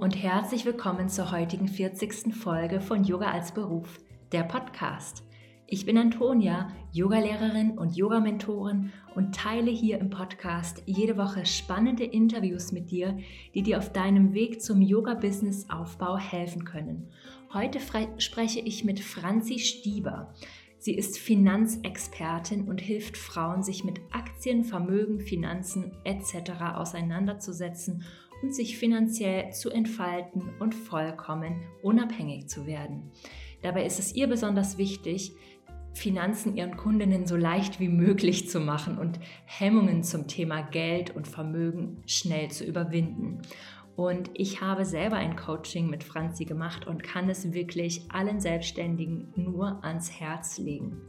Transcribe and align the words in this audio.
und 0.00 0.22
herzlich 0.22 0.64
willkommen 0.64 1.08
zur 1.08 1.32
heutigen 1.32 1.66
40. 1.66 2.32
Folge 2.32 2.80
von 2.80 3.02
Yoga 3.02 3.32
als 3.32 3.50
Beruf, 3.50 3.98
der 4.30 4.44
Podcast. 4.44 5.24
Ich 5.66 5.86
bin 5.86 5.98
Antonia, 5.98 6.70
Yogalehrerin 6.92 7.76
und 7.76 7.96
Yogamentorin 7.96 8.92
und 9.16 9.34
teile 9.34 9.72
hier 9.72 9.98
im 9.98 10.08
Podcast 10.08 10.84
jede 10.86 11.16
Woche 11.16 11.44
spannende 11.46 12.04
Interviews 12.04 12.70
mit 12.70 12.92
dir, 12.92 13.18
die 13.54 13.64
dir 13.64 13.78
auf 13.78 13.92
deinem 13.92 14.34
Weg 14.34 14.62
zum 14.62 14.80
Yoga-Business-Aufbau 14.80 16.16
helfen 16.16 16.64
können. 16.64 17.08
Heute 17.52 17.80
spreche 18.18 18.60
ich 18.60 18.84
mit 18.84 19.00
Franzi 19.00 19.58
Stieber. 19.58 20.32
Sie 20.78 20.94
ist 20.94 21.18
Finanzexpertin 21.18 22.68
und 22.68 22.80
hilft 22.80 23.16
Frauen, 23.16 23.64
sich 23.64 23.82
mit 23.82 24.00
Aktien, 24.12 24.62
Vermögen, 24.62 25.18
Finanzen 25.18 25.90
etc. 26.04 26.52
auseinanderzusetzen 26.76 28.04
und 28.42 28.54
sich 28.54 28.78
finanziell 28.78 29.52
zu 29.52 29.70
entfalten 29.70 30.50
und 30.58 30.74
vollkommen 30.74 31.62
unabhängig 31.82 32.48
zu 32.48 32.66
werden. 32.66 33.10
Dabei 33.62 33.84
ist 33.84 33.98
es 33.98 34.14
ihr 34.14 34.28
besonders 34.28 34.78
wichtig, 34.78 35.32
Finanzen 35.94 36.56
ihren 36.56 36.76
Kundinnen 36.76 37.26
so 37.26 37.36
leicht 37.36 37.80
wie 37.80 37.88
möglich 37.88 38.48
zu 38.48 38.60
machen 38.60 38.98
und 38.98 39.18
Hemmungen 39.44 40.04
zum 40.04 40.28
Thema 40.28 40.62
Geld 40.62 41.14
und 41.14 41.26
Vermögen 41.26 42.02
schnell 42.06 42.50
zu 42.50 42.64
überwinden. 42.64 43.42
Und 43.96 44.30
ich 44.34 44.60
habe 44.60 44.84
selber 44.84 45.16
ein 45.16 45.34
Coaching 45.34 45.90
mit 45.90 46.04
Franzi 46.04 46.44
gemacht 46.44 46.86
und 46.86 47.02
kann 47.02 47.28
es 47.28 47.52
wirklich 47.52 48.08
allen 48.12 48.38
Selbstständigen 48.38 49.32
nur 49.34 49.82
ans 49.84 50.12
Herz 50.12 50.58
legen. 50.58 51.00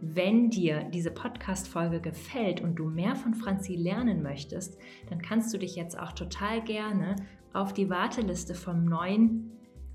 Wenn 0.00 0.48
dir 0.48 0.84
diese 0.84 1.10
Podcast-Folge 1.10 2.00
gefällt 2.00 2.60
und 2.60 2.76
du 2.76 2.84
mehr 2.84 3.16
von 3.16 3.34
Franzi 3.34 3.74
lernen 3.74 4.22
möchtest, 4.22 4.78
dann 5.10 5.20
kannst 5.20 5.52
du 5.52 5.58
dich 5.58 5.74
jetzt 5.74 5.98
auch 5.98 6.12
total 6.12 6.62
gerne 6.62 7.16
auf 7.52 7.72
die 7.72 7.90
Warteliste 7.90 8.54
vom 8.54 8.84
neuen 8.84 9.50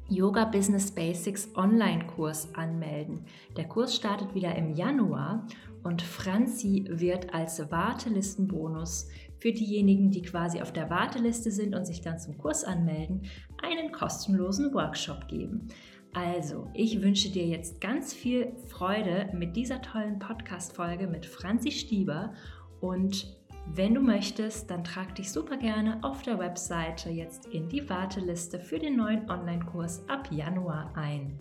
Yoga 0.10 0.44
Business 0.44 0.92
Basics 0.92 1.56
Online-Kurs 1.56 2.54
anmelden. 2.54 3.26
Der 3.56 3.66
Kurs 3.70 3.96
startet 3.96 4.36
wieder 4.36 4.54
im 4.56 4.74
Januar 4.74 5.48
und 5.84 6.02
Franzi 6.02 6.86
wird 6.90 7.34
als 7.34 7.72
Wartelistenbonus 7.72 9.08
für 9.38 9.54
diejenigen, 9.54 10.12
die 10.12 10.22
quasi 10.22 10.62
auf 10.62 10.74
der 10.74 10.90
Warteliste 10.90 11.52
sind 11.52 11.76
und 11.76 11.86
sich 11.86 12.02
dann 12.02 12.20
zum 12.20 12.38
Kurs 12.38 12.66
anmelden, 12.66 13.22
einen 13.62 13.94
kostenlosen 13.94 14.74
Workshop 14.74 15.30
geben. 15.30 15.70
Also, 16.14 16.70
ich 16.74 17.02
wünsche 17.02 17.30
dir 17.30 17.48
jetzt 17.48 17.82
ganz 17.82 18.14
viel 18.14 18.54
Freude 18.68 19.30
mit 19.34 19.56
dieser 19.56 19.82
tollen 19.82 20.20
Podcast-Folge 20.20 21.08
mit 21.08 21.26
Franzi 21.26 21.72
Stieber 21.72 22.34
und 22.82 23.36
wenn 23.68 23.94
du 23.94 24.02
möchtest, 24.02 24.70
dann 24.70 24.84
trag 24.84 25.16
dich 25.16 25.32
super 25.32 25.58
gerne 25.58 26.00
auf 26.04 26.22
der 26.22 26.38
Webseite 26.38 27.10
jetzt 27.10 27.48
in 27.48 27.70
die 27.70 27.90
Warteliste 27.90 28.60
für 28.60 28.78
den 28.78 28.98
neuen 28.98 29.30
Online-Kurs 29.30 30.08
ab 30.10 30.28
Januar 30.32 30.92
ein. 30.96 31.40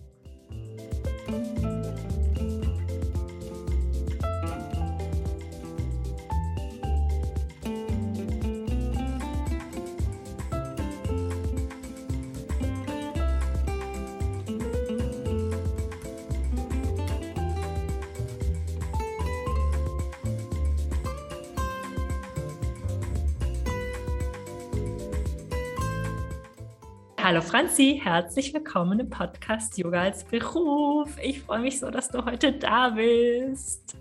Hallo 27.23 27.39
Franzi, 27.39 28.01
herzlich 28.03 28.53
willkommen 28.53 28.99
im 28.99 29.09
Podcast 29.09 29.77
Yoga 29.77 30.01
als 30.01 30.25
Beruf. 30.25 31.09
Ich 31.23 31.39
freue 31.39 31.61
mich 31.61 31.79
so, 31.79 31.89
dass 31.89 32.09
du 32.09 32.25
heute 32.25 32.51
da 32.51 32.89
bist. 32.89 33.95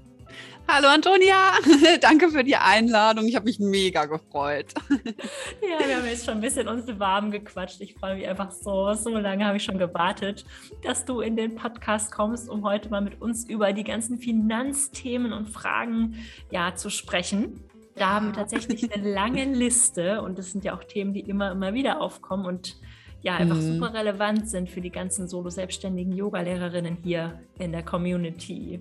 Hallo 0.67 0.89
Antonia, 0.89 1.53
danke 2.01 2.31
für 2.31 2.43
die 2.43 2.57
Einladung. 2.57 3.29
Ich 3.29 3.37
habe 3.37 3.45
mich 3.45 3.61
mega 3.61 4.07
gefreut. 4.07 4.75
Ja, 5.63 5.87
wir 5.87 5.97
haben 5.99 6.07
jetzt 6.07 6.25
schon 6.25 6.35
ein 6.35 6.41
bisschen 6.41 6.67
uns 6.67 6.85
warm 6.99 7.31
gequatscht. 7.31 7.81
Ich 7.81 7.95
freue 7.95 8.17
mich 8.17 8.27
einfach 8.27 8.51
so. 8.51 8.93
So 8.95 9.11
lange 9.11 9.47
habe 9.47 9.57
ich 9.57 9.63
schon 9.63 9.79
gewartet, 9.79 10.45
dass 10.83 11.05
du 11.05 11.21
in 11.21 11.37
den 11.37 11.55
Podcast 11.55 12.11
kommst, 12.11 12.49
um 12.49 12.65
heute 12.65 12.91
mal 12.91 13.03
mit 13.03 13.23
uns 13.23 13.49
über 13.49 13.73
die 13.73 13.85
ganzen 13.85 14.19
Finanzthemen 14.19 15.33
und 15.33 15.49
Fragen 15.49 16.17
ja, 16.51 16.75
zu 16.75 16.91
sprechen. 16.91 17.63
Da 17.95 18.11
haben 18.11 18.29
wir 18.29 18.33
tatsächlich 18.33 18.93
eine 18.93 19.13
lange 19.13 19.45
Liste 19.45 20.23
und 20.23 20.39
das 20.39 20.51
sind 20.51 20.65
ja 20.65 20.75
auch 20.75 20.83
Themen, 20.83 21.13
die 21.15 21.21
immer, 21.21 21.53
immer 21.53 21.73
wieder 21.73 22.01
aufkommen 22.01 22.47
und 22.47 22.77
ja 23.23 23.37
einfach 23.37 23.57
mhm. 23.57 23.75
super 23.75 23.95
relevant 23.95 24.49
sind 24.49 24.71
für 24.71 24.81
die 24.81 24.91
ganzen 24.91 25.29
solo-selbstständigen 25.29 26.13
Yoga-Lehrerinnen 26.13 26.99
hier 27.03 27.41
in 27.59 27.73
der 27.73 27.83
Community. 27.83 28.81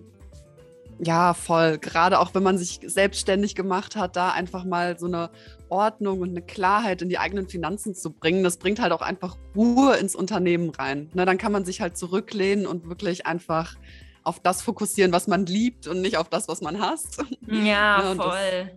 Ja, 1.04 1.34
voll. 1.34 1.80
Gerade 1.80 2.20
auch 2.20 2.36
wenn 2.36 2.44
man 2.44 2.60
sich 2.60 2.80
selbstständig 2.86 3.56
gemacht 3.56 3.96
hat, 3.96 4.16
da 4.16 4.32
einfach 4.32 4.66
mal 4.66 5.00
so 5.00 5.08
eine 5.08 5.32
Ordnung 5.68 6.22
und 6.22 6.30
eine 6.30 6.44
Klarheit 6.44 7.02
in 7.02 7.10
die 7.10 7.18
eigenen 7.18 7.50
Finanzen 7.50 7.96
zu 7.96 8.12
bringen, 8.12 8.44
das 8.44 8.58
bringt 8.58 8.80
halt 8.80 8.92
auch 8.92 9.02
einfach 9.02 9.36
Ruhe 9.56 9.96
ins 9.96 10.16
Unternehmen 10.16 10.70
rein. 10.70 11.10
Ne, 11.14 11.26
dann 11.26 11.40
kann 11.40 11.52
man 11.52 11.66
sich 11.66 11.82
halt 11.82 11.98
zurücklehnen 11.98 12.68
und 12.68 12.88
wirklich 12.88 13.26
einfach 13.26 13.76
auf 14.24 14.40
das 14.40 14.62
fokussieren, 14.62 15.12
was 15.12 15.28
man 15.28 15.48
liebt 15.48 15.88
und 15.88 16.02
nicht 16.02 16.18
auf 16.18 16.30
das, 16.30 16.48
was 16.48 16.62
man 16.62 16.80
hasst. 16.80 17.24
Ja, 17.48 18.04
ne, 18.14 18.16
voll. 18.16 18.72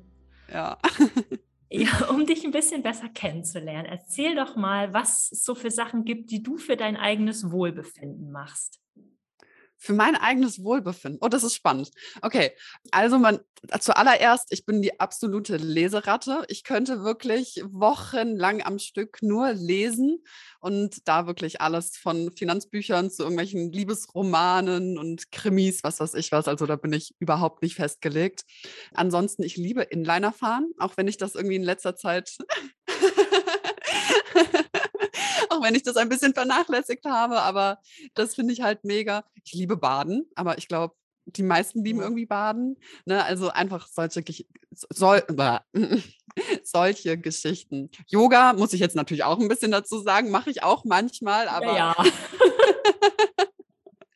Das, 0.47 0.54
ja. 0.54 0.78
Ja, 1.74 2.06
um 2.10 2.24
dich 2.24 2.44
ein 2.44 2.52
bisschen 2.52 2.82
besser 2.82 3.08
kennenzulernen, 3.08 3.86
erzähl 3.86 4.36
doch 4.36 4.54
mal, 4.54 4.92
was 4.94 5.32
es 5.32 5.42
so 5.42 5.54
für 5.54 5.70
Sachen 5.70 6.04
gibt, 6.04 6.30
die 6.30 6.42
du 6.42 6.56
für 6.56 6.76
dein 6.76 6.96
eigenes 6.96 7.50
Wohlbefinden 7.50 8.30
machst. 8.30 8.80
Für 9.84 9.93
mein 9.93 10.17
eigenes 10.17 10.65
Wohlbefinden. 10.65 11.19
Oh, 11.21 11.28
das 11.28 11.45
ist 11.45 11.55
spannend. 11.55 11.91
Okay, 12.22 12.53
also 12.91 13.19
man 13.19 13.41
zuallererst, 13.81 14.47
ich 14.49 14.65
bin 14.65 14.81
die 14.81 14.99
absolute 14.99 15.59
Leseratte. 15.59 16.47
Ich 16.49 16.65
könnte 16.65 17.05
wirklich 17.05 17.62
wochenlang 17.67 18.62
am 18.62 18.78
Stück 18.78 19.19
nur 19.21 19.53
lesen 19.53 20.25
und 20.61 21.06
da 21.06 21.27
wirklich 21.27 21.61
alles 21.61 21.99
von 21.99 22.33
Finanzbüchern 22.34 23.11
zu 23.11 23.25
irgendwelchen 23.25 23.72
Liebesromanen 23.72 24.97
und 24.97 25.31
Krimis, 25.31 25.84
was 25.84 26.01
weiß 26.01 26.15
ich 26.15 26.33
was. 26.33 26.49
Also 26.49 26.65
da 26.65 26.77
bin 26.77 26.95
ich 26.95 27.15
überhaupt 27.19 27.61
nicht 27.61 27.75
festgelegt. 27.75 28.45
Ansonsten, 28.95 29.43
ich 29.43 29.59
liebe 29.59 29.83
Inliner 29.83 30.33
fahren, 30.33 30.72
auch 30.78 30.97
wenn 30.97 31.09
ich 31.09 31.19
das 31.19 31.34
irgendwie 31.34 31.56
in 31.56 31.62
letzter 31.62 31.95
Zeit 31.95 32.39
wenn 35.64 35.75
ich 35.75 35.82
das 35.82 35.97
ein 35.97 36.08
bisschen 36.08 36.34
vernachlässigt 36.34 37.04
habe, 37.04 37.41
aber 37.41 37.80
das 38.14 38.34
finde 38.34 38.52
ich 38.52 38.62
halt 38.62 38.84
mega. 38.84 39.25
Ich 39.42 39.52
liebe 39.52 39.76
Baden, 39.76 40.26
aber 40.36 40.58
ich 40.58 40.69
glaube, 40.69 40.94
die 41.26 41.42
meisten 41.42 41.82
lieben 41.84 42.00
irgendwie 42.00 42.26
Baden. 42.26 42.76
Ne? 43.06 43.25
Also 43.25 43.48
einfach 43.50 43.88
solche, 43.88 44.22
soll, 44.70 45.22
solche 46.64 47.19
Geschichten. 47.19 47.91
Yoga 48.06 48.53
muss 48.53 48.72
ich 48.72 48.80
jetzt 48.80 48.97
natürlich 48.97 49.24
auch 49.24 49.41
ein 49.41 49.48
bisschen 49.48 49.70
dazu 49.70 49.98
sagen, 50.00 50.30
mache 50.30 50.50
ich 50.50 50.62
auch 50.62 50.84
manchmal, 50.84 51.48
aber 51.48 51.76
ja, 51.76 51.97
ja. 51.98 52.04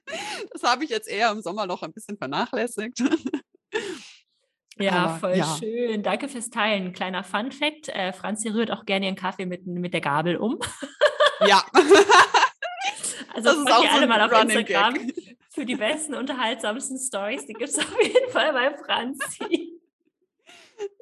das 0.52 0.62
habe 0.62 0.84
ich 0.84 0.90
jetzt 0.90 1.08
eher 1.08 1.30
im 1.30 1.40
Sommer 1.42 1.66
noch 1.66 1.82
ein 1.82 1.92
bisschen 1.92 2.18
vernachlässigt. 2.18 3.02
Ja, 4.80 4.92
aber, 4.92 5.18
voll 5.18 5.36
ja. 5.36 5.56
schön. 5.58 6.04
Danke 6.04 6.28
fürs 6.28 6.50
Teilen. 6.50 6.92
Kleiner 6.92 7.24
Fun 7.24 7.50
Fact: 7.50 7.88
äh, 7.88 8.12
Franzi 8.12 8.48
rührt 8.48 8.70
auch 8.70 8.86
gerne 8.86 9.06
ihren 9.06 9.16
Kaffee 9.16 9.44
mit, 9.44 9.66
mit 9.66 9.92
der 9.92 10.00
Gabel 10.00 10.36
um. 10.36 10.60
Ja. 11.46 11.64
also 13.34 13.42
das 13.42 13.56
ist 13.56 13.70
auch 13.70 13.82
so 13.82 13.88
alle 13.88 14.06
mal 14.06 14.20
auf 14.20 14.42
Instagram 14.42 14.94
Gag. 14.94 15.36
für 15.50 15.64
die 15.64 15.76
besten, 15.76 16.14
unterhaltsamsten 16.14 16.98
Stories. 16.98 17.46
Die 17.46 17.52
gibt 17.52 17.70
es 17.70 17.78
auf 17.78 18.02
jeden 18.02 18.30
Fall 18.30 18.52
bei 18.52 18.76
Franzi. 18.76 19.78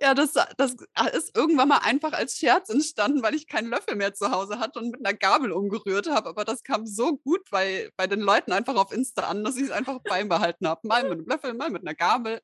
Ja, 0.01 0.15
das, 0.15 0.33
das 0.57 0.77
ist 1.15 1.37
irgendwann 1.37 1.69
mal 1.69 1.79
einfach 1.79 2.13
als 2.13 2.39
Scherz 2.39 2.71
entstanden, 2.71 3.23
weil 3.23 3.35
ich 3.35 3.47
keinen 3.47 3.69
Löffel 3.69 3.95
mehr 3.97 4.15
zu 4.15 4.31
Hause 4.31 4.59
hatte 4.59 4.79
und 4.79 4.91
mit 4.91 5.05
einer 5.05 5.17
Gabel 5.17 5.53
umgerührt 5.53 6.09
habe. 6.09 6.29
Aber 6.31 6.45
das 6.45 6.63
kam 6.63 6.87
so 6.87 7.17
gut 7.17 7.43
bei, 7.51 7.91
bei 7.97 8.07
den 8.07 8.21
Leuten 8.21 8.53
einfach 8.53 8.77
auf 8.77 8.93
Insta 8.93 9.23
an, 9.23 9.45
dass 9.45 9.57
ich 9.57 9.65
es 9.65 9.71
einfach 9.71 9.99
beibehalten 10.01 10.67
habe. 10.67 10.87
Mal 10.87 11.03
mit 11.03 11.13
einem 11.13 11.27
Löffel, 11.27 11.55
mal 11.55 11.71
mit 11.71 11.83
einer 11.83 11.95
Gabel. 11.95 12.41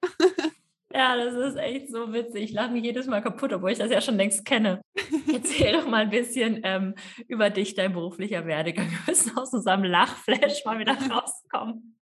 Ja, 0.94 1.17
das 1.17 1.35
ist 1.35 1.56
echt 1.56 1.91
so 1.91 2.12
witzig. 2.12 2.44
Ich 2.44 2.53
lache 2.53 2.71
mich 2.71 2.85
jedes 2.85 3.06
Mal 3.06 3.23
kaputt, 3.23 3.53
obwohl 3.53 3.71
ich 3.71 3.79
das 3.79 3.91
ja 3.91 4.00
schon 4.00 4.17
längst 4.17 4.44
kenne. 4.44 4.83
Erzähl 5.33 5.73
doch 5.73 5.87
mal 5.87 6.03
ein 6.03 6.11
bisschen 6.11 6.61
ähm, 6.65 6.94
über 7.29 7.50
dich, 7.50 7.75
dein 7.75 7.93
beruflicher 7.93 8.47
Werdegang. 8.47 8.91
Wir 8.91 8.99
müssen 9.06 9.37
aus 9.37 9.53
unserem 9.53 9.85
Lachflash 9.85 10.65
mal 10.65 10.79
wieder 10.79 10.94
rauskommen. 11.11 11.99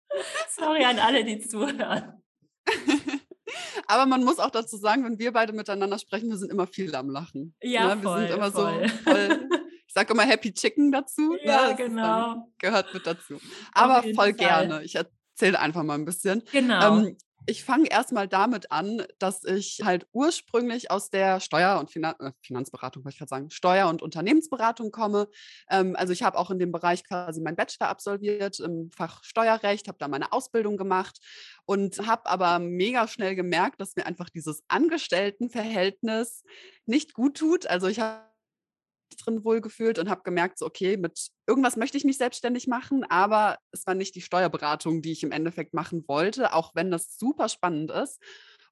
Sorry 0.49 0.85
an 0.85 0.99
alle, 0.99 1.25
die 1.25 1.39
zuhören. 1.41 2.23
Aber 3.87 4.07
man 4.07 4.25
muss 4.25 4.39
auch 4.39 4.51
dazu 4.51 4.77
sagen, 4.77 5.05
wenn 5.05 5.19
wir 5.19 5.33
beide 5.33 5.53
miteinander 5.53 5.99
sprechen, 5.99 6.29
wir 6.29 6.37
sind 6.37 6.53
immer 6.53 6.67
viel 6.67 6.95
am 6.95 7.11
Lachen. 7.11 7.55
Ja, 7.61 7.95
ne? 7.95 8.03
wir 8.03 8.09
voll, 8.09 8.21
sind 8.21 8.37
immer 8.37 8.53
voll. 8.53 8.89
so 8.89 9.11
voll. 9.11 9.49
Ich 9.87 9.95
sage 9.95 10.13
immer 10.13 10.23
Happy 10.23 10.55
Chicken 10.55 10.93
dazu. 10.93 11.33
Ne? 11.33 11.39
Ja, 11.45 11.69
ne? 11.69 11.75
genau. 11.75 12.53
Gehört 12.59 12.95
mit 12.95 13.05
dazu. 13.07 13.41
Aber 13.73 14.03
voll 14.03 14.15
Fall. 14.15 14.33
gerne. 14.35 14.85
Ich 14.85 14.95
erzähle 14.95 15.59
einfach 15.59 15.83
mal 15.83 15.95
ein 15.95 16.05
bisschen. 16.05 16.45
Genau. 16.53 16.99
Ähm, 16.99 17.17
ich 17.47 17.65
fange 17.65 17.91
erstmal 17.91 18.29
damit 18.29 18.71
an, 18.71 19.03
dass 19.19 19.45
ich 19.45 19.81
halt 19.85 20.07
ursprünglich 20.13 20.91
aus 20.91 21.11
der 21.11 21.41
Steuer- 21.41 21.79
und 21.81 21.91
Finan 21.91 22.15
äh, 22.21 22.33
Finanzberatung, 22.43 23.05
wollte 23.05 23.15
ich 23.15 23.19
gerade 23.19 23.29
sagen, 23.29 23.51
Steuer- 23.51 23.89
und 23.89 24.03
Unternehmensberatung 24.03 24.91
komme. 24.91 25.29
Ähm, 25.71 25.97
also 25.97 26.13
ich 26.13 26.23
habe 26.23 26.39
auch 26.39 26.51
in 26.51 26.59
dem 26.59 26.73
Bereich 26.73 27.05
quasi 27.05 27.41
meinen 27.41 27.57
Bachelor 27.57 27.89
absolviert 27.89 28.61
im 28.61 28.91
Fach 28.97 29.25
Steuerrecht, 29.25 29.89
habe 29.89 29.99
da 29.99 30.09
meine 30.09 30.33
Ausbildung 30.33 30.77
gemacht 30.77 31.19
und 31.65 32.07
habe 32.07 32.27
aber 32.27 32.59
mega 32.59 33.09
schnell 33.09 33.35
gemerkt, 33.35 33.81
dass 33.81 33.97
mir 33.97 34.07
einfach 34.07 34.31
dieses 34.31 34.63
Angestelltenverhältnis 34.69 36.45
nicht 36.87 37.15
gut 37.15 37.37
tut. 37.37 37.67
Also 37.67 37.89
ich 37.89 38.01
habe 38.01 38.30
drin 39.17 39.45
wohlgefühlt 39.45 39.99
und 39.99 40.09
habe 40.09 40.23
gemerkt, 40.23 40.59
so, 40.59 40.67
okay, 40.67 40.97
mit 40.97 41.29
irgendwas 41.47 41.77
möchte 41.77 41.97
ich 41.97 42.05
mich 42.05 42.19
selbstständig 42.19 42.67
machen, 42.67 43.05
aber 43.05 43.59
es 43.73 43.87
war 43.87 43.95
nicht 43.95 44.15
die 44.15 44.21
Steuerberatung, 44.21 45.03
die 45.03 45.13
ich 45.13 45.23
im 45.23 45.33
Endeffekt 45.33 45.75
machen 45.75 46.05
wollte, 46.07 46.55
auch 46.55 46.75
wenn 46.75 46.91
das 46.91 47.19
super 47.19 47.49
spannend 47.49 47.91
ist. 47.91 48.21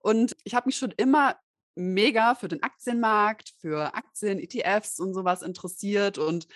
Und 0.00 0.36
ich 0.44 0.54
habe 0.54 0.68
mich 0.68 0.76
schon 0.76 0.92
immer 0.96 1.36
mega 1.74 2.34
für 2.34 2.48
den 2.48 2.62
Aktienmarkt, 2.62 3.52
für 3.60 3.94
Aktien, 3.94 4.38
ETFs 4.38 4.98
und 4.98 5.14
sowas 5.14 5.42
interessiert 5.42 6.18
und 6.18 6.48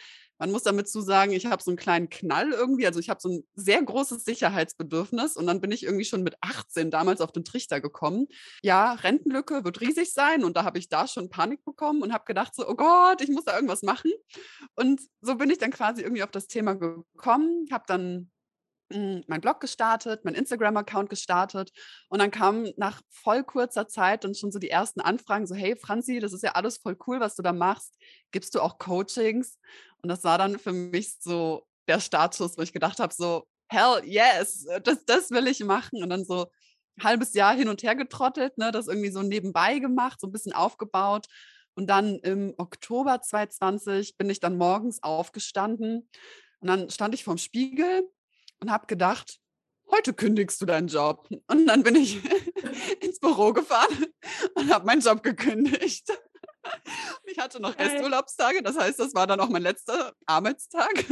man 0.43 0.51
muss 0.51 0.65
damit 0.65 0.89
zu 0.89 1.03
sagen, 1.03 1.31
ich 1.31 1.47
habe 1.47 1.63
so 1.63 1.71
einen 1.71 1.79
kleinen 1.79 2.11
Knall 2.11 2.51
irgendwie. 2.51 2.85
Also 2.85 2.99
ich 2.99 3.09
habe 3.09 3.21
so 3.21 3.29
ein 3.29 3.45
sehr 3.55 3.81
großes 3.81 4.25
Sicherheitsbedürfnis 4.25 5.37
und 5.37 5.47
dann 5.47 5.61
bin 5.61 5.71
ich 5.71 5.85
irgendwie 5.85 6.05
schon 6.05 6.25
mit 6.25 6.35
18 6.41 6.91
damals 6.91 7.21
auf 7.21 7.31
den 7.31 7.45
Trichter 7.45 7.81
gekommen. 7.81 8.27
Ja, 8.61 8.95
Rentenlücke 8.95 9.63
wird 9.63 9.81
riesig 9.81 10.13
sein 10.13 10.43
und 10.43 10.57
da 10.57 10.65
habe 10.65 10.81
ich 10.81 10.89
da 10.89 11.07
schon 11.07 11.31
Panik 11.31 11.65
bekommen 11.65 12.03
und 12.03 12.13
habe 12.13 12.25
gedacht 12.25 12.57
so, 12.57 12.69
oh 12.69 12.75
Gott, 12.75 13.21
ich 13.21 13.29
muss 13.29 13.45
da 13.45 13.55
irgendwas 13.55 13.83
machen. 13.83 14.11
Und 14.75 15.01
so 15.21 15.37
bin 15.37 15.49
ich 15.49 15.59
dann 15.59 15.71
quasi 15.71 16.03
irgendwie 16.03 16.25
auf 16.25 16.33
das 16.33 16.49
Thema 16.49 16.75
gekommen, 16.75 17.69
habe 17.71 17.85
dann 17.87 18.33
mein 19.27 19.41
Blog 19.41 19.61
gestartet, 19.61 20.25
mein 20.25 20.35
Instagram-Account 20.35 21.11
gestartet 21.11 21.73
und 22.09 22.21
dann 22.21 22.31
kamen 22.31 22.73
nach 22.77 23.01
voll 23.09 23.45
kurzer 23.45 23.89
Zeit 23.89 24.25
und 24.25 24.37
schon 24.37 24.53
so 24.53 24.59
die 24.59 24.71
ersten 24.71 25.01
Anfragen, 25.01 25.47
so 25.47 25.55
hey 25.55 25.77
Franzi, 25.77 26.21
das 26.21 26.33
ist 26.33 26.43
ja 26.43 26.53
alles 26.53 26.79
voll 26.79 26.97
cool, 27.07 27.21
was 27.21 27.37
du 27.37 27.43
da 27.43 27.53
machst. 27.53 27.97
Gibst 28.31 28.55
du 28.55 28.61
auch 28.61 28.79
Coachings? 28.79 29.59
Und 30.03 30.09
das 30.09 30.25
war 30.25 30.39
dann 30.39 30.59
für 30.59 30.73
mich 30.73 31.17
so 31.21 31.67
der 31.89 32.01
Startschuss, 32.01 32.57
wo 32.59 32.63
ich 32.63 32.73
gedacht 32.73 32.99
habe, 32.99 33.13
so 33.15 33.47
hell 33.69 34.03
yes, 34.05 34.67
das, 34.85 35.05
das 35.05 35.31
will 35.31 35.47
ich 35.47 35.61
machen 35.65 36.03
und 36.03 36.11
dann 36.11 36.25
so 36.25 36.47
ein 36.99 37.05
halbes 37.05 37.35
Jahr 37.35 37.55
hin 37.55 37.69
und 37.69 37.83
her 37.83 37.95
getrottelt, 37.95 38.59
ne, 38.59 38.71
das 38.71 38.89
irgendwie 38.89 39.11
so 39.11 39.23
nebenbei 39.23 39.79
gemacht, 39.79 40.21
so 40.21 40.27
ein 40.27 40.33
bisschen 40.33 40.53
aufgebaut 40.53 41.27
und 41.75 41.89
dann 41.89 42.19
im 42.19 42.55
Oktober 42.59 43.21
2020 43.23 44.17
bin 44.17 44.29
ich 44.29 44.41
dann 44.41 44.59
morgens 44.59 45.03
aufgestanden 45.03 46.09
und 46.61 46.69
dann 46.69 46.91
stand 46.91 47.15
ich 47.15 47.25
vorm 47.25 47.39
Spiegel 47.39 48.09
und 48.63 48.71
habe 48.71 48.87
gedacht, 48.87 49.39
heute 49.91 50.15
kündigst 50.15 50.61
du 50.63 50.67
deinen 50.67 50.87
Job. 50.87 51.29
Und 51.49 51.67
dann 51.67 51.83
bin 51.83 51.97
ich 51.97 52.21
ins 53.01 53.19
Büro 53.19 53.53
gefahren 53.53 54.07
und 54.55 54.73
habe 54.73 54.87
meinen 54.87 55.03
Job 55.03 55.23
gekündigt. 55.23 56.07
Ich 57.25 57.39
hatte 57.39 57.61
noch 57.61 57.77
Resturlaubstage, 57.77 58.63
das 58.63 58.79
heißt, 58.79 59.01
das 59.01 59.15
war 59.15 59.27
dann 59.27 59.41
auch 59.41 59.49
mein 59.49 59.63
letzter 59.63 60.15
Arbeitstag. 60.27 61.05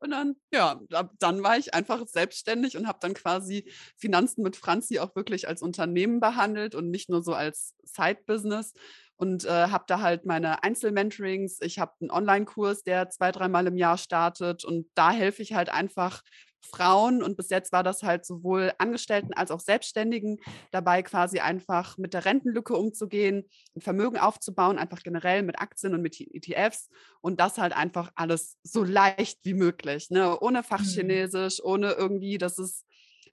Und 0.00 0.10
dann, 0.10 0.34
ja, 0.52 0.80
dann 1.20 1.44
war 1.44 1.56
ich 1.58 1.74
einfach 1.74 2.04
selbstständig 2.08 2.76
und 2.76 2.88
habe 2.88 2.98
dann 3.00 3.14
quasi 3.14 3.70
Finanzen 3.96 4.42
mit 4.42 4.56
Franzi 4.56 4.98
auch 4.98 5.14
wirklich 5.14 5.46
als 5.46 5.62
Unternehmen 5.62 6.18
behandelt 6.18 6.74
und 6.74 6.90
nicht 6.90 7.08
nur 7.08 7.22
so 7.22 7.34
als 7.34 7.76
Side-Business 7.84 8.72
und 9.16 9.44
äh, 9.44 9.48
habe 9.68 9.84
da 9.86 10.00
halt 10.00 10.26
meine 10.26 10.62
Einzelmentorings. 10.62 11.58
Ich 11.60 11.78
habe 11.78 11.92
einen 12.00 12.10
Online-Kurs, 12.10 12.82
der 12.82 13.08
zwei, 13.10 13.32
dreimal 13.32 13.66
im 13.66 13.76
Jahr 13.76 13.98
startet 13.98 14.64
und 14.64 14.86
da 14.94 15.10
helfe 15.10 15.42
ich 15.42 15.54
halt 15.54 15.68
einfach 15.68 16.22
Frauen 16.64 17.22
und 17.22 17.36
bis 17.36 17.50
jetzt 17.50 17.72
war 17.72 17.82
das 17.82 18.02
halt 18.02 18.24
sowohl 18.24 18.72
Angestellten 18.78 19.34
als 19.34 19.50
auch 19.50 19.60
Selbstständigen 19.60 20.38
dabei, 20.70 21.02
quasi 21.02 21.40
einfach 21.40 21.98
mit 21.98 22.14
der 22.14 22.24
Rentenlücke 22.24 22.74
umzugehen, 22.74 23.44
ein 23.76 23.80
Vermögen 23.80 24.18
aufzubauen, 24.18 24.78
einfach 24.78 25.02
generell 25.02 25.42
mit 25.42 25.60
Aktien 25.60 25.94
und 25.94 26.02
mit 26.02 26.20
ETFs 26.20 26.88
und 27.20 27.40
das 27.40 27.58
halt 27.58 27.76
einfach 27.76 28.12
alles 28.14 28.58
so 28.62 28.84
leicht 28.84 29.40
wie 29.42 29.54
möglich, 29.54 30.10
ne? 30.10 30.38
ohne 30.40 30.60
mhm. 30.60 30.64
Fachchinesisch, 30.64 31.62
ohne 31.62 31.92
irgendwie, 31.92 32.38
dass 32.38 32.58
es 32.58 32.84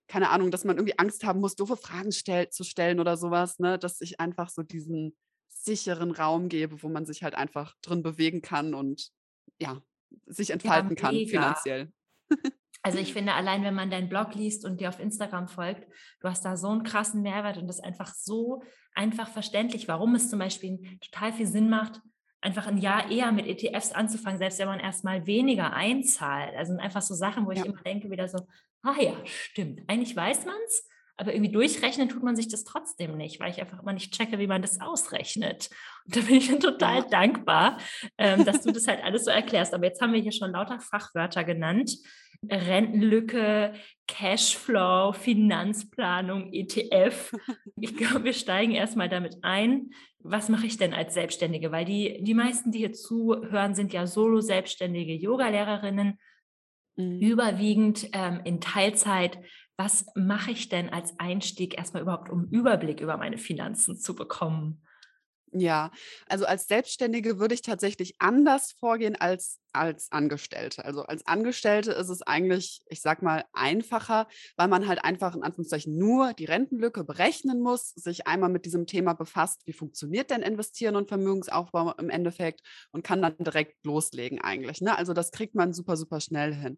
keine 0.08 0.32
Ahnung, 0.32 0.50
dass 0.50 0.66
man 0.66 0.78
irgendwie 0.78 0.98
Angst 0.98 1.24
haben 1.24 1.40
muss, 1.40 1.56
doofe 1.56 1.78
Fragen 1.78 2.12
stell 2.12 2.50
zu 2.50 2.64
stellen 2.64 3.00
oder 3.00 3.16
sowas, 3.16 3.60
ne? 3.60 3.78
dass 3.78 4.02
ich 4.02 4.20
einfach 4.20 4.50
so 4.50 4.64
diesen 4.64 5.16
sicheren 5.64 6.12
Raum 6.12 6.50
gebe, 6.50 6.82
wo 6.84 6.90
man 6.90 7.06
sich 7.06 7.24
halt 7.24 7.36
einfach 7.36 7.76
drin 7.82 8.04
bewegen 8.04 8.42
kann 8.42 8.74
und 8.74 9.10
ja, 9.60 9.82
sich 10.26 10.52
entfalten 10.52 10.92
ja, 10.92 10.96
kann 10.96 11.16
finanziell. 11.28 11.92
Also 12.82 12.98
ich 12.98 13.14
finde, 13.14 13.34
allein 13.34 13.64
wenn 13.64 13.76
man 13.76 13.92
deinen 13.92 14.10
Blog 14.10 14.36
liest 14.36 14.66
und 14.66 14.80
dir 14.80 14.90
auf 14.90 15.00
Instagram 15.00 15.48
folgt, 15.48 15.88
du 16.22 16.30
hast 16.30 16.46
da 16.46 16.58
so 16.58 16.70
einen 16.70 16.84
krassen 16.84 17.22
Mehrwert 17.22 17.58
und 17.58 17.68
das 17.68 17.78
ist 17.78 17.86
einfach 17.86 18.14
so 18.14 18.64
einfach 18.94 19.30
verständlich, 19.30 19.88
warum 19.88 20.16
es 20.16 20.30
zum 20.30 20.40
Beispiel 20.40 20.80
total 21.02 21.34
viel 21.34 21.48
Sinn 21.48 21.70
macht, 21.70 22.02
einfach 22.42 22.68
ein 22.68 22.78
Jahr 22.78 23.12
eher 23.12 23.32
mit 23.32 23.48
ETFs 23.48 23.92
anzufangen, 23.92 24.40
selbst 24.40 24.60
wenn 24.60 24.68
man 24.68 24.80
erstmal 24.80 25.28
weniger 25.28 25.74
einzahlt. 25.74 26.56
Also 26.56 26.76
einfach 26.78 27.02
so 27.02 27.14
Sachen, 27.14 27.46
wo 27.46 27.52
ich 27.52 27.60
ja. 27.60 27.66
immer 27.66 27.82
denke, 27.82 28.10
wieder 28.10 28.28
so, 28.28 28.40
ah 28.82 28.96
ja, 29.00 29.14
stimmt, 29.26 29.82
eigentlich 29.88 30.16
weiß 30.16 30.46
man 30.46 30.56
es, 30.66 30.88
aber 31.20 31.34
irgendwie 31.34 31.52
durchrechnen 31.52 32.08
tut 32.08 32.24
man 32.24 32.38
sich 32.38 32.48
das 32.48 32.64
trotzdem 32.64 33.18
nicht, 33.18 33.42
weil 33.42 33.52
ich 33.52 33.60
einfach 33.60 33.82
immer 33.82 33.92
nicht 33.92 34.14
checke, 34.14 34.40
wie 34.40 34.48
man 34.48 34.62
das 34.62 34.80
ausrechnet. 34.80 35.70
Und 36.06 36.16
da 36.16 36.22
bin 36.22 36.36
ich 36.36 36.48
dann 36.48 36.62
total 36.62 37.00
ja. 37.00 37.08
dankbar, 37.10 37.78
ähm, 38.18 38.46
dass 38.46 38.62
du 38.62 38.72
das 38.72 38.88
halt 38.88 39.04
alles 39.04 39.26
so 39.26 39.32
erklärst. 39.32 39.74
Aber 39.74 39.86
jetzt 39.86 40.02
haben 40.02 40.14
wir 40.14 40.22
hier 40.22 40.32
schon 40.32 40.52
lauter 40.52 40.80
Fachwörter 40.80 41.44
genannt. 41.44 41.92
Rentenlücke, 42.50 43.74
Cashflow, 44.08 45.12
Finanzplanung, 45.12 46.54
ETF. 46.54 47.36
Ich 47.82 47.98
glaube, 47.98 48.24
wir 48.24 48.34
steigen 48.34 48.72
erstmal 48.72 49.10
damit 49.10 49.40
ein. 49.42 49.90
Was 50.20 50.48
mache 50.48 50.68
ich 50.68 50.78
denn 50.78 50.94
als 50.94 51.16
Selbstständige? 51.16 51.74
Weil 51.74 51.84
die, 51.84 52.24
die 52.24 52.34
meisten, 52.34 52.72
die 52.72 52.80
hier 52.80 52.94
zuhören, 52.94 53.76
sind 53.76 53.92
ja 53.92 54.08
solo-selbstständige 54.08 55.16
Yoga-Lehrerinnen, 55.16 56.18
mhm. 56.96 57.20
überwiegend 57.20 58.08
ähm, 58.14 58.40
in 58.46 58.62
Teilzeit 58.62 59.38
was 59.80 60.06
mache 60.14 60.52
ich 60.52 60.68
denn 60.68 60.90
als 60.90 61.18
Einstieg 61.20 61.78
erstmal 61.78 62.04
überhaupt, 62.04 62.30
um 62.30 62.50
Überblick 62.52 63.00
über 63.00 63.16
meine 63.16 63.38
Finanzen 63.38 63.98
zu 63.98 64.14
bekommen? 64.14 64.84
Ja, 65.52 65.92
also 66.28 66.46
als 66.46 66.68
Selbstständige 66.68 67.40
würde 67.40 67.56
ich 67.56 67.62
tatsächlich 67.62 68.16
anders 68.20 68.72
vorgehen 68.74 69.16
als 69.16 69.60
als 69.74 70.12
Angestellte. 70.12 70.86
Also 70.86 71.04
als 71.04 71.26
Angestellte 71.28 71.92
ist 71.92 72.10
es 72.10 72.22
eigentlich, 72.22 72.82
ich 72.90 73.02
sag 73.02 73.22
mal, 73.22 73.46
einfacher, 73.54 74.28
weil 74.58 74.68
man 74.68 74.88
halt 74.88 75.04
einfach 75.04 75.36
in 75.36 75.44
Anführungszeichen 75.44 75.98
nur 75.98 76.34
die 76.34 76.46
Rentenlücke 76.46 77.04
berechnen 77.04 77.62
muss, 77.62 77.90
sich 77.90 78.28
einmal 78.28 78.50
mit 78.50 78.66
diesem 78.66 78.86
Thema 78.86 79.14
befasst, 79.14 79.62
wie 79.66 79.74
funktioniert 79.74 80.32
denn 80.32 80.42
Investieren 80.42 80.96
und 80.96 81.10
Vermögensaufbau 81.10 81.94
im 81.94 82.10
Endeffekt 82.10 82.62
und 82.92 83.04
kann 83.04 83.22
dann 83.22 83.38
direkt 83.38 83.84
loslegen 83.86 84.42
eigentlich. 84.42 84.82
Ne? 84.82 84.98
Also 84.98 85.14
das 85.14 85.32
kriegt 85.32 85.56
man 85.56 85.74
super, 85.74 85.98
super 85.98 86.22
schnell 86.22 86.54
hin. 86.54 86.78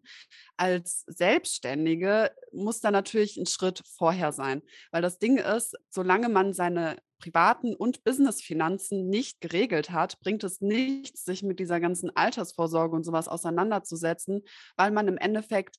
Als 0.56 1.04
Selbstständige 1.06 2.30
muss 2.52 2.80
da 2.80 2.90
natürlich 2.90 3.36
ein 3.36 3.46
Schritt 3.46 3.82
vorher 3.96 4.32
sein, 4.32 4.62
weil 4.90 5.02
das 5.02 5.18
Ding 5.18 5.38
ist, 5.38 5.76
solange 5.90 6.28
man 6.28 6.52
seine 6.52 6.96
privaten 7.22 7.74
und 7.74 8.04
Businessfinanzen 8.04 9.08
nicht 9.08 9.40
geregelt 9.40 9.90
hat, 9.90 10.18
bringt 10.20 10.44
es 10.44 10.60
nichts, 10.60 11.24
sich 11.24 11.42
mit 11.42 11.60
dieser 11.60 11.80
ganzen 11.80 12.14
Altersvorsorge 12.14 12.81
und 12.90 13.04
sowas 13.04 13.28
auseinanderzusetzen, 13.28 14.42
weil 14.76 14.90
man 14.90 15.08
im 15.08 15.18
Endeffekt, 15.18 15.76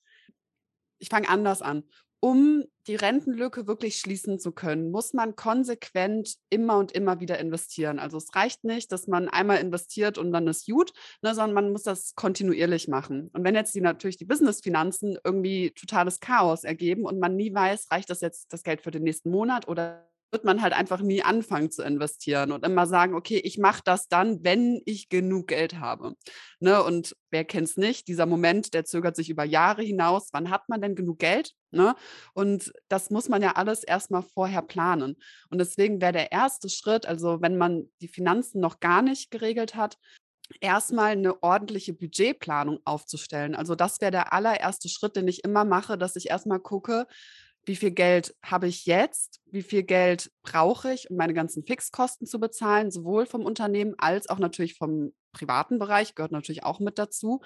ich 0.99 1.09
fange 1.09 1.29
anders 1.29 1.61
an, 1.61 1.83
um 2.23 2.63
die 2.87 2.95
Rentenlücke 2.95 3.67
wirklich 3.67 3.97
schließen 3.97 4.39
zu 4.39 4.53
können, 4.53 4.91
muss 4.91 5.11
man 5.11 5.35
konsequent 5.35 6.35
immer 6.49 6.77
und 6.77 6.93
immer 6.93 7.19
wieder 7.19 7.37
investieren. 7.37 7.99
Also 7.99 8.15
es 8.15 8.33
reicht 8.33 8.63
nicht, 8.63 8.93
dass 8.93 9.07
man 9.07 9.27
einmal 9.27 9.57
investiert 9.57 10.17
und 10.17 10.31
dann 10.31 10.47
ist 10.47 10.65
gut, 10.65 10.93
ne, 11.21 11.35
sondern 11.35 11.53
man 11.53 11.71
muss 11.73 11.83
das 11.83 12.15
kontinuierlich 12.15 12.87
machen. 12.87 13.29
Und 13.33 13.43
wenn 13.43 13.55
jetzt 13.55 13.75
die 13.75 13.81
natürlich 13.81 14.15
die 14.15 14.23
Businessfinanzen 14.23 15.17
irgendwie 15.21 15.71
totales 15.71 16.21
Chaos 16.21 16.63
ergeben 16.63 17.03
und 17.03 17.19
man 17.19 17.35
nie 17.35 17.53
weiß, 17.53 17.91
reicht 17.91 18.09
das 18.09 18.21
jetzt 18.21 18.53
das 18.53 18.63
Geld 18.63 18.79
für 18.79 18.91
den 18.91 19.03
nächsten 19.03 19.29
Monat 19.29 19.67
oder 19.67 20.09
wird 20.33 20.43
man 20.43 20.61
halt 20.61 20.73
einfach 20.73 21.01
nie 21.01 21.23
anfangen 21.23 21.71
zu 21.71 21.83
investieren 21.83 22.51
und 22.51 22.65
immer 22.65 22.87
sagen, 22.87 23.13
okay, 23.13 23.37
ich 23.37 23.57
mache 23.57 23.81
das 23.85 24.09
dann, 24.09 24.43
wenn 24.43 24.81
ich 24.85 25.07
genug 25.07 25.47
Geld 25.47 25.79
habe. 25.79 26.15
Ne? 26.59 26.83
Und 26.83 27.15
wer 27.29 27.45
kennt 27.45 27.69
es 27.69 27.77
nicht? 27.77 28.07
Dieser 28.07 28.25
Moment, 28.25 28.73
der 28.73 28.83
zögert 28.83 29.15
sich 29.15 29.29
über 29.29 29.45
Jahre 29.45 29.83
hinaus. 29.83 30.29
Wann 30.33 30.49
hat 30.49 30.67
man 30.67 30.81
denn 30.81 30.95
genug 30.95 31.19
Geld? 31.19 31.53
Ne? 31.71 31.95
Und 32.33 32.73
das 32.89 33.09
muss 33.11 33.29
man 33.29 33.41
ja 33.41 33.53
alles 33.53 33.83
erstmal 33.83 34.23
vorher 34.23 34.63
planen. 34.63 35.15
Und 35.49 35.59
deswegen 35.59 36.01
wäre 36.01 36.13
der 36.13 36.31
erste 36.31 36.67
Schritt, 36.69 37.05
also 37.05 37.41
wenn 37.41 37.57
man 37.57 37.89
die 38.01 38.07
Finanzen 38.07 38.59
noch 38.59 38.79
gar 38.79 39.01
nicht 39.01 39.31
geregelt 39.31 39.75
hat, 39.75 39.97
erstmal 40.61 41.11
eine 41.11 41.41
ordentliche 41.41 41.93
Budgetplanung 41.93 42.79
aufzustellen. 42.85 43.55
Also 43.55 43.75
das 43.75 44.01
wäre 44.01 44.11
der 44.11 44.33
allererste 44.33 44.89
Schritt, 44.89 45.15
den 45.15 45.27
ich 45.27 45.43
immer 45.43 45.65
mache, 45.65 45.97
dass 45.97 46.15
ich 46.15 46.29
erstmal 46.29 46.59
gucke, 46.59 47.07
wie 47.65 47.75
viel 47.75 47.91
Geld 47.91 48.35
habe 48.43 48.67
ich 48.67 48.85
jetzt, 48.85 49.41
wie 49.45 49.61
viel 49.63 49.83
Geld 49.83 50.31
brauche 50.43 50.93
ich, 50.93 51.09
um 51.09 51.17
meine 51.17 51.33
ganzen 51.33 51.63
Fixkosten 51.63 52.27
zu 52.27 52.39
bezahlen, 52.39 52.91
sowohl 52.91 53.25
vom 53.25 53.45
Unternehmen 53.45 53.95
als 53.97 54.29
auch 54.29 54.39
natürlich 54.39 54.75
vom 54.75 55.13
privaten 55.31 55.79
Bereich, 55.79 56.15
gehört 56.15 56.31
natürlich 56.31 56.63
auch 56.63 56.79
mit 56.79 56.99
dazu, 56.99 57.41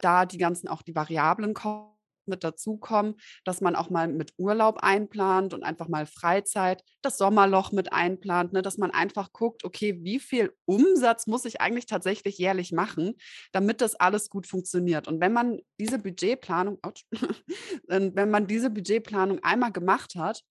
da 0.00 0.26
die 0.26 0.38
ganzen 0.38 0.68
auch 0.68 0.82
die 0.82 0.94
variablen 0.94 1.54
Kosten 1.54 1.91
mit 2.26 2.44
dazu 2.44 2.76
kommen, 2.76 3.14
dass 3.44 3.60
man 3.60 3.76
auch 3.76 3.90
mal 3.90 4.08
mit 4.08 4.32
Urlaub 4.36 4.78
einplant 4.78 5.54
und 5.54 5.62
einfach 5.62 5.88
mal 5.88 6.06
Freizeit, 6.06 6.82
das 7.02 7.18
Sommerloch 7.18 7.72
mit 7.72 7.92
einplant, 7.92 8.52
ne? 8.52 8.62
dass 8.62 8.78
man 8.78 8.90
einfach 8.90 9.32
guckt, 9.32 9.64
okay, 9.64 9.98
wie 10.02 10.20
viel 10.20 10.52
Umsatz 10.64 11.26
muss 11.26 11.44
ich 11.44 11.60
eigentlich 11.60 11.86
tatsächlich 11.86 12.38
jährlich 12.38 12.72
machen, 12.72 13.14
damit 13.52 13.80
das 13.80 13.94
alles 13.94 14.30
gut 14.30 14.46
funktioniert. 14.46 15.08
Und 15.08 15.20
wenn 15.20 15.32
man 15.32 15.60
diese 15.78 15.98
Budgetplanung, 15.98 16.78
wenn 17.86 18.30
man 18.30 18.46
diese 18.46 18.70
Budgetplanung 18.70 19.40
einmal 19.42 19.72
gemacht 19.72 20.14
hat, 20.16 20.42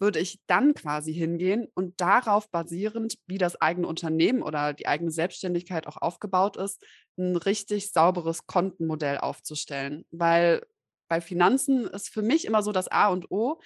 würde 0.00 0.18
ich 0.18 0.40
dann 0.46 0.74
quasi 0.74 1.12
hingehen 1.12 1.68
und 1.74 2.00
darauf 2.00 2.50
basierend, 2.50 3.18
wie 3.26 3.38
das 3.38 3.60
eigene 3.60 3.86
Unternehmen 3.86 4.42
oder 4.42 4.72
die 4.72 4.86
eigene 4.86 5.10
Selbstständigkeit 5.10 5.86
auch 5.86 5.98
aufgebaut 5.98 6.56
ist, 6.56 6.82
ein 7.18 7.36
richtig 7.36 7.92
sauberes 7.92 8.46
Kontenmodell 8.46 9.18
aufzustellen. 9.18 10.04
Weil 10.10 10.62
bei 11.10 11.20
Finanzen 11.20 11.86
ist 11.86 12.08
für 12.08 12.22
mich 12.22 12.46
immer 12.46 12.62
so 12.62 12.72
das 12.72 12.88
A 12.88 13.08
und 13.08 13.30
O, 13.30 13.60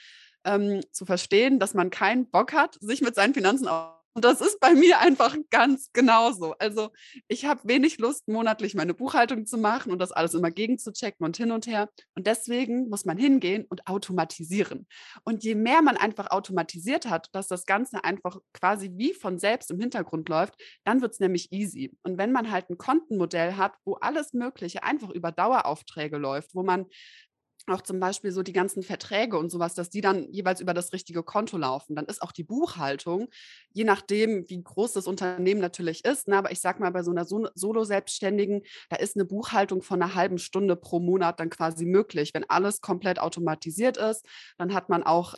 ähm, 0.44 0.80
zu 0.90 1.06
verstehen, 1.06 1.60
dass 1.60 1.74
man 1.74 1.90
keinen 1.90 2.30
Bock 2.30 2.52
hat, 2.52 2.76
sich 2.80 3.02
mit 3.02 3.14
seinen 3.14 3.34
Finanzen 3.34 3.68
und 4.16 4.24
das 4.24 4.40
ist 4.40 4.60
bei 4.60 4.74
mir 4.74 5.00
einfach 5.00 5.36
ganz 5.50 5.90
genauso. 5.92 6.54
Also 6.60 6.90
ich 7.26 7.46
habe 7.46 7.60
wenig 7.64 7.98
Lust, 7.98 8.28
monatlich 8.28 8.76
meine 8.76 8.94
Buchhaltung 8.94 9.44
zu 9.44 9.58
machen 9.58 9.90
und 9.90 9.98
das 9.98 10.12
alles 10.12 10.34
immer 10.34 10.52
gegenzuchecken 10.52 11.26
und 11.26 11.36
hin 11.36 11.50
und 11.50 11.66
her. 11.66 11.90
Und 12.14 12.28
deswegen 12.28 12.88
muss 12.88 13.04
man 13.04 13.18
hingehen 13.18 13.64
und 13.68 13.88
automatisieren. 13.88 14.86
Und 15.24 15.42
je 15.42 15.56
mehr 15.56 15.82
man 15.82 15.96
einfach 15.96 16.30
automatisiert 16.30 17.06
hat, 17.10 17.28
dass 17.32 17.48
das 17.48 17.66
Ganze 17.66 18.04
einfach 18.04 18.38
quasi 18.52 18.92
wie 18.94 19.14
von 19.14 19.40
selbst 19.40 19.72
im 19.72 19.80
Hintergrund 19.80 20.28
läuft, 20.28 20.54
dann 20.84 21.02
wird 21.02 21.14
es 21.14 21.20
nämlich 21.20 21.50
easy. 21.50 21.92
Und 22.04 22.16
wenn 22.16 22.30
man 22.30 22.52
halt 22.52 22.70
ein 22.70 22.78
Kontenmodell 22.78 23.56
hat, 23.56 23.74
wo 23.84 23.94
alles 23.94 24.32
Mögliche 24.32 24.84
einfach 24.84 25.10
über 25.10 25.32
Daueraufträge 25.32 26.18
läuft, 26.18 26.54
wo 26.54 26.62
man 26.62 26.86
auch 27.73 27.83
zum 27.83 28.00
Beispiel 28.00 28.30
so 28.33 28.42
die 28.42 28.52
ganzen 28.52 28.83
Verträge 28.83 29.38
und 29.38 29.50
sowas, 29.50 29.75
dass 29.75 29.90
die 29.90 30.00
dann 30.00 30.30
jeweils 30.33 30.61
über 30.61 30.75
das 30.75 30.92
richtige 30.92 31.23
Konto 31.23 31.56
laufen. 31.56 31.94
Dann 31.97 32.06
ist 32.06 32.23
auch 32.23 32.33
die 32.33 32.44
Buchhaltung, 32.44 33.28
je 33.73 33.85
nachdem, 33.85 34.49
wie 34.49 34.62
groß 34.62 34.92
das 34.92 35.06
Unternehmen 35.06 35.61
natürlich 35.61 36.04
ist, 36.04 36.28
ne, 36.28 36.37
aber 36.37 36.52
ich 36.52 36.61
sage 36.61 36.80
mal, 36.80 36.90
bei 36.90 37.02
so 37.02 37.11
einer 37.11 37.25
Solo-Selbstständigen, 37.25 38.62
da 38.90 38.97
ist 38.97 39.16
eine 39.16 39.25
Buchhaltung 39.25 39.83
von 39.83 40.02
einer 40.02 40.14
halben 40.14 40.38
Stunde 40.38 40.76
pro 40.76 41.00
Monat 41.00 41.40
dann 41.40 41.50
quasi 41.50 41.87
möglich. 41.87 42.33
Wenn 42.35 42.49
alles 42.49 42.80
komplett 42.80 43.18
automatisiert 43.18 43.97
ist, 43.97 44.26
dann 44.59 44.75
hat 44.75 44.88
man 44.88 45.02
auch 45.02 45.35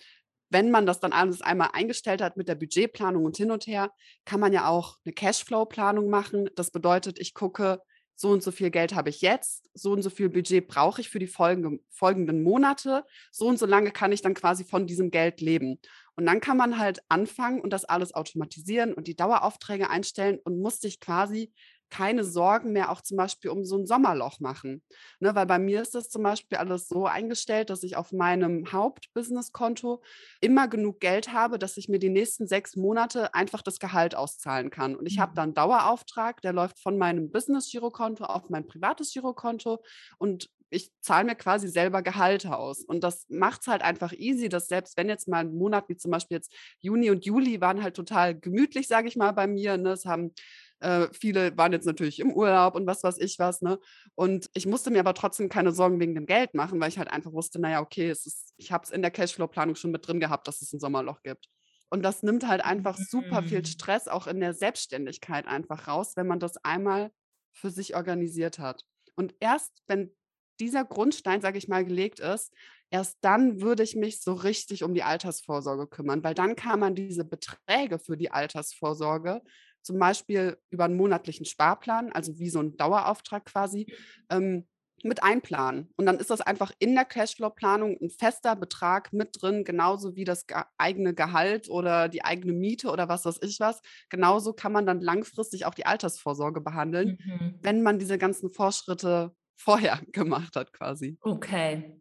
wenn 0.50 0.70
man 0.70 0.86
das 0.86 1.00
dann 1.00 1.12
alles 1.12 1.42
einmal 1.42 1.70
eingestellt 1.72 2.22
hat 2.22 2.36
mit 2.36 2.48
der 2.48 2.54
Budgetplanung 2.54 3.24
und 3.24 3.36
hin 3.36 3.50
und 3.50 3.66
her, 3.66 3.90
kann 4.24 4.40
man 4.40 4.52
ja 4.52 4.68
auch 4.68 4.96
eine 5.04 5.12
Cashflow-Planung 5.12 6.08
machen. 6.08 6.48
Das 6.54 6.70
bedeutet, 6.70 7.18
ich 7.18 7.34
gucke, 7.34 7.82
so 8.16 8.30
und 8.30 8.42
so 8.42 8.50
viel 8.50 8.70
Geld 8.70 8.94
habe 8.94 9.10
ich 9.10 9.20
jetzt, 9.20 9.68
so 9.74 9.92
und 9.92 10.02
so 10.02 10.10
viel 10.10 10.28
Budget 10.28 10.66
brauche 10.66 11.00
ich 11.00 11.10
für 11.10 11.18
die 11.18 11.26
folgende, 11.26 11.78
folgenden 11.90 12.42
Monate, 12.42 13.04
so 13.30 13.46
und 13.46 13.58
so 13.58 13.66
lange 13.66 13.90
kann 13.92 14.10
ich 14.10 14.22
dann 14.22 14.34
quasi 14.34 14.64
von 14.64 14.86
diesem 14.86 15.10
Geld 15.10 15.40
leben. 15.40 15.78
Und 16.16 16.24
dann 16.24 16.40
kann 16.40 16.56
man 16.56 16.78
halt 16.78 17.00
anfangen 17.10 17.60
und 17.60 17.72
das 17.72 17.84
alles 17.84 18.14
automatisieren 18.14 18.94
und 18.94 19.06
die 19.06 19.16
Daueraufträge 19.16 19.90
einstellen 19.90 20.38
und 20.42 20.60
muss 20.60 20.80
sich 20.80 20.98
quasi 20.98 21.52
keine 21.90 22.24
Sorgen 22.24 22.72
mehr 22.72 22.90
auch 22.90 23.00
zum 23.00 23.16
Beispiel 23.16 23.50
um 23.50 23.64
so 23.64 23.76
ein 23.76 23.86
Sommerloch 23.86 24.40
machen. 24.40 24.82
Ne, 25.20 25.34
weil 25.34 25.46
bei 25.46 25.58
mir 25.58 25.82
ist 25.82 25.94
das 25.94 26.08
zum 26.08 26.22
Beispiel 26.22 26.58
alles 26.58 26.88
so 26.88 27.06
eingestellt, 27.06 27.70
dass 27.70 27.82
ich 27.82 27.96
auf 27.96 28.12
meinem 28.12 28.70
Hauptbusinesskonto 28.72 30.02
immer 30.40 30.68
genug 30.68 31.00
Geld 31.00 31.32
habe, 31.32 31.58
dass 31.58 31.76
ich 31.76 31.88
mir 31.88 31.98
die 31.98 32.08
nächsten 32.08 32.46
sechs 32.46 32.76
Monate 32.76 33.34
einfach 33.34 33.62
das 33.62 33.78
Gehalt 33.78 34.14
auszahlen 34.14 34.70
kann. 34.70 34.96
Und 34.96 35.06
ich 35.06 35.18
habe 35.18 35.32
mhm. 35.32 35.36
dann 35.36 35.54
Dauerauftrag, 35.54 36.40
der 36.42 36.52
läuft 36.52 36.78
von 36.80 36.98
meinem 36.98 37.30
Business-Girokonto 37.30 38.24
auf 38.24 38.50
mein 38.50 38.66
privates 38.66 39.12
Girokonto 39.12 39.82
und 40.18 40.50
ich 40.70 40.90
zahle 41.00 41.24
mir 41.24 41.34
quasi 41.36 41.68
selber 41.68 42.02
Gehalte 42.02 42.56
aus. 42.56 42.82
Und 42.82 43.04
das 43.04 43.26
macht 43.28 43.62
es 43.62 43.66
halt 43.68 43.82
einfach 43.82 44.12
easy, 44.12 44.48
dass 44.48 44.68
selbst 44.68 44.96
wenn 44.96 45.08
jetzt 45.08 45.28
mal 45.28 45.40
ein 45.40 45.54
Monat 45.54 45.88
wie 45.88 45.96
zum 45.96 46.10
Beispiel 46.10 46.38
jetzt 46.38 46.52
Juni 46.80 47.10
und 47.10 47.24
Juli 47.24 47.60
waren 47.60 47.82
halt 47.82 47.94
total 47.94 48.38
gemütlich, 48.38 48.88
sage 48.88 49.08
ich 49.08 49.16
mal, 49.16 49.32
bei 49.32 49.46
mir. 49.46 49.76
Ne? 49.76 49.90
Es 49.90 50.04
haben 50.04 50.32
äh, 50.80 51.08
viele 51.12 51.56
waren 51.56 51.72
jetzt 51.72 51.86
natürlich 51.86 52.20
im 52.20 52.32
Urlaub 52.32 52.74
und 52.74 52.86
was 52.86 53.02
weiß 53.02 53.18
ich 53.18 53.38
was. 53.38 53.62
Ne? 53.62 53.78
Und 54.14 54.50
ich 54.54 54.66
musste 54.66 54.90
mir 54.90 55.00
aber 55.00 55.14
trotzdem 55.14 55.48
keine 55.48 55.72
Sorgen 55.72 56.00
wegen 56.00 56.14
dem 56.14 56.26
Geld 56.26 56.54
machen, 56.54 56.80
weil 56.80 56.88
ich 56.88 56.98
halt 56.98 57.10
einfach 57.10 57.32
wusste, 57.32 57.60
naja, 57.60 57.80
okay, 57.80 58.10
es 58.10 58.26
ist, 58.26 58.52
ich 58.56 58.72
habe 58.72 58.84
es 58.84 58.90
in 58.90 59.02
der 59.02 59.10
Cashflow-Planung 59.10 59.74
schon 59.74 59.90
mit 59.90 60.06
drin 60.06 60.20
gehabt, 60.20 60.46
dass 60.48 60.62
es 60.62 60.72
ein 60.72 60.80
Sommerloch 60.80 61.22
gibt. 61.22 61.48
Und 61.88 62.02
das 62.02 62.22
nimmt 62.22 62.46
halt 62.46 62.64
einfach 62.64 62.98
super 62.98 63.42
viel 63.42 63.60
mhm. 63.60 63.64
Stress 63.64 64.08
auch 64.08 64.26
in 64.26 64.40
der 64.40 64.54
Selbstständigkeit 64.54 65.46
einfach 65.46 65.86
raus, 65.88 66.12
wenn 66.16 66.26
man 66.26 66.40
das 66.40 66.56
einmal 66.64 67.10
für 67.52 67.70
sich 67.70 67.94
organisiert 67.94 68.58
hat. 68.58 68.82
Und 69.14 69.34
erst 69.40 69.72
wenn 69.86 70.14
dieser 70.60 70.84
Grundstein, 70.84 71.40
sage 71.40 71.58
ich 71.58 71.68
mal, 71.68 71.84
gelegt 71.84 72.20
ist, 72.20 72.52
erst 72.90 73.18
dann 73.20 73.60
würde 73.60 73.82
ich 73.82 73.96
mich 73.96 74.20
so 74.20 74.32
richtig 74.32 74.82
um 74.82 74.94
die 74.94 75.02
Altersvorsorge 75.02 75.86
kümmern, 75.86 76.22
weil 76.24 76.34
dann 76.34 76.56
kann 76.56 76.80
man 76.80 76.94
diese 76.94 77.24
Beträge 77.24 77.98
für 77.98 78.16
die 78.16 78.30
Altersvorsorge 78.30 79.42
zum 79.86 79.98
Beispiel 79.98 80.58
über 80.70 80.84
einen 80.84 80.96
monatlichen 80.96 81.46
Sparplan, 81.46 82.12
also 82.12 82.38
wie 82.38 82.50
so 82.50 82.60
ein 82.60 82.76
Dauerauftrag 82.76 83.46
quasi, 83.46 83.86
ähm, 84.30 84.66
mit 85.04 85.22
einplanen. 85.22 85.92
Und 85.96 86.06
dann 86.06 86.18
ist 86.18 86.30
das 86.30 86.40
einfach 86.40 86.72
in 86.78 86.94
der 86.94 87.04
Cashflow-Planung 87.04 87.98
ein 88.00 88.10
fester 88.10 88.56
Betrag 88.56 89.12
mit 89.12 89.40
drin, 89.40 89.64
genauso 89.64 90.16
wie 90.16 90.24
das 90.24 90.46
ge 90.46 90.56
eigene 90.78 91.14
Gehalt 91.14 91.68
oder 91.68 92.08
die 92.08 92.24
eigene 92.24 92.52
Miete 92.52 92.90
oder 92.90 93.08
was 93.08 93.24
weiß 93.24 93.38
ich 93.42 93.60
was. 93.60 93.80
Genauso 94.08 94.52
kann 94.52 94.72
man 94.72 94.86
dann 94.86 95.00
langfristig 95.00 95.66
auch 95.66 95.74
die 95.74 95.86
Altersvorsorge 95.86 96.60
behandeln, 96.60 97.18
mhm. 97.24 97.58
wenn 97.62 97.82
man 97.82 97.98
diese 97.98 98.18
ganzen 98.18 98.50
Vorschritte 98.50 99.34
vorher 99.56 100.00
gemacht 100.12 100.56
hat 100.56 100.72
quasi. 100.72 101.18
Okay. 101.20 102.00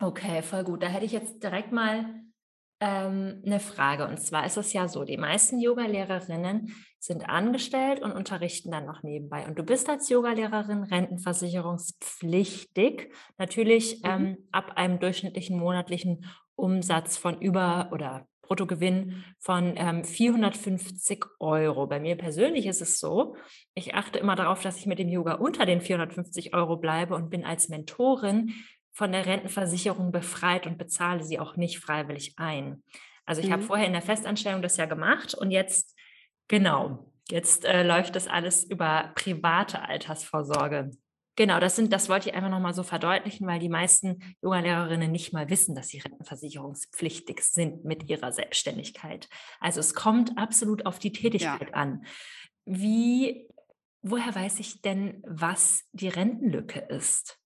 Okay, 0.00 0.42
voll 0.42 0.64
gut. 0.64 0.82
Da 0.82 0.86
hätte 0.86 1.06
ich 1.06 1.12
jetzt 1.12 1.42
direkt 1.42 1.72
mal 1.72 2.22
ähm, 2.80 3.42
eine 3.44 3.60
Frage. 3.60 4.06
Und 4.06 4.18
zwar 4.20 4.46
ist 4.46 4.56
es 4.56 4.72
ja 4.72 4.88
so, 4.88 5.04
die 5.04 5.16
meisten 5.16 5.60
Yoga-Lehrerinnen 5.60 6.72
sind 6.98 7.28
angestellt 7.28 8.00
und 8.00 8.12
unterrichten 8.12 8.70
dann 8.70 8.86
noch 8.86 9.02
nebenbei. 9.02 9.46
Und 9.46 9.58
du 9.58 9.62
bist 9.62 9.88
als 9.88 10.08
Yogalehrerin 10.08 10.84
rentenversicherungspflichtig, 10.84 13.12
natürlich 13.36 14.02
mhm. 14.02 14.10
ähm, 14.10 14.38
ab 14.52 14.72
einem 14.76 14.98
durchschnittlichen 14.98 15.58
monatlichen 15.58 16.24
Umsatz 16.56 17.16
von 17.16 17.40
über 17.40 17.90
oder 17.92 18.26
Bruttogewinn 18.42 19.24
von 19.38 19.74
ähm, 19.76 20.04
450 20.04 21.24
Euro. 21.38 21.86
Bei 21.86 22.00
mir 22.00 22.16
persönlich 22.16 22.66
ist 22.66 22.80
es 22.80 22.98
so, 22.98 23.36
ich 23.74 23.94
achte 23.94 24.18
immer 24.18 24.34
darauf, 24.36 24.62
dass 24.62 24.78
ich 24.78 24.86
mit 24.86 24.98
dem 24.98 25.08
Yoga 25.08 25.34
unter 25.34 25.66
den 25.66 25.82
450 25.82 26.54
Euro 26.54 26.78
bleibe 26.78 27.14
und 27.14 27.30
bin 27.30 27.44
als 27.44 27.68
Mentorin 27.68 28.54
von 28.98 29.12
der 29.12 29.26
Rentenversicherung 29.26 30.10
befreit 30.10 30.66
und 30.66 30.76
bezahle 30.76 31.22
sie 31.22 31.38
auch 31.38 31.54
nicht 31.54 31.78
freiwillig 31.78 32.34
ein. 32.36 32.82
Also 33.24 33.40
ich 33.40 33.46
mhm. 33.46 33.52
habe 33.52 33.62
vorher 33.62 33.86
in 33.86 33.92
der 33.92 34.02
Festanstellung 34.02 34.60
das 34.60 34.76
ja 34.76 34.86
gemacht 34.86 35.34
und 35.34 35.52
jetzt, 35.52 35.96
genau, 36.48 37.12
jetzt 37.30 37.64
äh, 37.64 37.84
läuft 37.84 38.16
das 38.16 38.26
alles 38.26 38.64
über 38.64 39.12
private 39.14 39.82
Altersvorsorge. 39.82 40.90
Genau, 41.36 41.60
das 41.60 41.76
sind, 41.76 41.92
das 41.92 42.08
wollte 42.08 42.28
ich 42.28 42.34
einfach 42.34 42.50
nochmal 42.50 42.74
so 42.74 42.82
verdeutlichen, 42.82 43.46
weil 43.46 43.60
die 43.60 43.68
meisten 43.68 44.18
Yoga-Lehrerinnen 44.42 45.12
nicht 45.12 45.32
mal 45.32 45.48
wissen, 45.48 45.76
dass 45.76 45.90
sie 45.90 46.00
rentenversicherungspflichtig 46.00 47.42
sind 47.42 47.84
mit 47.84 48.10
ihrer 48.10 48.32
Selbstständigkeit. 48.32 49.28
Also 49.60 49.78
es 49.78 49.94
kommt 49.94 50.36
absolut 50.36 50.86
auf 50.86 50.98
die 50.98 51.12
Tätigkeit 51.12 51.68
ja. 51.68 51.74
an. 51.74 52.04
Wie, 52.64 53.46
woher 54.02 54.34
weiß 54.34 54.58
ich 54.58 54.82
denn, 54.82 55.22
was 55.24 55.84
die 55.92 56.08
Rentenlücke 56.08 56.80
ist? 56.80 57.37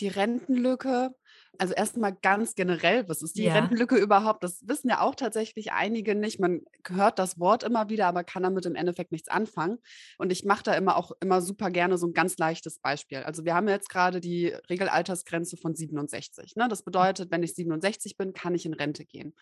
Die 0.00 0.08
Rentenlücke, 0.08 1.14
also 1.58 1.74
erstmal 1.74 2.14
ganz 2.14 2.54
generell, 2.54 3.08
was 3.08 3.22
ist 3.22 3.36
die 3.36 3.44
ja. 3.44 3.52
Rentenlücke 3.52 3.96
überhaupt? 3.96 4.42
Das 4.42 4.66
wissen 4.66 4.88
ja 4.88 5.00
auch 5.00 5.14
tatsächlich 5.14 5.72
einige 5.72 6.14
nicht. 6.14 6.40
Man 6.40 6.62
hört 6.88 7.18
das 7.18 7.38
Wort 7.38 7.64
immer 7.64 7.90
wieder, 7.90 8.06
aber 8.06 8.24
kann 8.24 8.42
damit 8.42 8.64
im 8.66 8.74
Endeffekt 8.74 9.12
nichts 9.12 9.28
anfangen. 9.28 9.78
Und 10.16 10.32
ich 10.32 10.44
mache 10.44 10.62
da 10.62 10.74
immer 10.74 10.96
auch 10.96 11.12
immer 11.20 11.42
super 11.42 11.70
gerne 11.70 11.98
so 11.98 12.06
ein 12.06 12.14
ganz 12.14 12.38
leichtes 12.38 12.78
Beispiel. 12.78 13.18
Also 13.18 13.44
wir 13.44 13.54
haben 13.54 13.68
jetzt 13.68 13.90
gerade 13.90 14.20
die 14.20 14.46
Regelaltersgrenze 14.70 15.56
von 15.56 15.74
67. 15.74 16.56
Ne? 16.56 16.66
Das 16.68 16.82
bedeutet, 16.82 17.30
wenn 17.30 17.42
ich 17.42 17.54
67 17.54 18.16
bin, 18.16 18.32
kann 18.32 18.54
ich 18.54 18.64
in 18.64 18.74
Rente 18.74 19.04
gehen. 19.04 19.34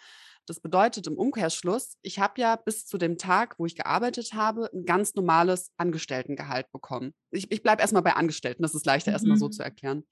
Das 0.46 0.60
bedeutet 0.60 1.06
im 1.06 1.18
Umkehrschluss, 1.18 1.98
ich 2.00 2.18
habe 2.18 2.40
ja 2.40 2.56
bis 2.56 2.86
zu 2.86 2.96
dem 2.96 3.18
Tag, 3.18 3.56
wo 3.58 3.66
ich 3.66 3.76
gearbeitet 3.76 4.32
habe, 4.32 4.70
ein 4.72 4.86
ganz 4.86 5.14
normales 5.14 5.72
Angestelltengehalt 5.76 6.72
bekommen. 6.72 7.12
Ich, 7.30 7.52
ich 7.52 7.62
bleibe 7.62 7.82
erstmal 7.82 8.02
bei 8.02 8.14
Angestellten, 8.14 8.62
das 8.62 8.74
ist 8.74 8.86
leichter 8.86 9.10
mhm. 9.10 9.14
erstmal 9.14 9.36
so 9.36 9.48
zu 9.50 9.62
erklären 9.62 10.04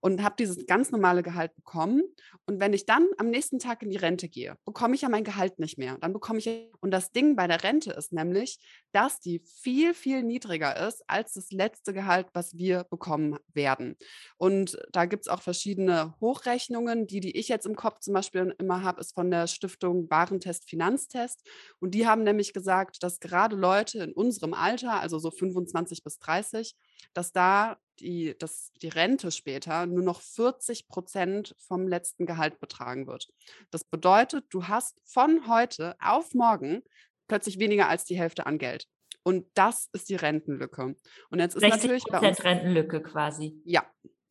und 0.00 0.22
habe 0.22 0.34
dieses 0.38 0.66
ganz 0.66 0.90
normale 0.90 1.22
Gehalt 1.22 1.54
bekommen. 1.54 2.02
Und 2.46 2.58
wenn 2.60 2.72
ich 2.72 2.86
dann 2.86 3.08
am 3.18 3.28
nächsten 3.28 3.58
Tag 3.58 3.82
in 3.82 3.90
die 3.90 3.96
Rente 3.96 4.28
gehe, 4.28 4.56
bekomme 4.64 4.94
ich 4.94 5.02
ja 5.02 5.08
mein 5.08 5.24
Gehalt 5.24 5.58
nicht 5.58 5.78
mehr. 5.78 5.98
Dann 6.00 6.12
bekomme 6.12 6.38
ich, 6.38 6.48
und 6.80 6.90
das 6.90 7.12
Ding 7.12 7.36
bei 7.36 7.46
der 7.46 7.62
Rente 7.62 7.92
ist 7.92 8.12
nämlich, 8.12 8.58
dass 8.92 9.20
die 9.20 9.42
viel, 9.62 9.94
viel 9.94 10.22
niedriger 10.22 10.88
ist 10.88 11.02
als 11.06 11.34
das 11.34 11.52
letzte 11.52 11.92
Gehalt, 11.92 12.28
was 12.32 12.56
wir 12.56 12.84
bekommen 12.84 13.38
werden. 13.52 13.96
Und 14.36 14.78
da 14.92 15.04
gibt 15.04 15.24
es 15.24 15.28
auch 15.28 15.42
verschiedene 15.42 16.14
Hochrechnungen. 16.20 17.06
Die, 17.06 17.20
die 17.20 17.36
ich 17.36 17.48
jetzt 17.48 17.66
im 17.66 17.76
Kopf 17.76 18.00
zum 18.00 18.14
Beispiel 18.14 18.54
immer 18.58 18.82
habe, 18.82 19.00
ist 19.00 19.14
von 19.14 19.30
der 19.30 19.46
Stiftung 19.46 20.10
Warentest 20.10 20.68
Finanztest. 20.68 21.46
Und 21.78 21.94
die 21.94 22.06
haben 22.06 22.22
nämlich 22.22 22.52
gesagt, 22.52 23.02
dass 23.02 23.20
gerade 23.20 23.56
Leute 23.56 23.98
in 23.98 24.12
unserem 24.12 24.54
Alter, 24.54 25.00
also 25.00 25.18
so 25.18 25.30
25 25.30 26.02
bis 26.02 26.18
30, 26.18 26.74
dass 27.12 27.32
da 27.32 27.78
die, 28.00 28.36
dass 28.38 28.72
die 28.82 28.88
Rente 28.88 29.30
später 29.30 29.86
nur 29.86 30.02
noch 30.02 30.20
40 30.20 30.88
Prozent 30.88 31.54
vom 31.58 31.86
letzten 31.86 32.26
Gehalt 32.26 32.60
betragen 32.60 33.06
wird. 33.06 33.28
Das 33.70 33.84
bedeutet, 33.84 34.46
du 34.50 34.68
hast 34.68 35.00
von 35.04 35.46
heute 35.48 35.96
auf 36.00 36.34
morgen 36.34 36.82
plötzlich 37.28 37.58
weniger 37.58 37.88
als 37.88 38.04
die 38.04 38.18
Hälfte 38.18 38.46
an 38.46 38.58
Geld. 38.58 38.86
Und 39.22 39.46
das 39.54 39.88
ist 39.92 40.08
die 40.08 40.16
Rentenlücke. 40.16 40.96
Und 41.30 41.38
jetzt 41.38 41.54
ist 41.54 41.60
60 41.60 41.82
natürlich 41.82 42.04
bei 42.04 42.28
uns 42.28 42.42
Rentenlücke 42.42 43.02
quasi. 43.02 43.60
Ja, 43.64 43.84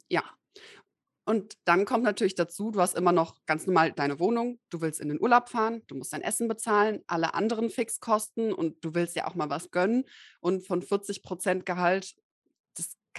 ja. 0.10 0.24
Und 1.26 1.54
dann 1.66 1.86
kommt 1.86 2.04
natürlich 2.04 2.34
dazu, 2.34 2.72
du 2.72 2.82
hast 2.82 2.98
immer 2.98 3.12
noch 3.12 3.36
ganz 3.46 3.68
normal 3.68 3.92
deine 3.92 4.20
Wohnung, 4.20 4.60
du 4.72 4.82
willst 4.82 5.00
in 5.00 5.10
den 5.10 5.22
Urlaub 5.22 5.48
fahren, 5.48 5.84
du 5.86 5.94
musst 5.94 6.12
dein 6.12 6.24
Essen 6.24 6.48
bezahlen, 6.48 7.04
alle 7.06 7.36
anderen 7.36 7.70
Fixkosten 7.70 8.52
und 8.52 8.84
du 8.84 8.96
willst 8.96 9.16
ja 9.16 9.28
auch 9.28 9.36
mal 9.36 9.50
was 9.52 9.70
gönnen. 9.70 10.06
Und 10.40 10.66
von 10.66 10.82
40 10.82 11.22
Prozent 11.22 11.68
Gehalt 11.68 12.16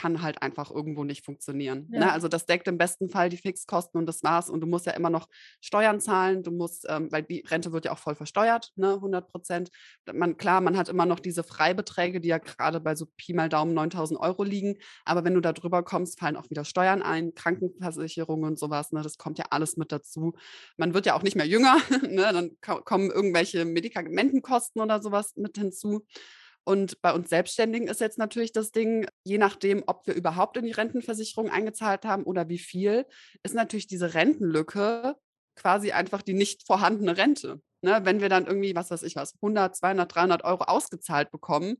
kann 0.00 0.22
halt 0.22 0.40
einfach 0.40 0.70
irgendwo 0.70 1.04
nicht 1.04 1.24
funktionieren. 1.24 1.86
Ne? 1.90 1.98
Ja. 1.98 2.06
Ne? 2.06 2.12
Also 2.12 2.28
das 2.28 2.46
deckt 2.46 2.68
im 2.68 2.78
besten 2.78 3.10
Fall 3.10 3.28
die 3.28 3.36
Fixkosten 3.36 4.00
und 4.00 4.06
das 4.06 4.22
war's. 4.22 4.48
Und 4.48 4.62
du 4.62 4.66
musst 4.66 4.86
ja 4.86 4.92
immer 4.92 5.10
noch 5.10 5.28
Steuern 5.60 6.00
zahlen. 6.00 6.42
Du 6.42 6.50
musst, 6.50 6.86
ähm, 6.88 7.12
weil 7.12 7.22
die 7.22 7.44
Rente 7.46 7.72
wird 7.72 7.84
ja 7.84 7.92
auch 7.92 7.98
voll 7.98 8.14
versteuert, 8.14 8.72
ne? 8.76 8.94
100 8.94 9.28
Prozent. 9.28 9.70
Man, 10.10 10.38
klar, 10.38 10.62
man 10.62 10.78
hat 10.78 10.88
immer 10.88 11.04
noch 11.04 11.20
diese 11.20 11.44
Freibeträge, 11.44 12.20
die 12.20 12.28
ja 12.28 12.38
gerade 12.38 12.80
bei 12.80 12.94
so 12.94 13.06
Pi 13.16 13.34
mal 13.34 13.50
Daumen 13.50 13.74
9000 13.74 14.18
Euro 14.18 14.42
liegen. 14.42 14.78
Aber 15.04 15.24
wenn 15.24 15.34
du 15.34 15.40
da 15.40 15.52
drüber 15.52 15.82
kommst, 15.82 16.18
fallen 16.18 16.36
auch 16.36 16.48
wieder 16.48 16.64
Steuern 16.64 17.02
ein, 17.02 17.34
Krankenversicherung 17.34 18.44
und 18.44 18.58
sowas. 18.58 18.92
Ne? 18.92 19.02
Das 19.02 19.18
kommt 19.18 19.38
ja 19.38 19.46
alles 19.50 19.76
mit 19.76 19.92
dazu. 19.92 20.34
Man 20.78 20.94
wird 20.94 21.04
ja 21.04 21.14
auch 21.14 21.22
nicht 21.22 21.36
mehr 21.36 21.46
jünger. 21.46 21.76
ne? 22.08 22.32
Dann 22.32 22.56
kommen 22.84 23.10
irgendwelche 23.10 23.66
Medikamentenkosten 23.66 24.80
oder 24.80 25.02
sowas 25.02 25.34
mit 25.36 25.58
hinzu. 25.58 26.06
Und 26.64 27.00
bei 27.02 27.12
uns 27.12 27.30
Selbstständigen 27.30 27.88
ist 27.88 28.00
jetzt 28.00 28.18
natürlich 28.18 28.52
das 28.52 28.70
Ding, 28.70 29.06
je 29.24 29.38
nachdem, 29.38 29.82
ob 29.86 30.06
wir 30.06 30.14
überhaupt 30.14 30.56
in 30.56 30.66
die 30.66 30.72
Rentenversicherung 30.72 31.50
eingezahlt 31.50 32.04
haben 32.04 32.24
oder 32.24 32.48
wie 32.48 32.58
viel, 32.58 33.06
ist 33.42 33.54
natürlich 33.54 33.86
diese 33.86 34.14
Rentenlücke 34.14 35.16
quasi 35.56 35.92
einfach 35.92 36.22
die 36.22 36.34
nicht 36.34 36.66
vorhandene 36.66 37.16
Rente. 37.16 37.60
Ne? 37.82 38.00
Wenn 38.04 38.20
wir 38.20 38.28
dann 38.28 38.46
irgendwie, 38.46 38.74
was 38.74 38.90
weiß 38.90 39.02
ich 39.02 39.16
was, 39.16 39.34
100, 39.36 39.76
200, 39.76 40.14
300 40.14 40.44
Euro 40.44 40.64
ausgezahlt 40.64 41.30
bekommen, 41.30 41.76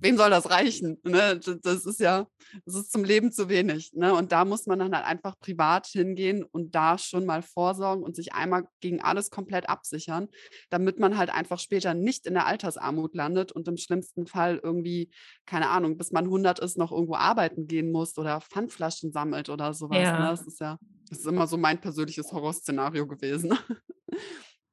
wem 0.00 0.16
soll 0.16 0.30
das 0.30 0.50
reichen? 0.50 0.98
Ne? 1.04 1.40
Das 1.62 1.84
ist 1.86 2.00
ja, 2.00 2.26
das 2.64 2.74
ist 2.74 2.92
zum 2.92 3.04
Leben 3.04 3.32
zu 3.32 3.48
wenig. 3.48 3.92
Ne? 3.94 4.14
Und 4.14 4.32
da 4.32 4.44
muss 4.44 4.66
man 4.66 4.78
dann 4.78 4.94
halt 4.94 5.04
einfach 5.04 5.38
privat 5.38 5.86
hingehen 5.86 6.44
und 6.44 6.74
da 6.74 6.98
schon 6.98 7.26
mal 7.26 7.42
vorsorgen 7.42 8.04
und 8.04 8.16
sich 8.16 8.32
einmal 8.32 8.68
gegen 8.80 9.00
alles 9.00 9.30
komplett 9.30 9.68
absichern, 9.68 10.28
damit 10.70 10.98
man 10.98 11.16
halt 11.16 11.30
einfach 11.30 11.58
später 11.58 11.94
nicht 11.94 12.26
in 12.26 12.34
der 12.34 12.46
Altersarmut 12.46 13.14
landet 13.14 13.52
und 13.52 13.68
im 13.68 13.76
schlimmsten 13.76 14.26
Fall 14.26 14.60
irgendwie, 14.62 15.10
keine 15.46 15.68
Ahnung, 15.68 15.96
bis 15.96 16.12
man 16.12 16.24
100 16.24 16.58
ist, 16.60 16.78
noch 16.78 16.92
irgendwo 16.92 17.14
arbeiten 17.14 17.66
gehen 17.66 17.90
muss 17.90 18.16
oder 18.18 18.40
Pfandflaschen 18.40 19.12
sammelt 19.12 19.48
oder 19.48 19.74
sowas. 19.74 19.98
Ne? 19.98 20.04
Ja. 20.04 20.18
Ne? 20.20 20.28
Das 20.30 20.46
ist 20.46 20.60
ja, 20.60 20.78
das 21.08 21.18
ist 21.20 21.26
immer 21.26 21.46
so 21.46 21.56
mein 21.56 21.80
persönliches 21.80 22.32
Horrorszenario 22.32 23.06
gewesen. 23.06 23.56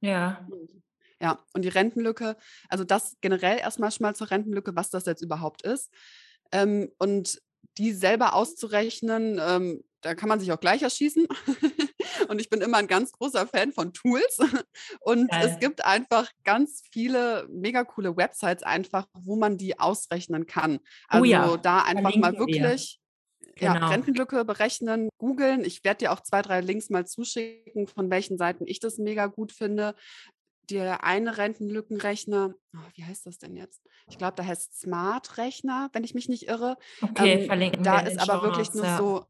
Ja. 0.01 0.47
Ja, 1.25 1.39
und 1.53 1.63
die 1.63 1.69
Rentenlücke, 1.69 2.37
also 2.69 2.83
das 2.83 3.17
generell 3.19 3.57
erstmal 3.57 3.89
schon 3.89 4.03
mal 4.03 4.15
zur 4.15 4.29
Rentenlücke, 4.29 4.75
was 4.75 4.91
das 4.91 5.07
jetzt 5.07 5.23
überhaupt 5.23 5.63
ist. 5.63 5.91
Ähm, 6.51 6.91
und 6.99 7.41
die 7.79 7.93
selber 7.93 8.35
auszurechnen, 8.35 9.41
ähm, 9.41 9.83
da 10.01 10.13
kann 10.13 10.29
man 10.29 10.39
sich 10.39 10.51
auch 10.51 10.59
gleich 10.59 10.83
erschießen. 10.83 11.25
und 12.29 12.39
ich 12.39 12.51
bin 12.51 12.61
immer 12.61 12.77
ein 12.77 12.85
ganz 12.85 13.11
großer 13.11 13.47
Fan 13.47 13.71
von 13.71 13.91
Tools. 13.91 14.37
Und 14.99 15.31
Geil. 15.31 15.49
es 15.49 15.59
gibt 15.59 15.83
einfach 15.83 16.29
ganz 16.43 16.83
viele 16.91 17.47
mega 17.49 17.83
coole 17.83 18.15
Websites 18.15 18.61
einfach, 18.61 19.07
wo 19.15 19.35
man 19.35 19.57
die 19.57 19.79
ausrechnen 19.79 20.45
kann. 20.45 20.77
Also 21.07 21.23
oh 21.23 21.25
ja, 21.25 21.57
da 21.57 21.81
einfach 21.81 22.15
mal 22.17 22.37
wirklich. 22.37 22.99
Genau. 23.57 23.73
Ja, 23.73 23.87
Rentenlücke 23.87 24.43
berechnen, 24.43 25.09
googeln. 25.17 25.63
Ich 25.63 25.83
werde 25.85 25.99
dir 25.99 26.11
auch 26.11 26.19
zwei, 26.19 26.41
drei 26.41 26.59
Links 26.59 26.89
mal 26.89 27.07
zuschicken, 27.07 27.87
von 27.87 28.09
welchen 28.09 28.37
Seiten 28.37 28.65
ich 28.67 28.79
das 28.81 28.97
mega 28.97 29.27
gut 29.27 29.53
finde 29.53 29.95
der 30.69 31.03
eine 31.03 31.37
Rentenlückenrechner, 31.37 32.53
oh, 32.75 32.79
wie 32.95 33.03
heißt 33.03 33.25
das 33.25 33.37
denn 33.37 33.55
jetzt? 33.55 33.81
Ich 34.07 34.17
glaube, 34.17 34.35
da 34.35 34.45
heißt 34.45 34.79
Smart-Rechner, 34.79 35.89
wenn 35.93 36.03
ich 36.03 36.13
mich 36.13 36.29
nicht 36.29 36.47
irre. 36.47 36.77
Okay, 37.01 37.41
ähm, 37.41 37.45
verlinken 37.47 37.83
Da 37.83 37.99
ist 37.99 38.19
aber 38.19 38.43
wirklich 38.43 38.73
nur 38.73 38.85
ja. 38.85 38.97
so, 38.97 39.25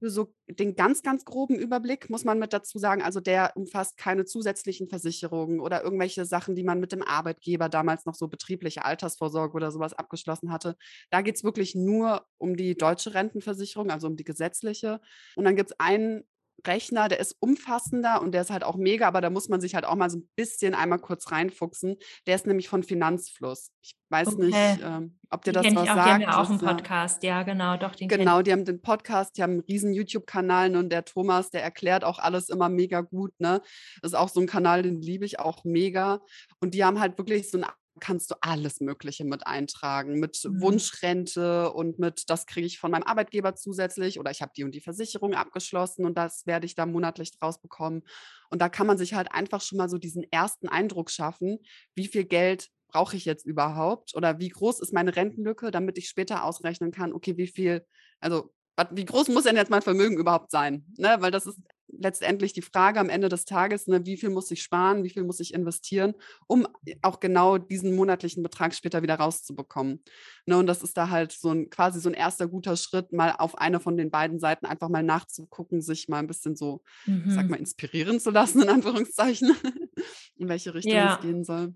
so 0.00 0.34
den 0.48 0.76
ganz, 0.76 1.02
ganz 1.02 1.24
groben 1.24 1.56
Überblick, 1.56 2.10
muss 2.10 2.24
man 2.24 2.38
mit 2.38 2.52
dazu 2.52 2.78
sagen. 2.78 3.02
Also 3.02 3.20
der 3.20 3.52
umfasst 3.56 3.96
keine 3.96 4.24
zusätzlichen 4.24 4.88
Versicherungen 4.88 5.60
oder 5.60 5.82
irgendwelche 5.82 6.24
Sachen, 6.24 6.54
die 6.54 6.64
man 6.64 6.80
mit 6.80 6.92
dem 6.92 7.02
Arbeitgeber 7.02 7.68
damals 7.68 8.06
noch 8.06 8.14
so 8.14 8.28
betriebliche 8.28 8.84
Altersvorsorge 8.84 9.54
oder 9.54 9.70
sowas 9.70 9.94
abgeschlossen 9.94 10.52
hatte. 10.52 10.76
Da 11.10 11.22
geht 11.22 11.36
es 11.36 11.44
wirklich 11.44 11.74
nur 11.74 12.26
um 12.38 12.56
die 12.56 12.76
deutsche 12.76 13.14
Rentenversicherung, 13.14 13.90
also 13.90 14.06
um 14.06 14.16
die 14.16 14.24
gesetzliche. 14.24 15.00
Und 15.34 15.44
dann 15.44 15.56
gibt 15.56 15.70
es 15.70 15.80
einen 15.80 16.24
Rechner, 16.66 17.08
der 17.08 17.20
ist 17.20 17.36
umfassender 17.40 18.20
und 18.20 18.32
der 18.32 18.42
ist 18.42 18.50
halt 18.50 18.64
auch 18.64 18.76
mega, 18.76 19.06
aber 19.06 19.20
da 19.20 19.30
muss 19.30 19.48
man 19.48 19.60
sich 19.60 19.74
halt 19.74 19.84
auch 19.84 19.94
mal 19.94 20.10
so 20.10 20.18
ein 20.18 20.28
bisschen 20.36 20.74
einmal 20.74 20.98
kurz 20.98 21.30
reinfuchsen. 21.30 21.96
Der 22.26 22.34
ist 22.34 22.46
nämlich 22.46 22.68
von 22.68 22.82
Finanzfluss. 22.82 23.70
Ich 23.82 23.96
weiß 24.08 24.28
okay. 24.28 24.46
nicht, 24.46 24.80
ähm, 24.82 25.18
ob 25.30 25.44
dir 25.44 25.52
das 25.52 25.66
was 25.66 25.76
auch, 25.76 25.86
sagt. 25.86 26.06
Die 26.06 26.12
haben 26.12 26.20
ja 26.20 26.40
auch 26.40 26.50
einen 26.50 26.58
Podcast, 26.58 27.22
ja, 27.22 27.42
genau, 27.42 27.76
doch. 27.76 27.94
Den 27.94 28.08
genau, 28.08 28.42
die 28.42 28.52
haben 28.52 28.64
den 28.64 28.80
Podcast, 28.80 29.36
die 29.36 29.42
haben 29.42 29.52
einen 29.52 29.60
riesen 29.60 29.92
YouTube-Kanal 29.92 30.70
ne, 30.70 30.78
und 30.78 30.90
der 30.90 31.04
Thomas, 31.04 31.50
der 31.50 31.62
erklärt 31.62 32.04
auch 32.04 32.18
alles 32.18 32.48
immer 32.48 32.68
mega 32.68 33.00
gut. 33.00 33.32
Ne? 33.38 33.60
Das 34.02 34.12
ist 34.12 34.18
auch 34.18 34.28
so 34.28 34.40
ein 34.40 34.46
Kanal, 34.46 34.82
den 34.82 35.00
liebe 35.00 35.24
ich 35.24 35.40
auch 35.40 35.64
mega. 35.64 36.20
Und 36.60 36.74
die 36.74 36.84
haben 36.84 37.00
halt 37.00 37.18
wirklich 37.18 37.50
so 37.50 37.58
ein 37.58 37.66
kannst 38.00 38.30
du 38.30 38.34
alles 38.40 38.80
Mögliche 38.80 39.24
mit 39.24 39.46
eintragen, 39.46 40.18
mit 40.18 40.42
mhm. 40.44 40.60
Wunschrente 40.60 41.72
und 41.72 41.98
mit, 41.98 42.28
das 42.28 42.46
kriege 42.46 42.66
ich 42.66 42.78
von 42.78 42.90
meinem 42.90 43.04
Arbeitgeber 43.04 43.54
zusätzlich 43.54 44.18
oder 44.18 44.30
ich 44.30 44.42
habe 44.42 44.52
die 44.56 44.64
und 44.64 44.74
die 44.74 44.80
Versicherung 44.80 45.34
abgeschlossen 45.34 46.04
und 46.04 46.16
das 46.16 46.46
werde 46.46 46.66
ich 46.66 46.74
da 46.74 46.86
monatlich 46.86 47.30
draus 47.38 47.60
bekommen. 47.60 48.02
Und 48.50 48.60
da 48.60 48.68
kann 48.68 48.86
man 48.86 48.98
sich 48.98 49.14
halt 49.14 49.32
einfach 49.32 49.60
schon 49.60 49.78
mal 49.78 49.88
so 49.88 49.98
diesen 49.98 50.24
ersten 50.30 50.68
Eindruck 50.68 51.10
schaffen, 51.10 51.58
wie 51.94 52.06
viel 52.06 52.24
Geld 52.24 52.68
brauche 52.88 53.16
ich 53.16 53.24
jetzt 53.24 53.44
überhaupt 53.44 54.14
oder 54.14 54.38
wie 54.38 54.48
groß 54.48 54.80
ist 54.80 54.92
meine 54.92 55.16
Rentenlücke, 55.16 55.70
damit 55.70 55.98
ich 55.98 56.08
später 56.08 56.44
ausrechnen 56.44 56.92
kann, 56.92 57.12
okay, 57.12 57.36
wie 57.36 57.48
viel, 57.48 57.84
also 58.20 58.54
wie 58.90 59.04
groß 59.04 59.28
muss 59.28 59.44
denn 59.44 59.56
jetzt 59.56 59.70
mein 59.70 59.82
Vermögen 59.82 60.18
überhaupt 60.18 60.50
sein? 60.50 60.84
Ne? 60.98 61.16
Weil 61.20 61.30
das 61.30 61.46
ist 61.46 61.58
letztendlich 61.88 62.52
die 62.52 62.62
Frage 62.62 63.00
am 63.00 63.08
Ende 63.08 63.28
des 63.28 63.44
Tages, 63.44 63.86
ne, 63.86 64.04
wie 64.06 64.16
viel 64.16 64.30
muss 64.30 64.50
ich 64.50 64.62
sparen, 64.62 65.04
wie 65.04 65.10
viel 65.10 65.24
muss 65.24 65.40
ich 65.40 65.54
investieren, 65.54 66.14
um 66.46 66.66
auch 67.02 67.20
genau 67.20 67.58
diesen 67.58 67.94
monatlichen 67.94 68.42
Betrag 68.42 68.74
später 68.74 69.02
wieder 69.02 69.16
rauszubekommen. 69.16 70.02
Ne, 70.46 70.58
und 70.58 70.66
das 70.66 70.82
ist 70.82 70.96
da 70.96 71.10
halt 71.10 71.32
so 71.32 71.50
ein 71.50 71.70
quasi 71.70 72.00
so 72.00 72.08
ein 72.08 72.14
erster 72.14 72.48
guter 72.48 72.76
Schritt, 72.76 73.12
mal 73.12 73.32
auf 73.38 73.58
eine 73.58 73.80
von 73.80 73.96
den 73.96 74.10
beiden 74.10 74.38
Seiten 74.38 74.66
einfach 74.66 74.88
mal 74.88 75.02
nachzugucken, 75.02 75.80
sich 75.80 76.08
mal 76.08 76.18
ein 76.18 76.26
bisschen 76.26 76.56
so, 76.56 76.82
mhm. 77.06 77.30
sag 77.30 77.48
mal, 77.48 77.58
inspirieren 77.58 78.20
zu 78.20 78.30
lassen, 78.30 78.62
in 78.62 78.68
Anführungszeichen, 78.68 79.54
in 80.36 80.48
welche 80.48 80.74
Richtung 80.74 80.92
ja. 80.92 81.14
es 81.14 81.20
gehen 81.20 81.44
soll. 81.44 81.74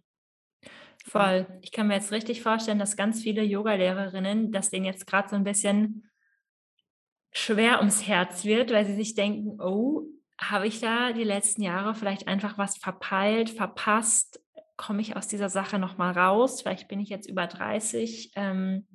Voll. 1.06 1.46
Ich 1.62 1.72
kann 1.72 1.86
mir 1.86 1.94
jetzt 1.94 2.12
richtig 2.12 2.42
vorstellen, 2.42 2.78
dass 2.78 2.96
ganz 2.96 3.22
viele 3.22 3.42
Yoga-Lehrerinnen 3.42 4.52
das 4.52 4.68
denen 4.68 4.84
jetzt 4.84 5.06
gerade 5.06 5.30
so 5.30 5.36
ein 5.36 5.44
bisschen 5.44 6.09
schwer 7.32 7.78
ums 7.78 8.06
Herz 8.06 8.44
wird, 8.44 8.72
weil 8.72 8.86
sie 8.86 8.94
sich 8.94 9.14
denken, 9.14 9.60
oh, 9.60 10.02
habe 10.38 10.66
ich 10.66 10.80
da 10.80 11.12
die 11.12 11.24
letzten 11.24 11.62
Jahre 11.62 11.94
vielleicht 11.94 12.26
einfach 12.26 12.58
was 12.58 12.78
verpeilt, 12.78 13.50
verpasst? 13.50 14.40
Komme 14.76 15.02
ich 15.02 15.16
aus 15.16 15.28
dieser 15.28 15.50
Sache 15.50 15.78
nochmal 15.78 16.12
raus? 16.12 16.62
Vielleicht 16.62 16.88
bin 16.88 17.00
ich 17.00 17.10
jetzt 17.10 17.28
über 17.28 17.46
30. 17.46 18.32
Ähm, 18.36 18.86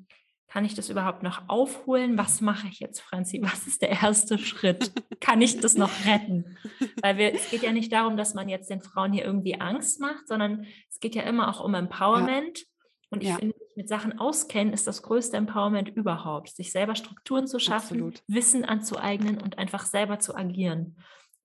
kann 0.48 0.66
ich 0.66 0.74
das 0.74 0.90
überhaupt 0.90 1.22
noch 1.22 1.50
aufholen? 1.50 2.18
Was 2.18 2.42
mache 2.42 2.68
ich 2.68 2.80
jetzt, 2.80 3.02
Franzi? 3.02 3.42
Was 3.44 3.68
ist 3.68 3.82
der 3.82 3.90
erste 3.90 4.38
Schritt? 4.38 4.94
Kann 5.20 5.42
ich 5.42 5.60
das 5.60 5.76
noch 5.76 5.92
retten? 6.06 6.58
Weil 7.02 7.18
wir, 7.18 7.34
es 7.34 7.50
geht 7.52 7.62
ja 7.62 7.72
nicht 7.72 7.92
darum, 7.92 8.16
dass 8.18 8.34
man 8.34 8.48
jetzt 8.48 8.70
den 8.70 8.82
Frauen 8.82 9.12
hier 9.12 9.26
irgendwie 9.26 9.60
Angst 9.60 10.00
macht, 10.00 10.28
sondern 10.28 10.66
es 10.90 11.00
geht 11.00 11.14
ja 11.14 11.24
immer 11.24 11.50
auch 11.50 11.64
um 11.64 11.74
Empowerment. 11.74 12.60
Ja. 12.60 12.66
Und 13.10 13.22
ich 13.22 13.30
ja. 13.30 13.36
finde, 13.36 13.56
mit 13.76 13.90
Sachen 13.90 14.20
auskennen 14.20 14.74
ist 14.74 14.88
das 14.88 15.02
größte 15.02 15.38
Empowerment 15.38 15.90
überhaupt. 15.90 16.50
Sich 16.50 16.72
selber 16.72 16.96
Strukturen 16.96 17.48
zu 17.48 17.60
schaffen, 17.60 17.96
Absolut. 17.98 18.24
Wissen 18.28 18.66
anzueignen 18.66 19.42
und 19.42 19.58
einfach 19.58 19.86
selber 19.86 20.20
zu 20.20 20.36
agieren. 20.36 20.98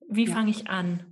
Wie 0.09 0.27
ja. 0.27 0.33
fange 0.33 0.51
ich 0.51 0.69
an? 0.69 1.10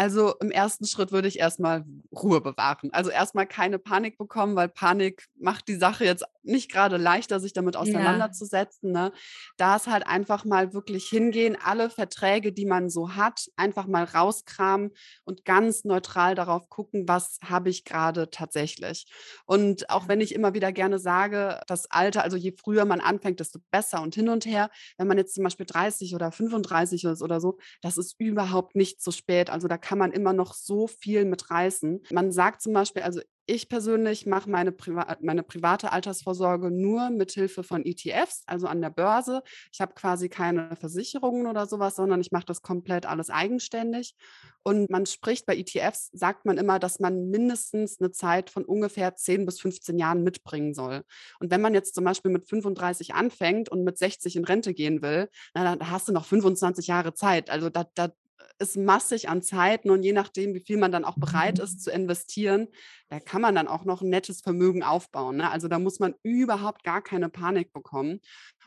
Also 0.00 0.34
im 0.40 0.50
ersten 0.50 0.86
Schritt 0.86 1.12
würde 1.12 1.28
ich 1.28 1.38
erstmal 1.38 1.84
Ruhe 2.10 2.40
bewahren. 2.40 2.88
Also 2.90 3.10
erstmal 3.10 3.46
keine 3.46 3.78
Panik 3.78 4.16
bekommen, 4.16 4.56
weil 4.56 4.70
Panik 4.70 5.26
macht 5.38 5.68
die 5.68 5.74
Sache 5.74 6.06
jetzt 6.06 6.24
nicht 6.42 6.72
gerade 6.72 6.96
leichter, 6.96 7.38
sich 7.38 7.52
damit 7.52 7.76
auseinanderzusetzen. 7.76 8.94
Ja. 8.94 9.08
Ne? 9.08 9.12
Da 9.58 9.76
ist 9.76 9.88
halt 9.88 10.06
einfach 10.06 10.46
mal 10.46 10.72
wirklich 10.72 11.06
hingehen, 11.06 11.54
alle 11.62 11.90
Verträge, 11.90 12.50
die 12.54 12.64
man 12.64 12.88
so 12.88 13.14
hat, 13.14 13.50
einfach 13.56 13.86
mal 13.86 14.04
rauskramen 14.04 14.92
und 15.24 15.44
ganz 15.44 15.84
neutral 15.84 16.34
darauf 16.34 16.70
gucken, 16.70 17.06
was 17.06 17.38
habe 17.44 17.68
ich 17.68 17.84
gerade 17.84 18.30
tatsächlich. 18.30 19.04
Und 19.44 19.90
auch 19.90 20.08
wenn 20.08 20.22
ich 20.22 20.34
immer 20.34 20.54
wieder 20.54 20.72
gerne 20.72 20.98
sage, 20.98 21.60
das 21.66 21.90
Alter, 21.90 22.22
also 22.22 22.38
je 22.38 22.54
früher 22.58 22.86
man 22.86 23.02
anfängt, 23.02 23.38
desto 23.38 23.58
besser 23.70 24.00
und 24.00 24.14
hin 24.14 24.30
und 24.30 24.46
her. 24.46 24.70
Wenn 24.96 25.08
man 25.08 25.18
jetzt 25.18 25.34
zum 25.34 25.44
Beispiel 25.44 25.66
30 25.66 26.14
oder 26.14 26.32
35 26.32 27.04
ist 27.04 27.20
oder 27.20 27.38
so, 27.38 27.58
das 27.82 27.98
ist 27.98 28.14
überhaupt 28.18 28.76
nicht 28.76 29.02
zu 29.02 29.10
spät. 29.10 29.50
Also 29.50 29.68
da 29.68 29.76
kann 29.76 29.89
man 29.98 30.12
immer 30.12 30.32
noch 30.32 30.54
so 30.54 30.86
viel 30.86 31.24
mit 31.24 31.50
reißen. 31.50 32.02
Man 32.10 32.32
sagt 32.32 32.62
zum 32.62 32.72
Beispiel, 32.72 33.02
also 33.02 33.20
ich 33.52 33.68
persönlich 33.68 34.26
mache 34.26 34.48
meine, 34.48 34.70
Priva 34.70 35.16
meine 35.20 35.42
private 35.42 35.90
Altersvorsorge 35.90 36.70
nur 36.70 37.10
mit 37.10 37.32
Hilfe 37.32 37.64
von 37.64 37.84
ETFs, 37.84 38.44
also 38.46 38.68
an 38.68 38.80
der 38.80 38.90
Börse. 38.90 39.42
Ich 39.72 39.80
habe 39.80 39.94
quasi 39.94 40.28
keine 40.28 40.76
Versicherungen 40.76 41.48
oder 41.48 41.66
sowas, 41.66 41.96
sondern 41.96 42.20
ich 42.20 42.30
mache 42.30 42.44
das 42.44 42.62
komplett 42.62 43.06
alles 43.06 43.28
eigenständig. 43.28 44.14
Und 44.62 44.88
man 44.88 45.04
spricht 45.04 45.46
bei 45.46 45.56
ETFs, 45.56 46.10
sagt 46.12 46.44
man 46.44 46.58
immer, 46.58 46.78
dass 46.78 47.00
man 47.00 47.30
mindestens 47.30 47.98
eine 47.98 48.12
Zeit 48.12 48.50
von 48.50 48.64
ungefähr 48.64 49.16
10 49.16 49.46
bis 49.46 49.60
15 49.60 49.98
Jahren 49.98 50.22
mitbringen 50.22 50.72
soll. 50.72 51.02
Und 51.40 51.50
wenn 51.50 51.60
man 51.60 51.74
jetzt 51.74 51.96
zum 51.96 52.04
Beispiel 52.04 52.30
mit 52.30 52.46
35 52.48 53.14
anfängt 53.14 53.68
und 53.68 53.82
mit 53.82 53.98
60 53.98 54.36
in 54.36 54.44
Rente 54.44 54.74
gehen 54.74 55.02
will, 55.02 55.28
na, 55.54 55.64
dann 55.64 55.90
hast 55.90 56.06
du 56.06 56.12
noch 56.12 56.24
25 56.24 56.86
Jahre 56.86 57.14
Zeit. 57.14 57.50
Also 57.50 57.68
da, 57.68 57.84
da 57.94 58.12
ist 58.60 58.76
massig 58.76 59.28
an 59.28 59.42
Zeiten 59.42 59.90
und 59.90 60.02
je 60.02 60.12
nachdem, 60.12 60.54
wie 60.54 60.60
viel 60.60 60.76
man 60.76 60.92
dann 60.92 61.04
auch 61.04 61.16
bereit 61.16 61.58
ist 61.58 61.74
mhm. 61.74 61.78
zu 61.80 61.90
investieren, 61.90 62.68
da 63.08 63.18
kann 63.18 63.40
man 63.40 63.54
dann 63.54 63.68
auch 63.68 63.84
noch 63.84 64.02
ein 64.02 64.10
nettes 64.10 64.42
Vermögen 64.42 64.82
aufbauen. 64.82 65.38
Ne? 65.38 65.50
Also 65.50 65.66
da 65.66 65.78
muss 65.78 65.98
man 65.98 66.14
überhaupt 66.22 66.84
gar 66.84 67.02
keine 67.02 67.28
Panik 67.28 67.72
bekommen. 67.72 68.20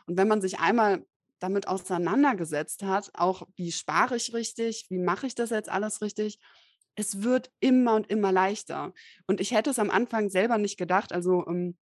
Und 0.06 0.16
wenn 0.18 0.28
man 0.28 0.40
sich 0.40 0.58
einmal 0.58 1.06
damit 1.38 1.68
auseinandergesetzt 1.68 2.82
hat, 2.82 3.10
auch 3.14 3.46
wie 3.56 3.72
spare 3.72 4.16
ich 4.16 4.34
richtig, 4.34 4.86
wie 4.90 4.98
mache 4.98 5.26
ich 5.26 5.34
das 5.34 5.50
jetzt 5.50 5.68
alles 5.68 6.02
richtig, 6.02 6.38
es 6.96 7.22
wird 7.22 7.50
immer 7.60 7.94
und 7.94 8.08
immer 8.10 8.32
leichter. 8.32 8.92
Und 9.26 9.40
ich 9.40 9.52
hätte 9.52 9.70
es 9.70 9.78
am 9.78 9.90
Anfang 9.90 10.28
selber 10.28 10.58
nicht 10.58 10.76
gedacht. 10.76 11.12
Also 11.12 11.46
ähm, 11.46 11.76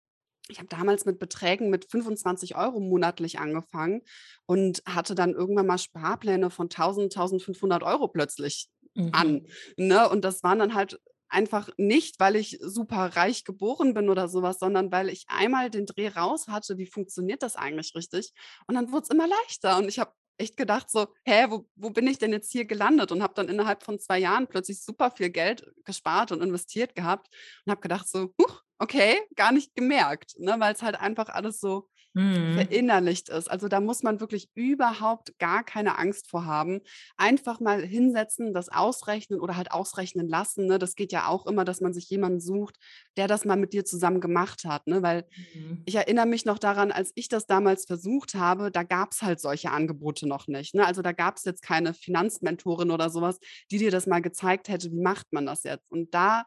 ich 0.52 0.58
habe 0.58 0.68
damals 0.68 1.04
mit 1.04 1.18
Beträgen 1.18 1.70
mit 1.70 1.90
25 1.90 2.56
Euro 2.56 2.80
monatlich 2.80 3.38
angefangen 3.38 4.02
und 4.46 4.82
hatte 4.86 5.14
dann 5.14 5.34
irgendwann 5.34 5.66
mal 5.66 5.78
Sparpläne 5.78 6.50
von 6.50 6.66
1000, 6.66 7.14
1500 7.16 7.82
Euro 7.82 8.08
plötzlich 8.08 8.68
mhm. 8.94 9.10
an. 9.12 9.46
Ne? 9.76 10.08
Und 10.08 10.24
das 10.24 10.42
waren 10.42 10.58
dann 10.58 10.74
halt 10.74 11.00
einfach 11.28 11.70
nicht, 11.78 12.20
weil 12.20 12.36
ich 12.36 12.58
super 12.60 13.16
reich 13.16 13.44
geboren 13.44 13.94
bin 13.94 14.10
oder 14.10 14.28
sowas, 14.28 14.58
sondern 14.58 14.92
weil 14.92 15.08
ich 15.08 15.24
einmal 15.28 15.70
den 15.70 15.86
Dreh 15.86 16.08
raus 16.08 16.48
hatte, 16.48 16.76
wie 16.76 16.86
funktioniert 16.86 17.42
das 17.42 17.56
eigentlich 17.56 17.94
richtig? 17.94 18.32
Und 18.66 18.74
dann 18.74 18.92
wurde 18.92 19.04
es 19.04 19.10
immer 19.10 19.26
leichter. 19.26 19.78
Und 19.78 19.88
ich 19.88 19.98
habe 19.98 20.12
echt 20.42 20.56
gedacht 20.56 20.90
so, 20.90 21.06
hä, 21.24 21.46
wo, 21.48 21.68
wo 21.76 21.90
bin 21.90 22.06
ich 22.06 22.18
denn 22.18 22.32
jetzt 22.32 22.52
hier 22.52 22.64
gelandet? 22.64 23.12
Und 23.12 23.22
habe 23.22 23.34
dann 23.34 23.48
innerhalb 23.48 23.82
von 23.82 23.98
zwei 23.98 24.18
Jahren 24.18 24.46
plötzlich 24.46 24.82
super 24.82 25.10
viel 25.10 25.30
Geld 25.30 25.64
gespart 25.84 26.32
und 26.32 26.42
investiert 26.42 26.94
gehabt 26.94 27.28
und 27.64 27.70
habe 27.70 27.80
gedacht 27.80 28.08
so, 28.08 28.34
huch, 28.40 28.62
okay, 28.78 29.20
gar 29.36 29.52
nicht 29.52 29.74
gemerkt, 29.74 30.34
ne, 30.38 30.56
weil 30.58 30.74
es 30.74 30.82
halt 30.82 30.96
einfach 30.96 31.28
alles 31.28 31.60
so 31.60 31.88
mhm. 32.14 32.54
verinnerlicht 32.54 33.28
ist. 33.28 33.50
Also 33.50 33.68
da 33.68 33.80
muss 33.80 34.02
man 34.02 34.20
wirklich 34.20 34.50
überhaupt 34.54 35.38
gar 35.38 35.64
keine 35.64 35.98
Angst 35.98 36.28
vor 36.28 36.46
haben. 36.46 36.80
Einfach 37.16 37.60
mal 37.60 37.82
hinsetzen, 37.82 38.52
das 38.54 38.68
ausrechnen 38.68 39.40
oder 39.40 39.56
halt 39.56 39.72
ausrechnen 39.72 40.28
lassen. 40.28 40.66
Ne? 40.66 40.78
Das 40.78 40.94
geht 40.94 41.12
ja 41.12 41.28
auch 41.28 41.46
immer, 41.46 41.64
dass 41.64 41.80
man 41.80 41.92
sich 41.92 42.08
jemanden 42.10 42.40
sucht, 42.40 42.76
der 43.16 43.28
das 43.28 43.44
mal 43.44 43.56
mit 43.56 43.72
dir 43.72 43.84
zusammen 43.84 44.20
gemacht 44.20 44.64
hat. 44.64 44.86
Ne? 44.86 45.02
Weil 45.02 45.24
mhm. 45.54 45.82
ich 45.86 45.94
erinnere 45.94 46.26
mich 46.26 46.44
noch 46.44 46.58
daran, 46.58 46.92
als 46.92 47.12
ich 47.14 47.28
das 47.28 47.46
damals 47.46 47.86
versucht 47.86 48.34
habe, 48.34 48.70
da 48.70 48.82
gab 48.82 49.12
es 49.12 49.22
halt 49.22 49.40
solche 49.40 49.70
Angebote 49.70 50.28
noch 50.28 50.46
nicht. 50.48 50.74
Ne? 50.74 50.86
Also 50.86 51.02
da 51.02 51.12
gab 51.12 51.36
es 51.36 51.44
jetzt 51.44 51.62
keine 51.62 51.94
Finanzmentorin 51.94 52.90
oder 52.90 53.10
sowas, 53.10 53.38
die 53.70 53.78
dir 53.78 53.90
das 53.90 54.06
mal 54.06 54.20
gezeigt 54.20 54.68
hätte, 54.68 54.90
wie 54.90 55.00
macht 55.00 55.32
man 55.32 55.46
das 55.46 55.64
jetzt. 55.64 55.90
Und 55.90 56.14
da 56.14 56.44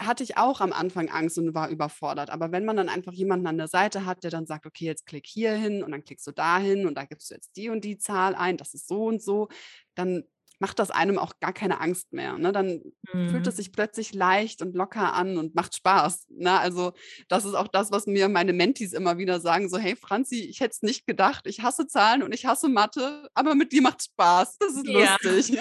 hatte 0.00 0.24
ich 0.24 0.36
auch 0.36 0.60
am 0.60 0.72
Anfang 0.72 1.08
Angst 1.08 1.38
und 1.38 1.54
war 1.54 1.68
überfordert. 1.68 2.30
Aber 2.30 2.52
wenn 2.52 2.64
man 2.64 2.76
dann 2.76 2.88
einfach 2.88 3.12
jemanden 3.12 3.46
an 3.46 3.58
der 3.58 3.68
Seite 3.68 4.04
hat, 4.04 4.24
der 4.24 4.30
dann 4.30 4.46
sagt, 4.46 4.66
okay, 4.66 4.84
jetzt 4.84 5.06
klick 5.06 5.26
hier 5.26 5.54
hin 5.54 5.82
und 5.82 5.92
dann 5.92 6.04
klickst 6.04 6.26
du 6.26 6.32
da 6.32 6.58
hin 6.58 6.86
und 6.86 6.96
da 6.96 7.04
gibst 7.04 7.30
du 7.30 7.34
jetzt 7.34 7.56
die 7.56 7.68
und 7.68 7.84
die 7.84 7.98
Zahl 7.98 8.34
ein, 8.34 8.56
das 8.56 8.74
ist 8.74 8.88
so 8.88 9.04
und 9.04 9.22
so, 9.22 9.48
dann 9.94 10.24
macht 10.62 10.78
das 10.78 10.92
einem 10.92 11.18
auch 11.18 11.40
gar 11.40 11.52
keine 11.52 11.80
Angst 11.80 12.12
mehr. 12.12 12.38
Ne? 12.38 12.52
Dann 12.52 12.82
mhm. 13.12 13.30
fühlt 13.30 13.46
es 13.48 13.54
mhm. 13.54 13.56
sich 13.56 13.72
plötzlich 13.72 14.14
leicht 14.14 14.62
und 14.62 14.76
locker 14.76 15.12
an 15.12 15.36
und 15.36 15.56
macht 15.56 15.74
Spaß. 15.74 16.28
Ne? 16.30 16.56
Also 16.56 16.92
das 17.28 17.44
ist 17.44 17.54
auch 17.54 17.66
das, 17.66 17.90
was 17.90 18.06
mir 18.06 18.28
meine 18.28 18.52
Mentis 18.52 18.92
immer 18.92 19.18
wieder 19.18 19.40
sagen, 19.40 19.68
so 19.68 19.76
hey 19.76 19.96
Franzi, 19.96 20.44
ich 20.44 20.60
hätte 20.60 20.74
es 20.74 20.82
nicht 20.82 21.04
gedacht, 21.06 21.46
ich 21.46 21.62
hasse 21.62 21.88
Zahlen 21.88 22.22
und 22.22 22.32
ich 22.32 22.46
hasse 22.46 22.68
Mathe, 22.68 23.28
aber 23.34 23.56
mit 23.56 23.72
dir 23.72 23.82
macht 23.82 24.04
Spaß, 24.04 24.58
das 24.58 24.74
ist 24.76 24.86
ja. 24.86 25.16
lustig. 25.22 25.58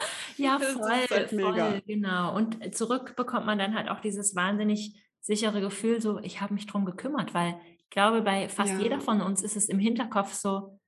Ja, 0.36 0.58
voll, 0.58 0.90
halt 0.90 1.30
voll, 1.30 1.82
genau. 1.86 2.34
Und 2.34 2.74
zurück 2.74 3.14
bekommt 3.14 3.44
man 3.44 3.58
dann 3.58 3.74
halt 3.74 3.90
auch 3.90 4.00
dieses 4.00 4.34
wahnsinnig 4.34 4.94
sichere 5.20 5.60
Gefühl, 5.60 6.00
so 6.00 6.18
ich 6.20 6.40
habe 6.40 6.54
mich 6.54 6.66
drum 6.66 6.86
gekümmert, 6.86 7.34
weil 7.34 7.60
ich 7.78 7.90
glaube, 7.90 8.22
bei 8.22 8.48
fast 8.48 8.72
ja. 8.72 8.78
jeder 8.78 9.00
von 9.00 9.20
uns 9.20 9.42
ist 9.42 9.56
es 9.56 9.68
im 9.68 9.78
Hinterkopf 9.78 10.32
so, 10.32 10.80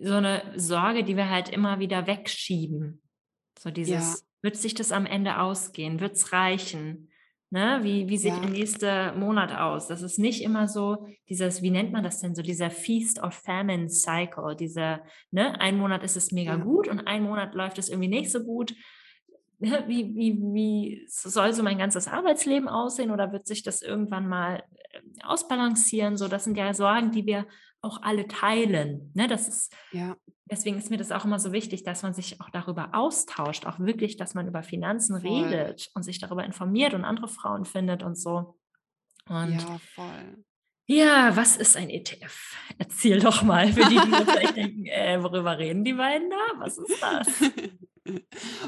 so 0.00 0.14
eine 0.14 0.42
Sorge, 0.56 1.04
die 1.04 1.16
wir 1.16 1.28
halt 1.28 1.50
immer 1.50 1.78
wieder 1.80 2.06
wegschieben. 2.06 3.02
So 3.58 3.70
dieses, 3.70 4.20
ja. 4.20 4.26
wird 4.40 4.56
sich 4.56 4.74
das 4.74 4.90
am 4.90 5.04
Ende 5.04 5.38
ausgehen? 5.38 6.00
Wird 6.00 6.12
es 6.12 6.32
reichen? 6.32 7.11
Ne? 7.52 7.80
Wie, 7.82 8.08
wie 8.08 8.16
sieht 8.16 8.32
ja. 8.32 8.40
der 8.40 8.48
nächste 8.48 9.12
Monat 9.14 9.54
aus? 9.54 9.86
Das 9.86 10.00
ist 10.00 10.18
nicht 10.18 10.42
immer 10.42 10.68
so 10.68 11.06
dieses, 11.28 11.60
wie 11.60 11.70
nennt 11.70 11.92
man 11.92 12.02
das 12.02 12.18
denn 12.18 12.34
so, 12.34 12.40
dieser 12.40 12.70
Feast 12.70 13.22
of 13.22 13.34
Famine 13.34 13.90
Cycle, 13.90 14.56
dieser, 14.56 15.02
ne, 15.30 15.60
ein 15.60 15.76
Monat 15.76 16.02
ist 16.02 16.16
es 16.16 16.32
mega 16.32 16.56
ja. 16.56 16.64
gut 16.64 16.88
und 16.88 17.06
ein 17.06 17.24
Monat 17.24 17.54
läuft 17.54 17.76
es 17.76 17.90
irgendwie 17.90 18.08
nicht 18.08 18.32
so 18.32 18.42
gut. 18.42 18.74
Ne, 19.58 19.84
wie, 19.86 20.14
wie, 20.14 20.38
wie 20.40 21.04
soll 21.08 21.52
so 21.52 21.62
mein 21.62 21.76
ganzes 21.76 22.08
Arbeitsleben 22.08 22.70
aussehen 22.70 23.10
oder 23.10 23.32
wird 23.32 23.46
sich 23.46 23.62
das 23.62 23.82
irgendwann 23.82 24.30
mal 24.30 24.62
ähm, 24.94 25.12
ausbalancieren? 25.22 26.16
So, 26.16 26.28
das 26.28 26.44
sind 26.44 26.56
ja 26.56 26.72
Sorgen, 26.72 27.10
die 27.10 27.26
wir 27.26 27.46
auch 27.82 28.02
alle 28.02 28.26
teilen. 28.28 29.10
Ne? 29.14 29.28
Das 29.28 29.48
ist, 29.48 29.74
ja. 29.90 30.16
Deswegen 30.50 30.78
ist 30.78 30.90
mir 30.90 30.98
das 30.98 31.12
auch 31.12 31.24
immer 31.24 31.38
so 31.38 31.52
wichtig, 31.52 31.82
dass 31.82 32.02
man 32.02 32.14
sich 32.14 32.40
auch 32.40 32.50
darüber 32.50 32.90
austauscht, 32.92 33.66
auch 33.66 33.78
wirklich, 33.78 34.16
dass 34.16 34.34
man 34.34 34.46
über 34.46 34.62
Finanzen 34.62 35.20
voll. 35.20 35.44
redet 35.44 35.90
und 35.94 36.02
sich 36.02 36.18
darüber 36.18 36.44
informiert 36.44 36.94
und 36.94 37.04
andere 37.04 37.28
Frauen 37.28 37.64
findet 37.64 38.02
und 38.02 38.16
so. 38.16 38.58
Und 39.28 39.52
ja, 39.52 39.80
voll. 39.94 40.44
Ja, 40.86 41.34
was 41.36 41.56
ist 41.56 41.76
ein 41.76 41.90
ETF? 41.90 42.56
Erzähl 42.78 43.20
doch 43.20 43.42
mal 43.42 43.72
für 43.72 43.88
die, 43.88 43.98
die 43.98 44.24
vielleicht 44.24 44.56
denken, 44.56 44.86
äh, 44.86 45.22
worüber 45.22 45.58
reden 45.58 45.84
die 45.84 45.94
beiden 45.94 46.28
da? 46.30 46.36
Was 46.58 46.78
ist 46.78 47.00
das? 47.00 47.28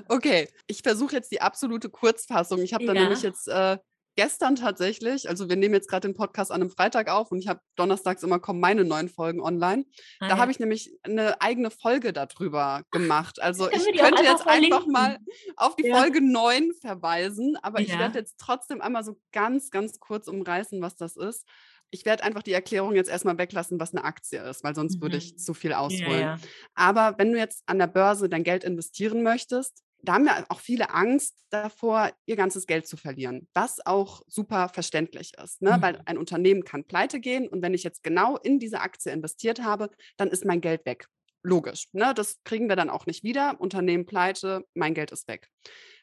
Okay, 0.07 0.49
ich 0.69 0.83
versuche 0.83 1.17
jetzt 1.17 1.33
die 1.33 1.41
absolute 1.41 1.91
Kurzfassung. 1.91 2.61
Ich 2.61 2.73
habe 2.73 2.87
da 2.87 2.93
nämlich 2.93 3.23
jetzt 3.23 3.49
äh, 3.49 3.79
gestern 4.17 4.57
tatsächlich, 4.57 5.29
also 5.29 5.49
wir 5.49 5.57
nehmen 5.57 5.75
jetzt 5.75 5.89
gerade 5.89 6.09
den 6.09 6.15
Podcast 6.15 6.51
an 6.51 6.61
einem 6.61 6.71
Freitag 6.71 7.11
auf 7.11 7.33
und 7.33 7.39
ich 7.39 7.49
habe 7.49 7.61
donnerstags 7.77 8.23
immer 8.23 8.39
kommen 8.39 8.61
meine 8.61 8.85
neuen 8.85 9.09
Folgen 9.09 9.41
online. 9.41 9.85
Ah, 10.21 10.29
da 10.29 10.35
ja. 10.35 10.39
habe 10.39 10.51
ich 10.51 10.59
nämlich 10.59 10.93
eine 11.03 11.41
eigene 11.41 11.71
Folge 11.71 12.13
darüber 12.13 12.83
gemacht. 12.91 13.41
Also 13.43 13.71
ich 13.71 13.85
könnte 13.99 14.23
jetzt 14.23 14.43
verlinken. 14.43 14.73
einfach 14.73 14.87
mal 14.87 15.19
auf 15.57 15.77
die 15.77 15.87
ja. 15.87 15.97
Folge 15.97 16.21
9 16.21 16.73
verweisen, 16.81 17.57
aber 17.63 17.81
ja. 17.81 17.87
ich 17.87 17.99
werde 17.99 18.19
jetzt 18.19 18.37
trotzdem 18.39 18.81
einmal 18.81 19.05
so 19.05 19.19
ganz, 19.33 19.71
ganz 19.71 19.99
kurz 20.01 20.29
umreißen, 20.29 20.81
was 20.81 20.97
das 20.97 21.17
ist. 21.17 21.47
Ich 21.91 22.05
werde 22.05 22.25
einfach 22.25 22.43
die 22.43 22.53
Erklärung 22.53 22.95
jetzt 22.95 23.09
erstmal 23.09 23.39
weglassen, 23.39 23.79
was 23.79 23.95
eine 23.95 24.05
Aktie 24.05 24.41
ist, 24.43 24.65
weil 24.65 24.75
sonst 24.75 24.97
mhm. 24.97 25.03
würde 25.03 25.17
ich 25.17 25.39
zu 25.39 25.55
viel 25.55 25.73
ausholen. 25.73 26.41
Aber 26.75 27.15
wenn 27.19 27.33
du 27.33 27.39
jetzt 27.39 27.63
an 27.67 27.79
der 27.79 27.87
Börse 27.87 28.29
dein 28.29 28.43
Geld 28.43 28.65
investieren 28.65 29.23
möchtest, 29.23 29.85
da 30.09 30.15
haben 30.15 30.27
ja 30.27 30.45
auch 30.49 30.61
viele 30.61 30.91
Angst 30.91 31.37
davor, 31.51 32.11
ihr 32.27 32.37
ganzes 32.37 32.67
Geld 32.67 32.87
zu 32.87 32.97
verlieren, 32.97 33.49
was 33.55 33.85
auch 33.85 34.23
super 34.27 34.69
verständlich 34.69 35.33
ist, 35.43 35.63
ne? 35.63 35.77
Mhm. 35.77 35.83
weil 35.83 36.03
ein 36.05 36.19
Unternehmen 36.19 36.65
kann 36.65 36.85
pleite 36.85 37.21
gehen 37.21 37.49
und 37.49 37.63
wenn 37.63 37.75
ich 37.75 37.85
jetzt 37.85 38.03
genau 38.03 38.37
in 38.37 38.59
diese 38.59 38.81
Aktie 38.81 39.13
investiert 39.13 39.63
habe, 39.63 39.91
dann 40.17 40.29
ist 40.29 40.45
mein 40.45 40.61
Geld 40.61 40.85
weg. 40.87 41.07
Logisch, 41.47 41.89
ne? 41.93 42.15
das 42.15 42.43
kriegen 42.45 42.71
wir 42.71 42.77
dann 42.77 42.89
auch 42.89 43.05
nicht 43.05 43.23
wieder. 43.23 43.61
Unternehmen 43.61 44.07
pleite, 44.07 44.65
mein 44.73 44.95
Geld 44.95 45.13
ist 45.13 45.29
weg. 45.29 45.51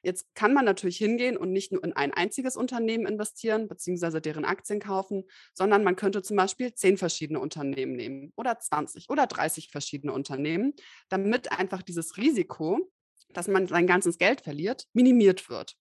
Jetzt 0.03 0.27
kann 0.35 0.53
man 0.53 0.65
natürlich 0.65 0.97
hingehen 0.97 1.35
und 1.35 1.51
nicht 1.51 1.71
nur 1.71 1.83
in 1.83 1.93
ein 1.93 2.13
einziges 2.13 2.55
Unternehmen 2.55 3.07
investieren, 3.07 3.67
beziehungsweise 3.67 4.21
deren 4.21 4.45
Aktien 4.45 4.79
kaufen, 4.79 5.23
sondern 5.55 5.83
man 5.83 5.95
könnte 5.95 6.21
zum 6.21 6.37
Beispiel 6.37 6.75
zehn 6.75 6.95
verschiedene 6.95 7.39
Unternehmen 7.39 7.93
nehmen 7.93 8.33
oder 8.35 8.59
20 8.59 9.09
oder 9.09 9.25
30 9.25 9.71
verschiedene 9.71 10.13
Unternehmen, 10.13 10.73
damit 11.09 11.51
einfach 11.51 11.81
dieses 11.81 12.17
Risiko, 12.17 12.91
dass 13.33 13.47
man 13.47 13.67
sein 13.67 13.87
ganzes 13.87 14.17
Geld 14.17 14.41
verliert, 14.41 14.85
minimiert 14.93 15.49
wird. 15.49 15.75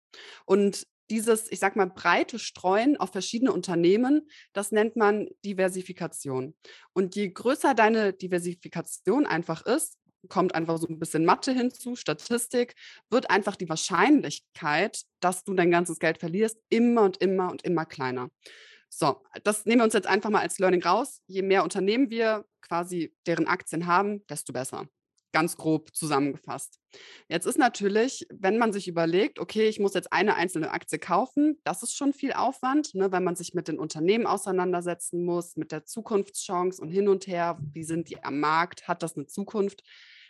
Und 0.44 0.86
dieses, 1.10 1.50
ich 1.50 1.58
sag 1.58 1.76
mal, 1.76 1.86
breite 1.86 2.38
Streuen 2.38 2.96
auf 2.96 3.10
verschiedene 3.10 3.52
Unternehmen, 3.52 4.28
das 4.52 4.70
nennt 4.70 4.96
man 4.96 5.28
Diversifikation. 5.44 6.54
Und 6.92 7.16
je 7.16 7.30
größer 7.30 7.74
deine 7.74 8.12
Diversifikation 8.12 9.26
einfach 9.26 9.66
ist, 9.66 9.98
kommt 10.28 10.54
einfach 10.54 10.78
so 10.78 10.86
ein 10.86 10.98
bisschen 10.98 11.24
Mathe 11.24 11.52
hinzu, 11.52 11.96
Statistik, 11.96 12.74
wird 13.08 13.30
einfach 13.30 13.56
die 13.56 13.68
Wahrscheinlichkeit, 13.68 15.02
dass 15.20 15.44
du 15.44 15.54
dein 15.54 15.70
ganzes 15.70 15.98
Geld 15.98 16.18
verlierst, 16.18 16.58
immer 16.68 17.02
und 17.02 17.16
immer 17.16 17.50
und 17.50 17.62
immer 17.62 17.86
kleiner. 17.86 18.28
So, 18.88 19.22
das 19.44 19.66
nehmen 19.66 19.80
wir 19.80 19.84
uns 19.84 19.94
jetzt 19.94 20.08
einfach 20.08 20.30
mal 20.30 20.42
als 20.42 20.58
Learning 20.58 20.82
raus. 20.82 21.22
Je 21.26 21.42
mehr 21.42 21.64
Unternehmen 21.64 22.10
wir 22.10 22.44
quasi 22.60 23.14
deren 23.26 23.46
Aktien 23.46 23.86
haben, 23.86 24.26
desto 24.26 24.52
besser 24.52 24.86
ganz 25.32 25.56
grob 25.56 25.94
zusammengefasst. 25.94 26.78
Jetzt 27.28 27.46
ist 27.46 27.58
natürlich, 27.58 28.26
wenn 28.32 28.58
man 28.58 28.72
sich 28.72 28.88
überlegt, 28.88 29.38
okay, 29.38 29.68
ich 29.68 29.78
muss 29.78 29.94
jetzt 29.94 30.12
eine 30.12 30.34
einzelne 30.34 30.70
Aktie 30.72 30.98
kaufen, 30.98 31.60
das 31.64 31.82
ist 31.82 31.94
schon 31.96 32.12
viel 32.12 32.32
Aufwand, 32.32 32.94
ne, 32.94 33.12
weil 33.12 33.20
man 33.20 33.36
sich 33.36 33.54
mit 33.54 33.68
den 33.68 33.78
Unternehmen 33.78 34.26
auseinandersetzen 34.26 35.24
muss, 35.24 35.56
mit 35.56 35.72
der 35.72 35.84
Zukunftschance 35.84 36.80
und 36.82 36.88
hin 36.90 37.08
und 37.08 37.26
her, 37.26 37.58
wie 37.72 37.84
sind 37.84 38.08
die 38.10 38.22
am 38.22 38.40
Markt, 38.40 38.88
hat 38.88 39.02
das 39.02 39.16
eine 39.16 39.26
Zukunft? 39.26 39.82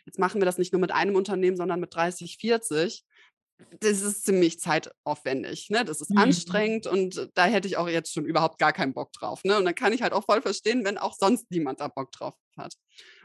Jetzt 0.06 0.18
machen 0.18 0.40
wir 0.40 0.46
das 0.46 0.58
nicht 0.58 0.72
nur 0.72 0.80
mit 0.80 0.92
einem 0.92 1.16
Unternehmen, 1.16 1.56
sondern 1.56 1.80
mit 1.80 1.94
30, 1.94 2.38
40. 2.38 3.04
das 3.80 4.00
ist 4.00 4.24
ziemlich 4.24 4.58
zeitaufwendig. 4.58 5.68
Ne? 5.68 5.84
Das 5.84 6.00
ist 6.00 6.10
Mhm. 6.10 6.16
anstrengend 6.18 6.86
und 6.86 7.28
da 7.34 7.44
hätte 7.44 7.68
ich 7.68 7.76
auch 7.76 7.88
jetzt 7.88 8.12
schon 8.12 8.24
überhaupt 8.24 8.58
gar 8.58 8.72
keinen 8.72 8.94
Bock 8.94 9.12
drauf. 9.12 9.44
Ne? 9.44 9.58
Und 9.58 9.66
dann 9.66 9.74
kann 9.74 9.92
ich 9.92 10.00
halt 10.00 10.14
auch 10.14 10.24
voll 10.24 10.40
verstehen, 10.40 10.82
wenn 10.84 10.96
auch 10.96 11.14
sonst 11.14 11.50
niemand 11.50 11.80
da 11.80 11.88
Bock 11.88 12.10
drauf 12.12 12.34
hat. 12.56 12.74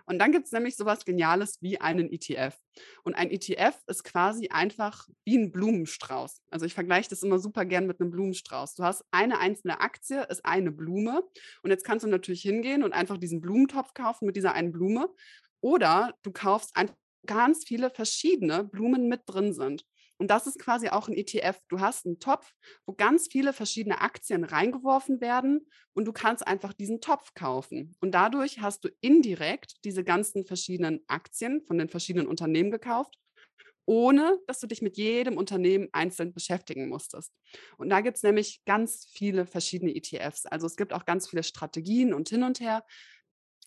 Und 0.06 0.20
dann 0.20 0.32
gibt 0.32 0.46
es 0.46 0.52
nämlich 0.52 0.76
sowas 0.76 1.06
Geniales 1.06 1.58
wie 1.62 1.82
einen 1.82 2.12
ETF. 2.12 2.56
Und 3.04 3.16
ein 3.16 3.32
ETF 3.32 3.76
ist 3.88 4.04
quasi 4.04 4.50
einfach 4.50 5.08
wie 5.24 5.38
ein 5.38 5.52
Blumenstrauß. 5.52 6.42
Also 6.52 6.66
ich 6.66 6.74
vergleiche 6.74 7.10
das 7.10 7.24
immer 7.24 7.40
super 7.40 7.66
gern 7.66 7.88
mit 7.88 8.00
einem 8.00 8.12
Blumenstrauß. 8.12 8.76
Du 8.76 8.84
hast 8.84 9.04
eine 9.12 9.40
einzelne 9.40 9.80
Aktie, 9.80 10.24
ist 10.30 10.46
eine 10.46 10.72
Blume. 10.72 11.24
Und 11.64 11.72
jetzt 11.72 11.86
kannst 11.86 12.06
du 12.06 12.10
natürlich 12.10 12.42
hingehen 12.42 12.84
und 12.84 12.94
einfach 12.94 13.18
diesen 13.18 13.42
Blumentopf 13.42 13.94
kaufen 13.94 14.26
mit 14.26 14.36
dieser 14.36 14.54
einen 14.54 14.72
Blume. 14.72 15.10
Oder 15.62 16.14
du 16.22 16.32
kaufst 16.32 16.76
einfach 16.76 16.96
ganz 17.26 17.64
viele 17.66 17.90
verschiedene 17.90 18.64
Blumen 18.64 19.08
mit 19.08 19.22
drin 19.26 19.54
sind. 19.54 19.86
Und 20.18 20.30
das 20.30 20.48
ist 20.48 20.60
quasi 20.60 20.90
auch 20.90 21.08
ein 21.08 21.14
ETF. 21.14 21.60
Du 21.68 21.80
hast 21.80 22.06
einen 22.06 22.20
Topf, 22.20 22.54
wo 22.86 22.94
ganz 22.94 23.28
viele 23.30 23.54
verschiedene 23.54 24.02
Aktien 24.02 24.44
reingeworfen 24.44 25.20
werden 25.22 25.68
und 25.94 26.06
du 26.06 26.14
kannst 26.14 26.48
einfach 26.48 26.74
diesen 26.74 27.02
Topf 27.02 27.34
kaufen. 27.34 27.96
Und 28.00 28.12
dadurch 28.12 28.62
hast 28.62 28.84
du 28.86 28.90
indirekt 29.02 29.84
diese 29.84 30.04
ganzen 30.04 30.46
verschiedenen 30.46 31.04
Aktien 31.08 31.62
von 31.68 31.78
den 31.78 31.90
verschiedenen 31.90 32.28
Unternehmen 32.28 32.72
gekauft, 32.72 33.18
ohne 33.86 34.40
dass 34.48 34.60
du 34.60 34.68
dich 34.68 34.82
mit 34.82 34.98
jedem 34.98 35.38
Unternehmen 35.38 35.90
einzeln 35.92 36.34
beschäftigen 36.34 36.90
musstest. 36.90 37.32
Und 37.78 37.90
da 37.90 38.02
gibt 38.02 38.18
es 38.18 38.24
nämlich 38.24 38.62
ganz 38.66 39.08
viele 39.12 39.46
verschiedene 39.46 39.96
ETFs. 39.96 40.46
Also 40.46 40.66
es 40.66 40.76
gibt 40.76 40.94
auch 40.94 41.06
ganz 41.06 41.30
viele 41.30 41.44
Strategien 41.44 42.14
und 42.14 42.30
hin 42.30 42.44
und 42.44 42.60
her 42.60 42.84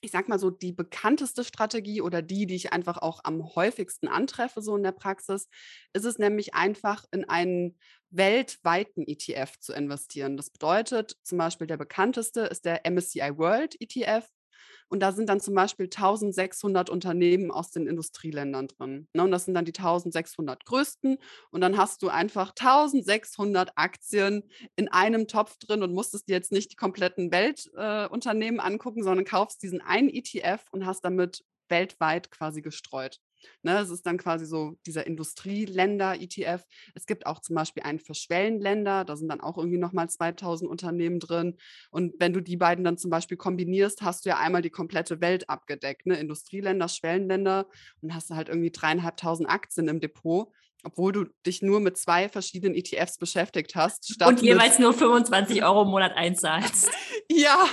ich 0.00 0.10
sag 0.10 0.28
mal 0.28 0.38
so, 0.38 0.50
die 0.50 0.72
bekannteste 0.72 1.44
Strategie 1.44 2.00
oder 2.00 2.22
die, 2.22 2.46
die 2.46 2.54
ich 2.54 2.72
einfach 2.72 2.98
auch 2.98 3.20
am 3.24 3.54
häufigsten 3.54 4.08
antreffe, 4.08 4.62
so 4.62 4.76
in 4.76 4.82
der 4.82 4.92
Praxis, 4.92 5.48
ist 5.92 6.04
es 6.04 6.18
nämlich 6.18 6.54
einfach 6.54 7.04
in 7.10 7.28
einen 7.28 7.78
weltweiten 8.10 9.02
ETF 9.06 9.58
zu 9.58 9.72
investieren. 9.72 10.36
Das 10.36 10.50
bedeutet 10.50 11.16
zum 11.22 11.38
Beispiel, 11.38 11.66
der 11.66 11.76
bekannteste 11.76 12.42
ist 12.42 12.64
der 12.64 12.88
MSCI 12.88 13.36
World 13.36 13.76
ETF. 13.80 14.28
Und 14.88 15.00
da 15.00 15.12
sind 15.12 15.28
dann 15.28 15.40
zum 15.40 15.54
Beispiel 15.54 15.86
1600 15.86 16.90
Unternehmen 16.90 17.50
aus 17.50 17.70
den 17.70 17.86
Industrieländern 17.86 18.68
drin. 18.68 19.08
Ne? 19.12 19.22
Und 19.22 19.30
das 19.30 19.44
sind 19.44 19.54
dann 19.54 19.64
die 19.64 19.74
1600 19.76 20.64
größten. 20.64 21.18
Und 21.50 21.60
dann 21.60 21.76
hast 21.76 22.02
du 22.02 22.08
einfach 22.08 22.52
1600 22.58 23.72
Aktien 23.76 24.44
in 24.76 24.88
einem 24.88 25.28
Topf 25.28 25.58
drin 25.58 25.82
und 25.82 25.92
musstest 25.92 26.28
dir 26.28 26.34
jetzt 26.34 26.52
nicht 26.52 26.72
die 26.72 26.76
kompletten 26.76 27.30
Weltunternehmen 27.30 28.60
äh, 28.60 28.62
angucken, 28.62 29.02
sondern 29.02 29.24
kaufst 29.24 29.62
diesen 29.62 29.80
einen 29.80 30.08
ETF 30.08 30.64
und 30.72 30.86
hast 30.86 31.04
damit 31.04 31.44
weltweit 31.68 32.30
quasi 32.30 32.62
gestreut. 32.62 33.20
Ne, 33.62 33.78
es 33.78 33.90
ist 33.90 34.06
dann 34.06 34.18
quasi 34.18 34.46
so 34.46 34.76
dieser 34.86 35.06
Industrieländer-ETF. 35.06 36.64
Es 36.94 37.06
gibt 37.06 37.26
auch 37.26 37.40
zum 37.40 37.56
Beispiel 37.56 37.82
einen 37.82 37.98
für 37.98 38.14
Schwellenländer, 38.14 39.04
da 39.04 39.16
sind 39.16 39.28
dann 39.28 39.40
auch 39.40 39.58
irgendwie 39.58 39.78
nochmal 39.78 40.08
2000 40.08 40.70
Unternehmen 40.70 41.20
drin. 41.20 41.56
Und 41.90 42.14
wenn 42.18 42.32
du 42.32 42.40
die 42.40 42.56
beiden 42.56 42.84
dann 42.84 42.98
zum 42.98 43.10
Beispiel 43.10 43.36
kombinierst, 43.36 44.02
hast 44.02 44.24
du 44.24 44.30
ja 44.30 44.38
einmal 44.38 44.62
die 44.62 44.70
komplette 44.70 45.20
Welt 45.20 45.48
abgedeckt. 45.48 46.06
Ne? 46.06 46.18
Industrieländer, 46.18 46.88
Schwellenländer 46.88 47.68
und 48.00 48.14
hast 48.14 48.30
halt 48.30 48.48
irgendwie 48.48 48.70
dreieinhalbtausend 48.70 49.48
Aktien 49.48 49.88
im 49.88 50.00
Depot 50.00 50.52
obwohl 50.84 51.12
du 51.12 51.24
dich 51.46 51.62
nur 51.62 51.80
mit 51.80 51.96
zwei 51.96 52.28
verschiedenen 52.28 52.74
ETFs 52.74 53.18
beschäftigt 53.18 53.74
hast. 53.74 54.22
und 54.24 54.42
jeweils 54.42 54.78
nur 54.78 54.92
25 54.92 55.62
Euro 55.64 55.82
im 55.82 55.88
Monat 55.88 56.16
einzahlst. 56.16 56.90
ja, 57.30 57.66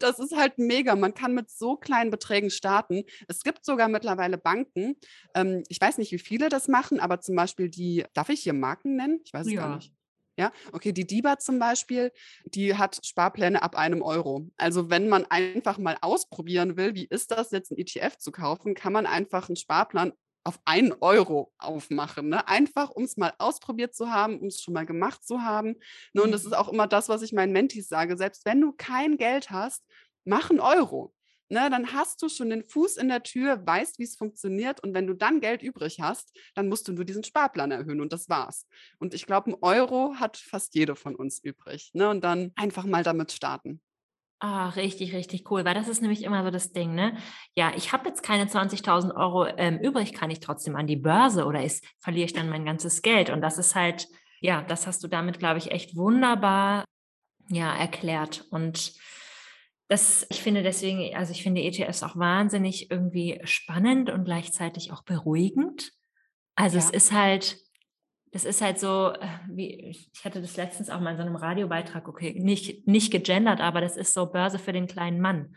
das 0.00 0.18
ist 0.18 0.36
halt 0.36 0.58
mega. 0.58 0.96
Man 0.96 1.14
kann 1.14 1.34
mit 1.34 1.50
so 1.50 1.76
kleinen 1.76 2.10
Beträgen 2.10 2.50
starten. 2.50 3.04
Es 3.28 3.42
gibt 3.42 3.64
sogar 3.64 3.88
mittlerweile 3.88 4.38
Banken, 4.38 4.96
ähm, 5.34 5.62
ich 5.68 5.80
weiß 5.80 5.98
nicht, 5.98 6.12
wie 6.12 6.18
viele 6.18 6.48
das 6.48 6.68
machen, 6.68 7.00
aber 7.00 7.20
zum 7.20 7.36
Beispiel 7.36 7.68
die, 7.68 8.04
darf 8.14 8.28
ich 8.28 8.40
hier 8.40 8.54
Marken 8.54 8.96
nennen? 8.96 9.20
Ich 9.24 9.32
weiß 9.32 9.46
es 9.46 9.52
ja. 9.52 9.62
gar 9.62 9.76
nicht. 9.76 9.92
Ja, 10.38 10.52
okay, 10.72 10.92
die 10.92 11.04
DIBA 11.04 11.40
zum 11.40 11.58
Beispiel, 11.58 12.12
die 12.44 12.76
hat 12.76 13.00
Sparpläne 13.04 13.60
ab 13.60 13.74
einem 13.74 14.02
Euro. 14.02 14.48
Also 14.56 14.88
wenn 14.88 15.08
man 15.08 15.24
einfach 15.24 15.78
mal 15.78 15.96
ausprobieren 16.00 16.76
will, 16.76 16.94
wie 16.94 17.06
ist 17.06 17.32
das 17.32 17.50
jetzt, 17.50 17.72
ein 17.72 17.76
ETF 17.76 18.18
zu 18.18 18.30
kaufen, 18.30 18.74
kann 18.76 18.92
man 18.92 19.04
einfach 19.04 19.48
einen 19.48 19.56
Sparplan 19.56 20.12
auf 20.44 20.58
einen 20.64 20.92
Euro 21.00 21.52
aufmachen. 21.58 22.28
Ne? 22.28 22.46
Einfach, 22.48 22.90
um 22.90 23.04
es 23.04 23.16
mal 23.16 23.32
ausprobiert 23.38 23.94
zu 23.94 24.10
haben, 24.10 24.40
um 24.40 24.48
es 24.48 24.62
schon 24.62 24.74
mal 24.74 24.86
gemacht 24.86 25.26
zu 25.26 25.42
haben. 25.42 25.76
Ne? 26.12 26.22
Und 26.22 26.32
das 26.32 26.44
ist 26.44 26.52
mhm. 26.52 26.54
auch 26.54 26.68
immer 26.68 26.86
das, 26.86 27.08
was 27.08 27.22
ich 27.22 27.32
meinen 27.32 27.52
Mentis 27.52 27.88
sage. 27.88 28.16
Selbst 28.16 28.44
wenn 28.44 28.60
du 28.60 28.72
kein 28.72 29.16
Geld 29.16 29.50
hast, 29.50 29.84
mach 30.24 30.50
einen 30.50 30.60
Euro. 30.60 31.14
Ne, 31.50 31.70
dann 31.70 31.94
hast 31.94 32.20
du 32.20 32.28
schon 32.28 32.50
den 32.50 32.62
Fuß 32.62 32.98
in 32.98 33.08
der 33.08 33.22
Tür, 33.22 33.66
weißt, 33.66 33.98
wie 33.98 34.02
es 34.02 34.16
funktioniert. 34.16 34.82
Und 34.82 34.92
wenn 34.92 35.06
du 35.06 35.14
dann 35.14 35.40
Geld 35.40 35.62
übrig 35.62 35.98
hast, 35.98 36.36
dann 36.54 36.68
musst 36.68 36.86
du 36.88 36.92
nur 36.92 37.06
diesen 37.06 37.24
Sparplan 37.24 37.70
erhöhen 37.70 38.02
und 38.02 38.12
das 38.12 38.28
war's. 38.28 38.66
Und 38.98 39.14
ich 39.14 39.24
glaube, 39.24 39.52
ein 39.52 39.56
Euro 39.62 40.16
hat 40.16 40.36
fast 40.36 40.74
jede 40.74 40.94
von 40.94 41.16
uns 41.16 41.42
übrig. 41.42 41.90
Ne? 41.94 42.10
Und 42.10 42.22
dann 42.22 42.52
einfach 42.54 42.84
mal 42.84 43.02
damit 43.02 43.32
starten. 43.32 43.80
Ah, 44.40 44.68
richtig, 44.68 45.14
richtig 45.14 45.50
cool, 45.50 45.64
weil 45.64 45.74
das 45.74 45.88
ist 45.88 46.00
nämlich 46.00 46.22
immer 46.22 46.44
so 46.44 46.50
das 46.50 46.72
Ding, 46.72 46.94
ne? 46.94 47.16
Ja, 47.56 47.72
ich 47.74 47.92
habe 47.92 48.08
jetzt 48.08 48.22
keine 48.22 48.44
20.000 48.44 49.12
Euro 49.16 49.46
ähm, 49.46 49.78
übrig, 49.78 50.12
kann 50.12 50.30
ich 50.30 50.38
trotzdem 50.38 50.76
an 50.76 50.86
die 50.86 50.96
Börse 50.96 51.44
oder 51.44 51.64
ist, 51.64 51.84
verliere 51.98 52.26
ich 52.26 52.34
dann 52.34 52.48
mein 52.48 52.64
ganzes 52.64 53.02
Geld? 53.02 53.30
Und 53.30 53.40
das 53.40 53.58
ist 53.58 53.74
halt, 53.74 54.06
ja, 54.40 54.62
das 54.62 54.86
hast 54.86 55.02
du 55.02 55.08
damit, 55.08 55.40
glaube 55.40 55.58
ich, 55.58 55.72
echt 55.72 55.96
wunderbar, 55.96 56.84
ja, 57.48 57.74
erklärt. 57.74 58.46
Und 58.50 58.92
das, 59.88 60.24
ich 60.30 60.40
finde 60.40 60.62
deswegen, 60.62 61.16
also 61.16 61.32
ich 61.32 61.42
finde 61.42 61.62
ETFs 61.62 62.04
auch 62.04 62.14
wahnsinnig 62.14 62.92
irgendwie 62.92 63.40
spannend 63.42 64.08
und 64.08 64.24
gleichzeitig 64.24 64.92
auch 64.92 65.02
beruhigend. 65.02 65.90
Also 66.54 66.78
ja. 66.78 66.84
es 66.84 66.90
ist 66.90 67.12
halt, 67.12 67.58
das 68.32 68.44
ist 68.44 68.60
halt 68.60 68.78
so, 68.78 69.12
äh, 69.12 69.26
wie 69.48 69.88
ich 69.90 70.10
hatte 70.24 70.40
das 70.40 70.56
letztens 70.56 70.90
auch 70.90 71.00
mal 71.00 71.12
in 71.12 71.16
so 71.16 71.22
einem 71.22 71.36
Radiobeitrag, 71.36 72.08
okay, 72.08 72.38
nicht, 72.38 72.86
nicht 72.86 73.10
gegendert, 73.10 73.60
aber 73.60 73.80
das 73.80 73.96
ist 73.96 74.14
so 74.14 74.26
Börse 74.26 74.58
für 74.58 74.72
den 74.72 74.86
kleinen 74.86 75.20
Mann. 75.20 75.56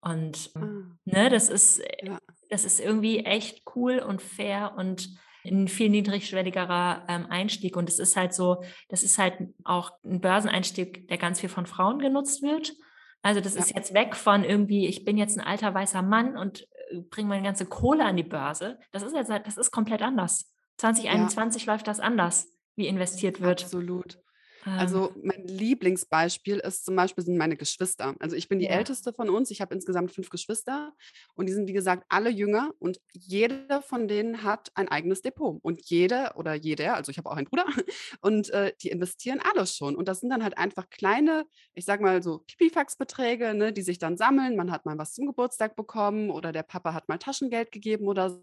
Und 0.00 0.50
ah. 0.54 0.66
ne, 1.04 1.30
das 1.30 1.48
ist, 1.48 1.80
äh, 1.80 2.06
ja. 2.06 2.18
das 2.50 2.64
ist 2.64 2.80
irgendwie 2.80 3.20
echt 3.20 3.62
cool 3.74 3.98
und 3.98 4.22
fair 4.22 4.74
und 4.76 5.08
ein 5.46 5.68
viel 5.68 5.90
niedrigschwelligerer 5.90 7.04
ähm, 7.08 7.26
Einstieg. 7.28 7.76
Und 7.76 7.88
es 7.88 7.98
ist 7.98 8.16
halt 8.16 8.32
so, 8.32 8.62
das 8.88 9.02
ist 9.02 9.18
halt 9.18 9.34
auch 9.64 9.92
ein 10.04 10.20
Börseneinstieg, 10.20 11.08
der 11.08 11.18
ganz 11.18 11.40
viel 11.40 11.48
von 11.48 11.66
Frauen 11.66 11.98
genutzt 11.98 12.42
wird. 12.42 12.74
Also 13.22 13.40
das 13.40 13.54
ja. 13.54 13.60
ist 13.60 13.74
jetzt 13.74 13.94
weg 13.94 14.14
von 14.14 14.44
irgendwie, 14.44 14.86
ich 14.86 15.04
bin 15.04 15.16
jetzt 15.16 15.38
ein 15.38 15.46
alter 15.46 15.74
weißer 15.74 16.02
Mann 16.02 16.36
und 16.36 16.66
äh, 16.90 17.00
bringe 17.10 17.28
meine 17.28 17.42
ganze 17.42 17.66
Kohle 17.66 18.04
an 18.04 18.16
die 18.16 18.22
Börse. 18.22 18.78
Das 18.92 19.02
ist 19.02 19.14
jetzt, 19.14 19.30
das 19.30 19.56
ist 19.56 19.70
komplett 19.70 20.02
anders. 20.02 20.53
2021 20.78 21.66
ja. 21.66 21.72
läuft 21.72 21.86
das 21.86 22.00
anders, 22.00 22.48
wie 22.76 22.86
investiert 22.86 23.40
wird. 23.40 23.62
Absolut. 23.62 24.18
Also 24.64 25.10
ähm. 25.10 25.22
mein 25.24 25.46
Lieblingsbeispiel 25.46 26.58
ist 26.58 26.84
zum 26.84 26.96
Beispiel 26.96 27.24
sind 27.24 27.36
meine 27.36 27.56
Geschwister. 27.56 28.14
Also 28.18 28.36
ich 28.36 28.48
bin 28.48 28.58
die 28.58 28.66
ja. 28.66 28.72
älteste 28.72 29.12
von 29.12 29.30
uns. 29.30 29.50
Ich 29.50 29.60
habe 29.60 29.74
insgesamt 29.74 30.12
fünf 30.12 30.30
Geschwister 30.30 30.92
und 31.34 31.46
die 31.46 31.52
sind 31.52 31.68
wie 31.68 31.72
gesagt 31.72 32.04
alle 32.08 32.30
jünger 32.30 32.72
und 32.78 32.98
jeder 33.12 33.82
von 33.82 34.08
denen 34.08 34.42
hat 34.42 34.70
ein 34.74 34.88
eigenes 34.88 35.22
Depot 35.22 35.58
und 35.62 35.82
jeder 35.84 36.36
oder 36.36 36.54
jeder, 36.54 36.94
also 36.94 37.10
ich 37.10 37.18
habe 37.18 37.30
auch 37.30 37.36
einen 37.36 37.46
Bruder 37.46 37.66
und 38.20 38.50
äh, 38.50 38.72
die 38.82 38.88
investieren 38.88 39.40
alle 39.40 39.66
schon 39.66 39.96
und 39.96 40.08
das 40.08 40.20
sind 40.20 40.30
dann 40.30 40.42
halt 40.42 40.58
einfach 40.58 40.88
kleine, 40.90 41.44
ich 41.74 41.84
sag 41.84 42.00
mal 42.00 42.22
so 42.22 42.38
Pipifax-Beträge, 42.46 43.54
ne, 43.54 43.72
die 43.72 43.82
sich 43.82 43.98
dann 43.98 44.16
sammeln. 44.16 44.56
Man 44.56 44.70
hat 44.70 44.86
mal 44.86 44.98
was 44.98 45.12
zum 45.12 45.26
Geburtstag 45.26 45.76
bekommen 45.76 46.30
oder 46.30 46.52
der 46.52 46.62
Papa 46.62 46.94
hat 46.94 47.08
mal 47.08 47.18
Taschengeld 47.18 47.70
gegeben 47.70 48.08
oder 48.08 48.40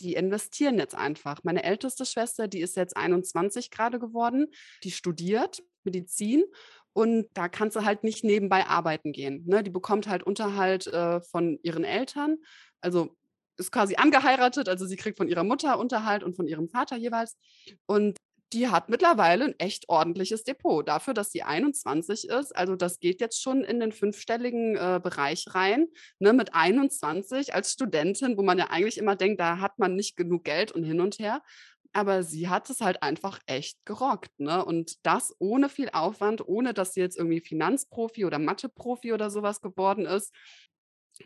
die 0.00 0.14
investieren 0.14 0.78
jetzt 0.78 0.94
einfach. 0.94 1.44
Meine 1.44 1.62
älteste 1.64 2.04
Schwester, 2.04 2.48
die 2.48 2.60
ist 2.60 2.76
jetzt 2.76 2.96
21 2.96 3.70
gerade 3.70 3.98
geworden, 3.98 4.48
die 4.82 4.90
studiert 4.90 5.62
Medizin 5.84 6.44
und 6.92 7.26
da 7.34 7.48
kannst 7.48 7.76
du 7.76 7.84
halt 7.84 8.04
nicht 8.04 8.24
nebenbei 8.24 8.66
arbeiten 8.66 9.12
gehen. 9.12 9.44
Ne? 9.46 9.62
Die 9.62 9.70
bekommt 9.70 10.08
halt 10.08 10.22
Unterhalt 10.22 10.86
äh, 10.86 11.20
von 11.20 11.58
ihren 11.62 11.84
Eltern. 11.84 12.38
Also 12.80 13.16
ist 13.56 13.70
quasi 13.70 13.96
angeheiratet, 13.96 14.68
also 14.68 14.86
sie 14.86 14.96
kriegt 14.96 15.18
von 15.18 15.28
ihrer 15.28 15.44
Mutter 15.44 15.78
Unterhalt 15.78 16.24
und 16.24 16.36
von 16.36 16.46
ihrem 16.46 16.68
Vater 16.68 16.96
jeweils. 16.96 17.36
Und 17.86 18.18
die 18.52 18.68
hat 18.68 18.88
mittlerweile 18.88 19.44
ein 19.46 19.58
echt 19.58 19.88
ordentliches 19.88 20.44
Depot. 20.44 20.86
Dafür, 20.86 21.14
dass 21.14 21.32
sie 21.32 21.42
21 21.42 22.28
ist, 22.28 22.54
also 22.56 22.76
das 22.76 23.00
geht 23.00 23.20
jetzt 23.20 23.42
schon 23.42 23.64
in 23.64 23.80
den 23.80 23.92
fünfstelligen 23.92 24.76
äh, 24.76 25.00
Bereich 25.02 25.46
rein, 25.54 25.88
ne, 26.18 26.32
mit 26.32 26.54
21 26.54 27.54
als 27.54 27.72
Studentin, 27.72 28.36
wo 28.36 28.42
man 28.42 28.58
ja 28.58 28.66
eigentlich 28.70 28.98
immer 28.98 29.16
denkt, 29.16 29.40
da 29.40 29.58
hat 29.58 29.78
man 29.78 29.94
nicht 29.96 30.16
genug 30.16 30.44
Geld 30.44 30.72
und 30.72 30.84
hin 30.84 31.00
und 31.00 31.18
her. 31.18 31.42
Aber 31.94 32.22
sie 32.22 32.48
hat 32.48 32.70
es 32.70 32.80
halt 32.80 33.02
einfach 33.02 33.38
echt 33.46 33.84
gerockt. 33.84 34.30
Ne? 34.40 34.64
Und 34.64 35.04
das 35.04 35.34
ohne 35.38 35.68
viel 35.68 35.90
Aufwand, 35.92 36.46
ohne 36.46 36.72
dass 36.72 36.94
sie 36.94 37.00
jetzt 37.00 37.18
irgendwie 37.18 37.40
Finanzprofi 37.40 38.24
oder 38.24 38.38
Matheprofi 38.38 39.12
oder 39.12 39.28
sowas 39.30 39.60
geworden 39.60 40.06
ist, 40.06 40.32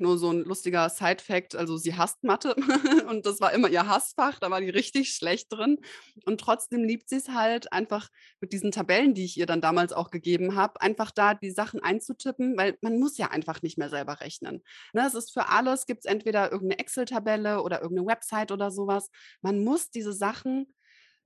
nur 0.01 0.19
so 0.19 0.31
ein 0.31 0.43
lustiger 0.45 0.89
Side-Fact, 0.89 1.57
also 1.57 1.77
sie 1.77 1.95
hasst 1.95 2.25
Mathe 2.25 2.55
und 3.09 3.27
das 3.27 3.41
war 3.41 3.53
immer 3.53 3.69
ihr 3.69 3.87
Hassfach, 3.87 4.39
da 4.39 4.51
war 4.51 4.61
die 4.61 4.71
richtig 4.71 5.15
schlecht 5.15 5.53
drin. 5.53 5.79
Und 6.25 6.41
trotzdem 6.41 6.85
liebt 6.85 7.09
sie 7.09 7.17
es 7.17 7.29
halt 7.29 7.73
einfach 7.73 8.09
mit 8.41 8.53
diesen 8.53 8.71
Tabellen, 8.73 9.15
die 9.15 9.25
ich 9.25 9.37
ihr 9.39 9.47
dann 9.47 9.61
damals 9.61 9.93
auch 9.93 10.11
gegeben 10.11 10.57
habe, 10.57 10.81
einfach 10.81 11.11
da 11.11 11.35
die 11.35 11.51
Sachen 11.51 11.83
einzutippen, 11.83 12.57
weil 12.57 12.77
man 12.81 12.99
muss 12.99 13.19
ja 13.19 13.31
einfach 13.31 13.63
nicht 13.63 13.79
mehr 13.79 13.91
selber 13.91 14.21
rechnen. 14.21 14.63
Ne, 14.93 15.07
es 15.07 15.15
ist 15.15 15.33
für 15.33 15.49
alles, 15.49 15.87
gibt 15.87 16.05
es 16.05 16.11
entweder 16.11 16.53
irgendeine 16.53 16.81
Excel-Tabelle 16.81 17.63
oder 17.63 17.83
irgendeine 17.83 18.09
Website 18.09 18.53
oder 18.53 18.71
sowas. 18.71 19.11
Man 19.43 19.65
muss 19.65 19.91
diese 19.91 20.13
Sachen 20.13 20.67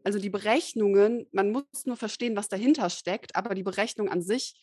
Also 0.05 0.19
die 0.19 0.31
Berechnungen, 0.31 1.27
man 1.33 1.53
muss 1.53 1.65
nur 1.85 1.97
verstehen, 1.97 2.37
was 2.37 2.49
dahinter 2.49 2.89
steckt, 2.91 3.37
aber 3.37 3.55
die 3.55 3.63
Berechnung 3.63 4.09
an 4.09 4.23
sich, 4.23 4.55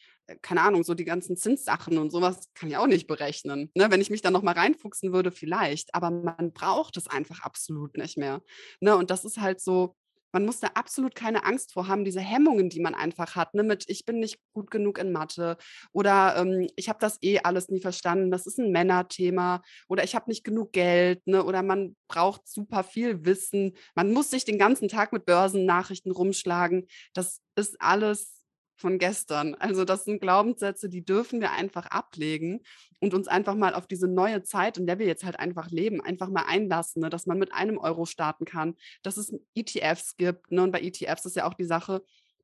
keine 0.41 0.61
Ahnung, 0.61 0.83
so 0.83 0.93
die 0.93 1.05
ganzen 1.05 1.37
Zinssachen 1.37 1.97
und 1.97 2.11
sowas 2.11 2.49
kann 2.53 2.69
ich 2.69 2.77
auch 2.77 2.87
nicht 2.87 3.07
berechnen. 3.07 3.71
Ne? 3.75 3.91
Wenn 3.91 4.01
ich 4.01 4.09
mich 4.09 4.21
da 4.21 4.31
nochmal 4.31 4.55
reinfuchsen 4.55 5.13
würde, 5.13 5.31
vielleicht, 5.31 5.95
aber 5.95 6.11
man 6.11 6.51
braucht 6.53 6.97
es 6.97 7.07
einfach 7.07 7.41
absolut 7.41 7.97
nicht 7.97 8.17
mehr. 8.17 8.41
Ne? 8.81 8.95
Und 8.95 9.09
das 9.09 9.25
ist 9.25 9.39
halt 9.39 9.61
so, 9.61 9.95
man 10.33 10.45
muss 10.45 10.59
da 10.59 10.67
absolut 10.73 11.15
keine 11.15 11.45
Angst 11.45 11.73
vor 11.73 11.87
haben, 11.87 12.05
diese 12.05 12.19
Hemmungen, 12.19 12.69
die 12.69 12.79
man 12.79 12.95
einfach 12.95 13.35
hat, 13.35 13.53
ne, 13.53 13.63
mit 13.63 13.85
ich 13.87 14.05
bin 14.05 14.19
nicht 14.19 14.39
gut 14.53 14.69
genug 14.71 14.97
in 14.99 15.11
Mathe 15.11 15.57
oder 15.93 16.35
ähm, 16.37 16.67
ich 16.75 16.89
habe 16.89 16.99
das 16.99 17.17
eh 17.21 17.39
alles 17.39 17.69
nie 17.69 17.79
verstanden, 17.79 18.29
das 18.29 18.45
ist 18.45 18.59
ein 18.59 18.71
Männerthema 18.71 19.61
oder 19.87 20.03
ich 20.03 20.15
habe 20.15 20.29
nicht 20.29 20.43
genug 20.43 20.73
Geld, 20.73 21.25
ne, 21.25 21.43
oder 21.43 21.63
man 21.63 21.95
braucht 22.07 22.47
super 22.47 22.83
viel 22.83 23.25
Wissen, 23.25 23.73
man 23.95 24.11
muss 24.11 24.29
sich 24.29 24.45
den 24.45 24.59
ganzen 24.59 24.89
Tag 24.89 25.13
mit 25.13 25.25
Börsennachrichten 25.25 26.11
rumschlagen. 26.11 26.87
Das 27.13 27.41
ist 27.55 27.81
alles 27.81 28.36
von 28.77 28.99
gestern. 28.99 29.55
Also 29.55 29.83
das 29.83 30.05
sind 30.05 30.21
Glaubenssätze, 30.21 30.87
die 30.87 31.03
dürfen 31.03 31.41
wir 31.41 31.51
einfach 31.51 31.87
ablegen 31.87 32.61
und 32.99 33.13
uns 33.13 33.27
einfach 33.27 33.55
mal 33.55 33.73
auf 33.73 33.87
diese 33.87 34.07
neue 34.07 34.43
Zeit, 34.43 34.77
in 34.77 34.87
der 34.87 34.99
wir 34.99 35.05
jetzt 35.05 35.23
halt 35.23 35.39
einfach 35.39 35.69
leben, 35.69 36.01
einfach 36.01 36.29
mal 36.29 36.45
einlassen, 36.47 37.01
ne? 37.01 37.09
dass 37.09 37.25
man 37.25 37.39
mit 37.39 37.53
einem 37.53 37.77
Euro 37.77 38.05
starten 38.05 38.45
kann, 38.45 38.75
dass 39.03 39.17
es 39.17 39.33
ETFs 39.55 40.15
gibt. 40.17 40.51
Ne? 40.51 40.63
Und 40.63 40.71
bei 40.71 40.81
ETFs 40.81 41.25
ist 41.25 41.35
ja 41.35 41.47
auch 41.47 41.55
die 41.55 41.65
Sache, 41.65 42.03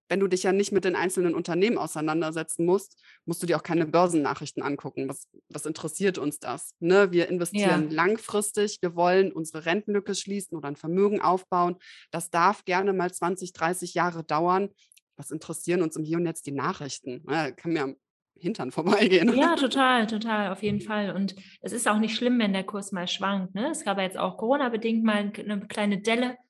wenn 0.09 0.19
du 0.19 0.27
dich 0.27 0.43
ja 0.43 0.51
nicht 0.51 0.71
mit 0.71 0.85
den 0.85 0.95
einzelnen 0.95 1.33
Unternehmen 1.33 1.77
auseinandersetzen 1.77 2.65
musst, 2.65 3.01
musst 3.25 3.41
du 3.41 3.47
dir 3.47 3.57
auch 3.57 3.63
keine 3.63 3.85
Börsennachrichten 3.85 4.61
angucken. 4.61 5.07
Was, 5.09 5.27
was 5.49 5.65
interessiert 5.65 6.17
uns 6.17 6.39
das? 6.39 6.75
Ne? 6.79 7.11
Wir 7.11 7.29
investieren 7.29 7.89
ja. 7.89 7.95
langfristig, 7.95 8.79
wir 8.81 8.95
wollen 8.95 9.31
unsere 9.31 9.65
Rentenlücke 9.65 10.13
schließen 10.13 10.57
oder 10.57 10.67
ein 10.67 10.75
Vermögen 10.75 11.21
aufbauen. 11.21 11.77
Das 12.11 12.29
darf 12.29 12.65
gerne 12.65 12.93
mal 12.93 13.11
20, 13.11 13.53
30 13.53 13.93
Jahre 13.93 14.23
dauern 14.23 14.69
was 15.17 15.31
interessieren 15.31 15.81
uns 15.81 15.95
im 15.95 16.03
Hier 16.03 16.17
und 16.17 16.25
Jetzt 16.25 16.45
die 16.45 16.51
Nachrichten? 16.51 17.23
Ja, 17.29 17.51
kann 17.51 17.73
mir 17.73 17.83
am 17.83 17.95
Hintern 18.35 18.71
vorbeigehen. 18.71 19.35
Ja, 19.35 19.55
total, 19.55 20.07
total, 20.07 20.51
auf 20.51 20.63
jeden 20.63 20.81
Fall. 20.81 21.15
Und 21.15 21.35
es 21.61 21.71
ist 21.71 21.87
auch 21.87 21.99
nicht 21.99 22.15
schlimm, 22.15 22.39
wenn 22.39 22.53
der 22.53 22.63
Kurs 22.63 22.91
mal 22.91 23.07
schwankt. 23.07 23.55
Ne? 23.55 23.69
Es 23.71 23.83
gab 23.83 23.97
ja 23.97 24.03
jetzt 24.03 24.17
auch 24.17 24.37
Corona-bedingt 24.37 25.03
mal 25.03 25.31
eine 25.37 25.67
kleine 25.67 25.99
Delle. 25.99 26.37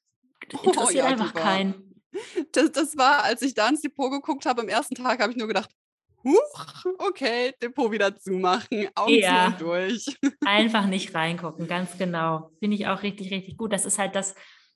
Oh, 0.55 0.57
interessiert 0.65 0.89
oh, 0.89 0.97
ja, 0.97 1.05
einfach 1.05 1.33
keinen. 1.33 1.75
Das, 2.51 2.71
das 2.71 2.95
war, 2.95 3.23
als 3.23 3.41
ich 3.41 3.55
da 3.55 3.67
ins 3.69 3.81
Depot 3.81 4.11
geguckt 4.11 4.45
habe, 4.45 4.61
am 4.61 4.67
ersten 4.67 4.93
Tag 4.93 5.19
habe 5.19 5.31
ich 5.31 5.37
nur 5.37 5.47
gedacht, 5.47 5.71
Huch, 6.23 6.85
okay, 6.99 7.53
Depot 7.61 7.91
wieder 7.91 8.15
zumachen, 8.15 8.87
Augen 8.95 9.15
ja, 9.15 9.53
zu 9.57 9.65
durch. 9.65 10.05
Einfach 10.45 10.85
nicht 10.85 11.13
reingucken, 11.13 11.67
ganz 11.67 11.97
genau. 11.97 12.51
Finde 12.59 12.77
ich 12.77 12.87
auch 12.87 13.03
richtig, 13.03 13.31
richtig 13.31 13.57
gut. 13.57 13.73
Das 13.73 13.85
ist 13.85 13.99
halt 13.99 14.15
das, 14.15 14.35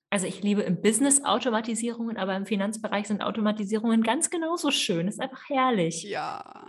also 0.10 0.26
ich 0.26 0.42
liebe 0.42 0.62
im 0.62 0.82
Business 0.82 1.24
Automatisierungen, 1.24 2.18
aber 2.18 2.36
im 2.36 2.46
Finanzbereich 2.46 3.08
sind 3.08 3.22
Automatisierungen 3.22 4.04
ganz 4.04 4.30
genauso 4.30 4.72
schön. 4.72 5.08
ist 5.08 5.20
einfach 5.20 5.50
herrlich. 5.50 6.04
Ja, 6.04 6.68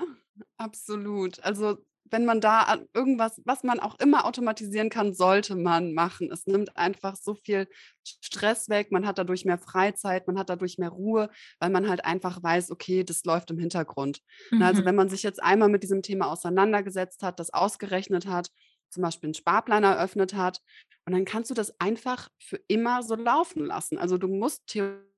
absolut. 0.57 1.43
Also 1.45 1.79
wenn 2.11 2.25
man 2.25 2.41
da 2.41 2.79
irgendwas, 2.95 3.41
was 3.45 3.63
man 3.63 3.81
auch 3.81 3.99
immer 3.99 4.25
automatisieren 4.25 4.91
kann, 4.91 5.13
sollte 5.13 5.57
man 5.57 5.93
machen. 5.93 6.31
Es 6.33 6.47
nimmt 6.47 6.77
einfach 6.77 7.17
so 7.17 7.35
viel 7.35 7.69
Stress 8.03 8.69
weg, 8.69 8.91
man 8.91 9.07
hat 9.07 9.19
dadurch 9.19 9.45
mehr 9.45 9.59
Freizeit, 9.59 10.27
man 10.27 10.39
hat 10.39 10.49
dadurch 10.49 10.79
mehr 10.79 10.89
Ruhe, 10.89 11.31
weil 11.61 11.71
man 11.71 11.89
halt 11.89 12.05
einfach 12.05 12.43
weiß, 12.43 12.71
okay, 12.71 13.05
das 13.05 13.25
läuft 13.25 13.51
im 13.51 13.59
Hintergrund. 13.59 14.23
Also 14.51 14.57
mhm. 14.57 14.63
Also 14.63 14.85
wenn 14.85 14.95
man 14.95 15.09
sich 15.09 15.23
jetzt 15.23 15.43
einmal 15.43 15.69
mit 15.69 15.83
diesem 15.83 16.03
Thema 16.03 16.31
auseinandergesetzt 16.31 17.23
hat, 17.23 17.39
das 17.41 17.53
ausgerechnet 17.53 18.27
hat, 18.27 18.51
zum 18.91 19.03
Beispiel 19.03 19.29
einen 19.29 19.35
Sparplan 19.35 19.85
eröffnet 19.85 20.35
hat. 20.35 20.61
Und 21.07 21.13
dann 21.15 21.25
kannst 21.25 21.51
du 21.51 21.55
das 21.55 21.81
einfach 21.81 22.29
für 22.39 22.61
immer 22.69 23.03
so 23.03 23.15
laufen 23.15 23.65
lassen. 23.65 23.99
Also 23.99 24.19
du 24.19 24.29
musst 24.29 24.65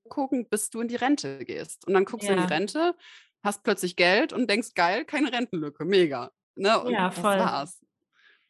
gucken, 0.08 0.46
bis 0.48 0.70
du 0.70 0.80
in 0.80 0.88
die 0.88 0.96
Rente 0.96 1.44
gehst. 1.44 1.86
Und 1.86 1.94
dann 1.94 2.04
guckst 2.04 2.28
ja. 2.28 2.34
du 2.34 2.40
in 2.40 2.46
die 2.46 2.52
Rente, 2.52 2.94
hast 3.42 3.64
plötzlich 3.64 3.96
Geld 3.96 4.32
und 4.32 4.48
denkst, 4.48 4.74
geil, 4.74 5.04
keine 5.04 5.32
Rentenlücke, 5.32 5.84
mega. 5.84 6.30
Ne? 6.54 6.78
Und 6.80 6.92
ja, 6.92 7.10
voll. 7.10 7.38
Das 7.38 7.52
war's. 7.52 7.80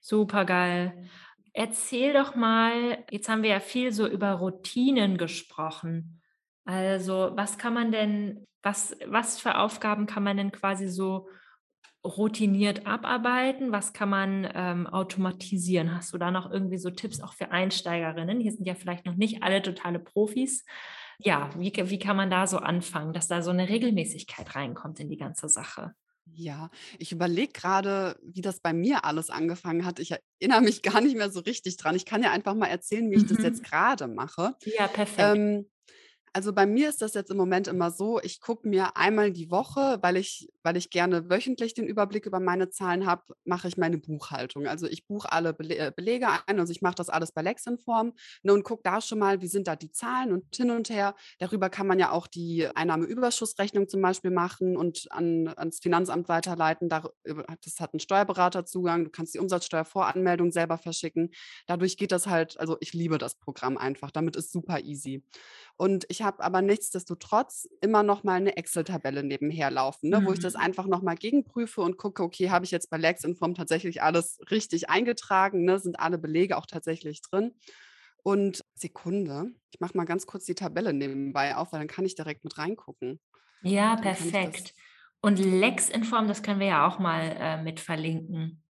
Super 0.00 0.44
geil. 0.44 1.08
Erzähl 1.52 2.12
doch 2.12 2.34
mal, 2.34 3.04
jetzt 3.10 3.28
haben 3.28 3.42
wir 3.42 3.50
ja 3.50 3.60
viel 3.60 3.92
so 3.92 4.06
über 4.06 4.32
Routinen 4.32 5.18
gesprochen. 5.18 6.20
Also, 6.64 7.32
was 7.34 7.58
kann 7.58 7.74
man 7.74 7.90
denn, 7.90 8.46
was, 8.62 8.96
was 9.06 9.40
für 9.40 9.58
Aufgaben 9.58 10.06
kann 10.06 10.22
man 10.22 10.36
denn 10.36 10.52
quasi 10.52 10.88
so 10.88 11.28
routiniert 12.04 12.86
abarbeiten? 12.86 13.72
Was 13.72 13.92
kann 13.92 14.08
man 14.08 14.48
ähm, 14.54 14.86
automatisieren? 14.86 15.94
Hast 15.94 16.12
du 16.12 16.18
da 16.18 16.30
noch 16.30 16.50
irgendwie 16.50 16.78
so 16.78 16.90
Tipps 16.90 17.20
auch 17.20 17.34
für 17.34 17.50
Einsteigerinnen? 17.50 18.40
Hier 18.40 18.52
sind 18.52 18.66
ja 18.66 18.74
vielleicht 18.74 19.06
noch 19.06 19.16
nicht 19.16 19.42
alle 19.42 19.62
totale 19.62 19.98
Profis. 19.98 20.64
Ja, 21.18 21.50
wie, 21.58 21.72
wie 21.72 21.98
kann 21.98 22.16
man 22.16 22.30
da 22.30 22.46
so 22.46 22.58
anfangen, 22.58 23.12
dass 23.12 23.28
da 23.28 23.42
so 23.42 23.50
eine 23.50 23.68
Regelmäßigkeit 23.68 24.54
reinkommt 24.54 25.00
in 25.00 25.10
die 25.10 25.18
ganze 25.18 25.48
Sache? 25.48 25.94
Ja, 26.32 26.70
ich 26.98 27.12
überlege 27.12 27.52
gerade, 27.52 28.18
wie 28.22 28.40
das 28.40 28.60
bei 28.60 28.72
mir 28.72 29.04
alles 29.04 29.30
angefangen 29.30 29.84
hat. 29.84 29.98
Ich 29.98 30.12
erinnere 30.40 30.62
mich 30.62 30.82
gar 30.82 31.00
nicht 31.00 31.16
mehr 31.16 31.30
so 31.30 31.40
richtig 31.40 31.76
dran. 31.76 31.96
Ich 31.96 32.06
kann 32.06 32.22
ja 32.22 32.30
einfach 32.30 32.54
mal 32.54 32.68
erzählen, 32.68 33.10
wie 33.10 33.16
ich 33.16 33.26
das 33.26 33.38
mhm. 33.38 33.44
jetzt 33.44 33.64
gerade 33.64 34.06
mache. 34.06 34.54
Ja, 34.64 34.86
perfekt. 34.86 35.36
Ähm, 35.36 35.66
also 36.32 36.52
bei 36.52 36.66
mir 36.66 36.88
ist 36.88 37.02
das 37.02 37.14
jetzt 37.14 37.30
im 37.30 37.36
Moment 37.36 37.66
immer 37.66 37.90
so, 37.90 38.20
ich 38.22 38.40
gucke 38.40 38.68
mir 38.68 38.96
einmal 38.96 39.32
die 39.32 39.50
Woche, 39.50 39.98
weil 40.00 40.16
ich, 40.16 40.48
weil 40.62 40.76
ich 40.76 40.90
gerne 40.90 41.28
wöchentlich 41.28 41.74
den 41.74 41.86
Überblick 41.86 42.26
über 42.26 42.38
meine 42.38 42.70
Zahlen 42.70 43.04
habe, 43.06 43.34
mache 43.44 43.66
ich 43.66 43.76
meine 43.76 43.98
Buchhaltung. 43.98 44.66
Also 44.66 44.86
ich 44.86 45.06
buche 45.06 45.32
alle 45.32 45.50
äh, 45.58 45.92
Belege 45.94 46.28
ein, 46.46 46.60
also 46.60 46.70
ich 46.72 46.82
mache 46.82 46.94
das 46.94 47.08
alles 47.08 47.32
bei 47.32 47.42
Lexinform 47.42 48.12
ne, 48.42 48.52
und 48.52 48.62
gucke 48.62 48.82
da 48.84 49.00
schon 49.00 49.18
mal, 49.18 49.40
wie 49.40 49.48
sind 49.48 49.66
da 49.66 49.74
die 49.74 49.90
Zahlen 49.90 50.32
und 50.32 50.54
hin 50.54 50.70
und 50.70 50.88
her. 50.88 51.16
Darüber 51.38 51.68
kann 51.68 51.86
man 51.86 51.98
ja 51.98 52.12
auch 52.12 52.28
die 52.28 52.68
Einnahmeüberschussrechnung 52.74 53.88
zum 53.88 54.00
Beispiel 54.00 54.30
machen 54.30 54.76
und 54.76 55.10
an, 55.10 55.48
ans 55.56 55.80
Finanzamt 55.80 56.28
weiterleiten. 56.28 56.88
das 56.88 57.80
hat 57.80 57.92
einen 57.92 58.00
Steuerberaterzugang, 58.00 59.04
du 59.04 59.10
kannst 59.10 59.34
die 59.34 59.40
Umsatzsteuervoranmeldung 59.40 60.52
selber 60.52 60.78
verschicken. 60.78 61.30
Dadurch 61.66 61.96
geht 61.96 62.12
das 62.12 62.28
halt, 62.28 62.58
also 62.60 62.76
ich 62.80 62.92
liebe 62.92 63.18
das 63.18 63.34
Programm 63.34 63.76
einfach, 63.76 64.12
damit 64.12 64.36
ist 64.36 64.52
super 64.52 64.80
easy. 64.80 65.24
Und 65.80 66.04
ich 66.10 66.20
habe 66.20 66.44
aber 66.44 66.60
nichtsdestotrotz 66.60 67.66
immer 67.80 68.02
noch 68.02 68.22
mal 68.22 68.34
eine 68.34 68.58
Excel-Tabelle 68.58 69.22
nebenher 69.22 69.70
laufen, 69.70 70.10
ne, 70.10 70.20
mhm. 70.20 70.26
wo 70.26 70.32
ich 70.34 70.38
das 70.38 70.52
mhm. 70.52 70.60
einfach 70.60 70.84
noch 70.84 71.00
mal 71.00 71.14
gegenprüfe 71.14 71.80
und 71.80 71.96
gucke, 71.96 72.22
okay, 72.22 72.50
habe 72.50 72.66
ich 72.66 72.70
jetzt 72.70 72.90
bei 72.90 72.98
LexInform 72.98 73.54
tatsächlich 73.54 74.02
alles 74.02 74.38
richtig 74.50 74.90
eingetragen? 74.90 75.64
Ne? 75.64 75.78
Sind 75.78 75.98
alle 75.98 76.18
Belege 76.18 76.58
auch 76.58 76.66
tatsächlich 76.66 77.22
drin? 77.22 77.54
Und 78.22 78.62
Sekunde, 78.74 79.54
ich 79.70 79.80
mache 79.80 79.96
mal 79.96 80.04
ganz 80.04 80.26
kurz 80.26 80.44
die 80.44 80.54
Tabelle 80.54 80.92
nebenbei 80.92 81.56
auf, 81.56 81.72
weil 81.72 81.80
dann 81.80 81.88
kann 81.88 82.04
ich 82.04 82.14
direkt 82.14 82.44
mit 82.44 82.58
reingucken. 82.58 83.18
Ja, 83.62 83.96
perfekt. 83.96 84.74
Und 85.22 85.38
LexInform, 85.38 86.28
das 86.28 86.42
können 86.42 86.60
wir 86.60 86.66
ja 86.66 86.86
auch 86.86 86.98
mal 86.98 87.22
äh, 87.40 87.62
mit 87.62 87.80
verlinken. 87.80 88.62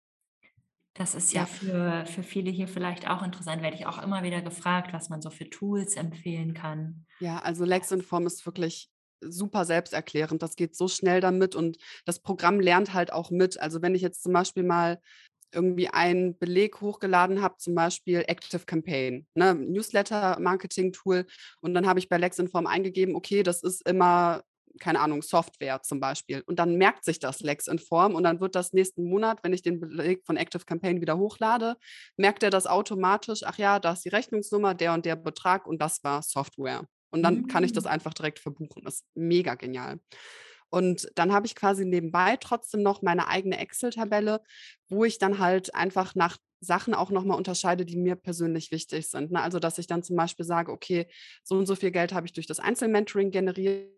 Das 0.93 1.15
ist 1.15 1.33
ja, 1.33 1.41
ja 1.41 1.45
für, 1.45 2.05
für 2.05 2.23
viele 2.23 2.51
hier 2.51 2.67
vielleicht 2.67 3.09
auch 3.09 3.23
interessant, 3.23 3.61
werde 3.61 3.77
ich 3.77 3.85
auch 3.85 4.01
immer 4.01 4.23
wieder 4.23 4.41
gefragt, 4.41 4.91
was 4.91 5.09
man 5.09 5.21
so 5.21 5.29
für 5.29 5.49
Tools 5.49 5.95
empfehlen 5.95 6.53
kann. 6.53 7.05
Ja, 7.19 7.39
also 7.39 7.63
Lexinform 7.63 8.27
ist 8.27 8.45
wirklich 8.45 8.89
super 9.21 9.65
selbsterklärend. 9.65 10.41
Das 10.41 10.55
geht 10.55 10.75
so 10.75 10.87
schnell 10.87 11.21
damit 11.21 11.55
und 11.55 11.77
das 12.05 12.19
Programm 12.19 12.59
lernt 12.59 12.93
halt 12.93 13.13
auch 13.13 13.31
mit. 13.31 13.59
Also 13.59 13.81
wenn 13.81 13.95
ich 13.95 14.01
jetzt 14.01 14.23
zum 14.23 14.33
Beispiel 14.33 14.63
mal 14.63 14.99
irgendwie 15.53 15.89
einen 15.89 16.37
Beleg 16.37 16.81
hochgeladen 16.81 17.41
habe, 17.41 17.57
zum 17.57 17.75
Beispiel 17.75 18.23
Active 18.27 18.65
Campaign, 18.65 19.25
ne, 19.33 19.55
Newsletter-Marketing-Tool. 19.55 21.25
Und 21.61 21.73
dann 21.73 21.87
habe 21.87 21.99
ich 21.99 22.09
bei 22.09 22.17
Lexinform 22.17 22.67
eingegeben, 22.67 23.15
okay, 23.15 23.43
das 23.43 23.63
ist 23.63 23.87
immer 23.87 24.43
keine 24.79 24.99
Ahnung, 24.99 25.21
Software 25.21 25.81
zum 25.81 25.99
Beispiel. 25.99 26.41
Und 26.45 26.59
dann 26.59 26.75
merkt 26.75 27.05
sich 27.05 27.19
das 27.19 27.41
Lex 27.41 27.67
in 27.67 27.79
Form 27.79 28.15
und 28.15 28.23
dann 28.23 28.39
wird 28.39 28.55
das 28.55 28.73
nächsten 28.73 29.03
Monat, 29.03 29.39
wenn 29.43 29.53
ich 29.53 29.61
den 29.61 29.79
Beleg 29.79 30.25
von 30.25 30.37
Active 30.37 30.65
Campaign 30.65 31.01
wieder 31.01 31.17
hochlade, 31.17 31.75
merkt 32.17 32.43
er 32.43 32.49
das 32.49 32.67
automatisch, 32.67 33.41
ach 33.43 33.57
ja, 33.57 33.79
da 33.79 33.93
ist 33.93 34.05
die 34.05 34.09
Rechnungsnummer, 34.09 34.73
der 34.73 34.93
und 34.93 35.05
der 35.05 35.15
Betrag 35.15 35.67
und 35.67 35.81
das 35.81 36.03
war 36.03 36.21
Software. 36.21 36.85
Und 37.11 37.23
dann 37.23 37.39
mhm. 37.39 37.47
kann 37.47 37.63
ich 37.63 37.73
das 37.73 37.85
mhm. 37.85 37.91
einfach 37.91 38.13
direkt 38.13 38.39
verbuchen. 38.39 38.83
Das 38.83 38.95
ist 38.95 39.05
mega 39.15 39.55
genial. 39.55 39.99
Und 40.69 41.09
dann 41.15 41.33
habe 41.33 41.47
ich 41.47 41.55
quasi 41.55 41.85
nebenbei 41.85 42.37
trotzdem 42.37 42.83
noch 42.83 43.01
meine 43.01 43.27
eigene 43.27 43.57
Excel-Tabelle, 43.57 44.41
wo 44.87 45.03
ich 45.03 45.17
dann 45.17 45.39
halt 45.39 45.73
einfach 45.73 46.13
nach 46.15 46.37
Sachen 46.61 46.93
auch 46.93 47.09
nochmal 47.11 47.37
unterscheide, 47.37 47.85
die 47.85 47.97
mir 47.97 48.15
persönlich 48.15 48.71
wichtig 48.71 49.09
sind. 49.09 49.31
Ne? 49.31 49.41
Also, 49.41 49.59
dass 49.59 49.77
ich 49.77 49.87
dann 49.87 50.03
zum 50.03 50.15
Beispiel 50.15 50.45
sage, 50.45 50.71
okay, 50.71 51.07
so 51.43 51.55
und 51.55 51.65
so 51.65 51.75
viel 51.75 51.91
Geld 51.91 52.13
habe 52.13 52.27
ich 52.27 52.33
durch 52.33 52.47
das 52.47 52.59
Einzelmentoring 52.59 53.31
generiert. 53.31 53.89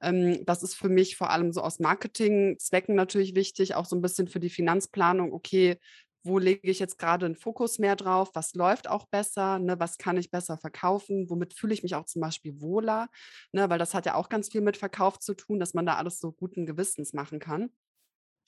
Ähm, 0.00 0.44
das 0.46 0.62
ist 0.62 0.74
für 0.74 0.88
mich 0.88 1.16
vor 1.16 1.30
allem 1.30 1.52
so 1.52 1.62
aus 1.62 1.80
Marketingzwecken 1.80 2.94
natürlich 2.94 3.34
wichtig, 3.34 3.74
auch 3.74 3.86
so 3.86 3.96
ein 3.96 4.02
bisschen 4.02 4.28
für 4.28 4.40
die 4.40 4.50
Finanzplanung. 4.50 5.32
Okay, 5.32 5.78
wo 6.24 6.38
lege 6.38 6.70
ich 6.70 6.78
jetzt 6.78 6.98
gerade 6.98 7.26
einen 7.26 7.34
Fokus 7.34 7.78
mehr 7.78 7.96
drauf? 7.96 8.30
Was 8.34 8.54
läuft 8.54 8.88
auch 8.88 9.06
besser? 9.06 9.58
Ne? 9.58 9.80
Was 9.80 9.98
kann 9.98 10.16
ich 10.16 10.30
besser 10.30 10.56
verkaufen? 10.56 11.28
Womit 11.28 11.54
fühle 11.54 11.74
ich 11.74 11.82
mich 11.82 11.94
auch 11.94 12.04
zum 12.04 12.22
Beispiel 12.22 12.60
wohler? 12.60 13.08
Ne? 13.52 13.68
Weil 13.68 13.78
das 13.78 13.94
hat 13.94 14.06
ja 14.06 14.14
auch 14.14 14.28
ganz 14.28 14.48
viel 14.48 14.60
mit 14.60 14.76
Verkauf 14.76 15.18
zu 15.18 15.34
tun, 15.34 15.58
dass 15.58 15.74
man 15.74 15.86
da 15.86 15.96
alles 15.96 16.20
so 16.20 16.30
guten 16.32 16.64
Gewissens 16.66 17.12
machen 17.12 17.40
kann. 17.40 17.70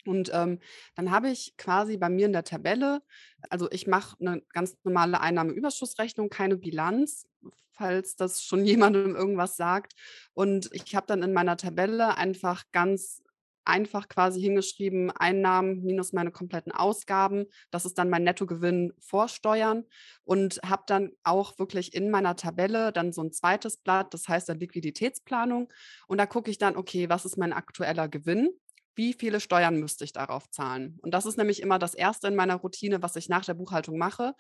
Und 0.07 0.31
ähm, 0.33 0.59
dann 0.95 1.11
habe 1.11 1.31
ich 1.31 1.57
quasi 1.57 1.97
bei 1.97 2.09
mir 2.09 2.27
in 2.27 2.33
der 2.33 2.45
Tabelle, 2.45 3.03
also 3.51 3.71
ich 3.71 3.87
mache 3.87 4.17
eine 4.21 4.43
ganz 4.53 4.77
normale 4.85 5.21
Einnahmeüberschussrechnung, 5.21 6.31
keine 6.31 6.57
Bilanz, 6.57 7.27
falls 7.73 8.17
das 8.17 8.43
schon 8.43 8.65
jemandem 8.65 9.15
irgendwas 9.15 9.57
sagt. 9.57 9.95
Und 10.33 10.71
ich 10.73 10.95
habe 10.95 11.07
dann 11.07 11.23
in 11.23 11.33
meiner 11.33 11.57
Tabelle 11.57 12.17
einfach 12.17 12.65
ganz 12.73 13.25
einfach 13.65 14.09
quasi 14.09 14.41
hingeschrieben, 14.41 15.11
Einnahmen 15.11 15.83
minus 15.85 16.13
meine 16.13 16.31
kompletten 16.31 16.73
Ausgaben. 16.73 17.47
Das 17.71 17.85
ist 17.85 17.99
dann 17.99 18.11
mein 18.11 18.25
Nettogewinn 18.25 18.93
vor 18.99 19.29
Steuern 19.29 19.85
und 20.25 20.61
habe 20.65 20.85
dann 20.87 21.13
auch 21.23 21.59
wirklich 21.59 21.95
in 21.95 22.11
meiner 22.11 22.37
Tabelle 22.37 22.93
dann 22.93 23.13
so 23.13 23.23
ein 23.23 23.33
zweites 23.33 23.79
Blatt, 23.79 24.13
das 24.15 24.29
heißt 24.29 24.49
dann 24.49 24.61
Liquiditätsplanung. 24.61 25.73
Und 26.07 26.19
da 26.19 26.27
gucke 26.27 26.51
ich 26.51 26.59
dann, 26.59 26.77
okay, 26.77 27.09
was 27.09 27.25
ist 27.25 27.39
mein 27.39 27.53
aktueller 27.53 28.09
Gewinn? 28.09 28.51
Wie 28.97 29.13
viele 29.13 29.41
Steuern 29.41 29.77
müsste 29.81 30.05
ich 30.05 30.13
darauf 30.13 30.49
zahlen? 30.51 30.99
Und 31.03 31.13
das 31.13 31.27
ist 31.27 31.37
nämlich 31.39 31.61
immer 31.63 31.79
das 31.79 31.95
Erste 31.95 32.29
in 32.29 32.37
meiner 32.37 32.57
Routine, 32.57 33.03
was 33.03 33.17
ich 33.17 33.29
nach 33.29 33.45
der 33.45 33.55
Buchhaltung 33.55 33.99
mache. 33.99 34.35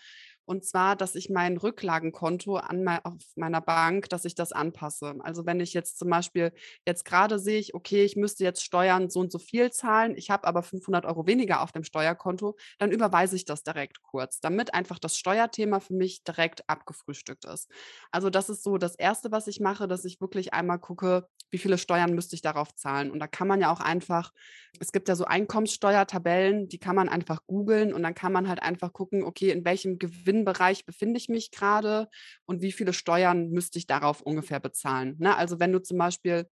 Und 0.47 0.64
zwar, 0.64 0.97
dass 0.97 1.14
ich 1.14 1.30
mein 1.30 1.57
Rücklagenkonto 1.57 2.57
an 2.57 2.84
mein, 2.84 3.05
auf 3.05 3.14
meiner 3.36 3.61
Bank, 3.61 4.09
dass 4.09 4.24
ich 4.24 4.34
das 4.34 4.53
anpasse. 4.53 5.14
Also 5.20 5.47
wenn 5.47 5.61
ich 5.61 5.74
jetzt 5.74 5.99
zum 5.99 6.11
Beispiel 6.11 6.53
jetzt 6.86 7.05
gerade 7.05 7.38
sehe 7.38 7.59
ich, 7.59 7.74
okay, 7.74 8.05
ich 8.05 8.16
müsste 8.16 8.45
jetzt 8.45 8.62
Steuern 8.62 9.11
so 9.11 9.20
und 9.20 9.32
so 9.32 9.38
viel 9.38 9.70
zahlen, 9.70 10.14
ich 10.16 10.30
habe 10.30 10.47
aber 10.47 10.62
500 10.62 11.07
Euro 11.07 11.26
weniger 11.26 11.62
auf 11.62 11.72
dem 11.72 11.84
Steuerkonto, 11.84 12.57
dann 12.78 12.92
überweise 12.92 13.36
ich 13.36 13.45
das 13.45 13.62
direkt 13.62 14.03
kurz, 14.03 14.40
damit 14.40 14.74
einfach 14.74 14.99
das 14.99 15.16
Steuerthema 15.16 15.80
für 15.80 15.95
mich 15.95 16.24
direkt 16.24 16.68
abgefrühstückt 16.68 17.45
ist. 17.45 17.70
Also 18.11 18.30
das 18.30 18.49
ist 18.49 18.62
so 18.62 18.78
das 18.78 18.95
Erste, 18.97 19.32
was 19.32 19.47
ich 19.47 19.61
mache, 19.61 19.88
dass 19.88 20.05
ich 20.05 20.20
wirklich 20.20 20.53
einmal 20.53 20.78
gucke, 20.78 21.26
wie 21.55 21.59
viele 21.59 21.78
Steuern 21.78 22.14
müsste 22.14 22.34
ich 22.34 22.42
darauf 22.42 22.74
zahlen. 22.74 23.12
Und 23.12 23.20
da 23.20 23.28
kann 23.28 23.47
man 23.47 23.61
ja 23.61 23.72
auch 23.72 23.78
einfach, 23.78 24.32
es 24.80 24.90
gibt 24.90 25.09
ja 25.09 25.14
so 25.14 25.24
Einkommenssteuertabellen, 25.24 26.68
die 26.68 26.78
kann 26.78 26.97
man 26.97 27.09
einfach 27.09 27.47
googeln 27.47 27.95
und 27.95 28.03
dann 28.03 28.16
kann 28.16 28.32
man 28.32 28.49
halt 28.49 28.61
einfach 28.61 28.92
gucken, 28.92 29.22
okay, 29.22 29.51
in 29.51 29.64
welchem 29.64 30.01
Gewinn 30.01 30.34
Gewinnbereich 30.35 30.85
befinde 30.85 31.18
ich 31.18 31.28
mich 31.28 31.51
gerade 31.51 32.09
und 32.47 32.61
wie 32.61 32.72
viele 32.72 32.93
Steuern 32.93 33.51
müsste 33.51 33.78
ich 33.78 33.87
darauf 33.87 34.20
ungefähr 34.20 34.61
bezahlen. 34.61 35.16
Ne? 35.18 35.37
Also 35.37 35.61
wenn 35.61 35.72
du 35.72 35.80
zum 35.80 35.99
Beispiel 35.99 36.47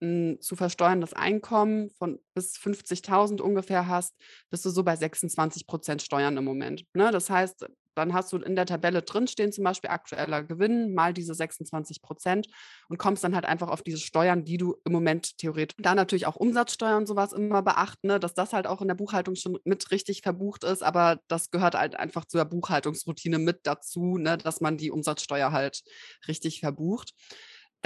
ein 0.00 0.38
zu 0.40 0.56
versteuerndes 0.56 1.14
Einkommen 1.14 1.90
von 1.90 2.20
bis 2.34 2.56
50.000 2.56 3.40
ungefähr 3.40 3.88
hast, 3.88 4.14
bist 4.50 4.64
du 4.64 4.70
so 4.70 4.84
bei 4.84 4.94
26 4.94 5.66
Prozent 5.66 6.02
Steuern 6.02 6.36
im 6.36 6.44
Moment. 6.44 6.84
Ne? 6.94 7.10
Das 7.10 7.30
heißt, 7.30 7.66
dann 7.96 8.12
hast 8.12 8.32
du 8.32 8.38
in 8.38 8.56
der 8.56 8.66
Tabelle 8.66 9.02
drinstehen, 9.02 9.52
zum 9.52 9.64
Beispiel 9.64 9.90
aktueller 9.90 10.42
Gewinn 10.42 10.94
mal 10.94 11.12
diese 11.12 11.34
26 11.34 12.02
Prozent 12.02 12.46
und 12.88 12.98
kommst 12.98 13.24
dann 13.24 13.34
halt 13.34 13.44
einfach 13.46 13.68
auf 13.68 13.82
diese 13.82 13.98
Steuern, 13.98 14.44
die 14.44 14.58
du 14.58 14.76
im 14.84 14.92
Moment 14.92 15.38
theoretisch, 15.38 15.76
da 15.78 15.94
natürlich 15.94 16.26
auch 16.26 16.36
Umsatzsteuer 16.36 16.96
und 16.96 17.06
sowas 17.06 17.32
immer 17.32 17.62
beachten, 17.62 18.08
ne, 18.08 18.20
dass 18.20 18.34
das 18.34 18.52
halt 18.52 18.66
auch 18.66 18.82
in 18.82 18.88
der 18.88 18.94
Buchhaltung 18.94 19.34
schon 19.34 19.58
mit 19.64 19.90
richtig 19.90 20.22
verbucht 20.22 20.64
ist, 20.64 20.82
aber 20.82 21.20
das 21.28 21.50
gehört 21.50 21.74
halt 21.74 21.96
einfach 21.96 22.24
zur 22.24 22.44
Buchhaltungsroutine 22.44 23.38
mit 23.38 23.60
dazu, 23.64 24.18
ne, 24.18 24.36
dass 24.38 24.60
man 24.60 24.76
die 24.76 24.90
Umsatzsteuer 24.90 25.52
halt 25.52 25.82
richtig 26.28 26.60
verbucht. 26.60 27.14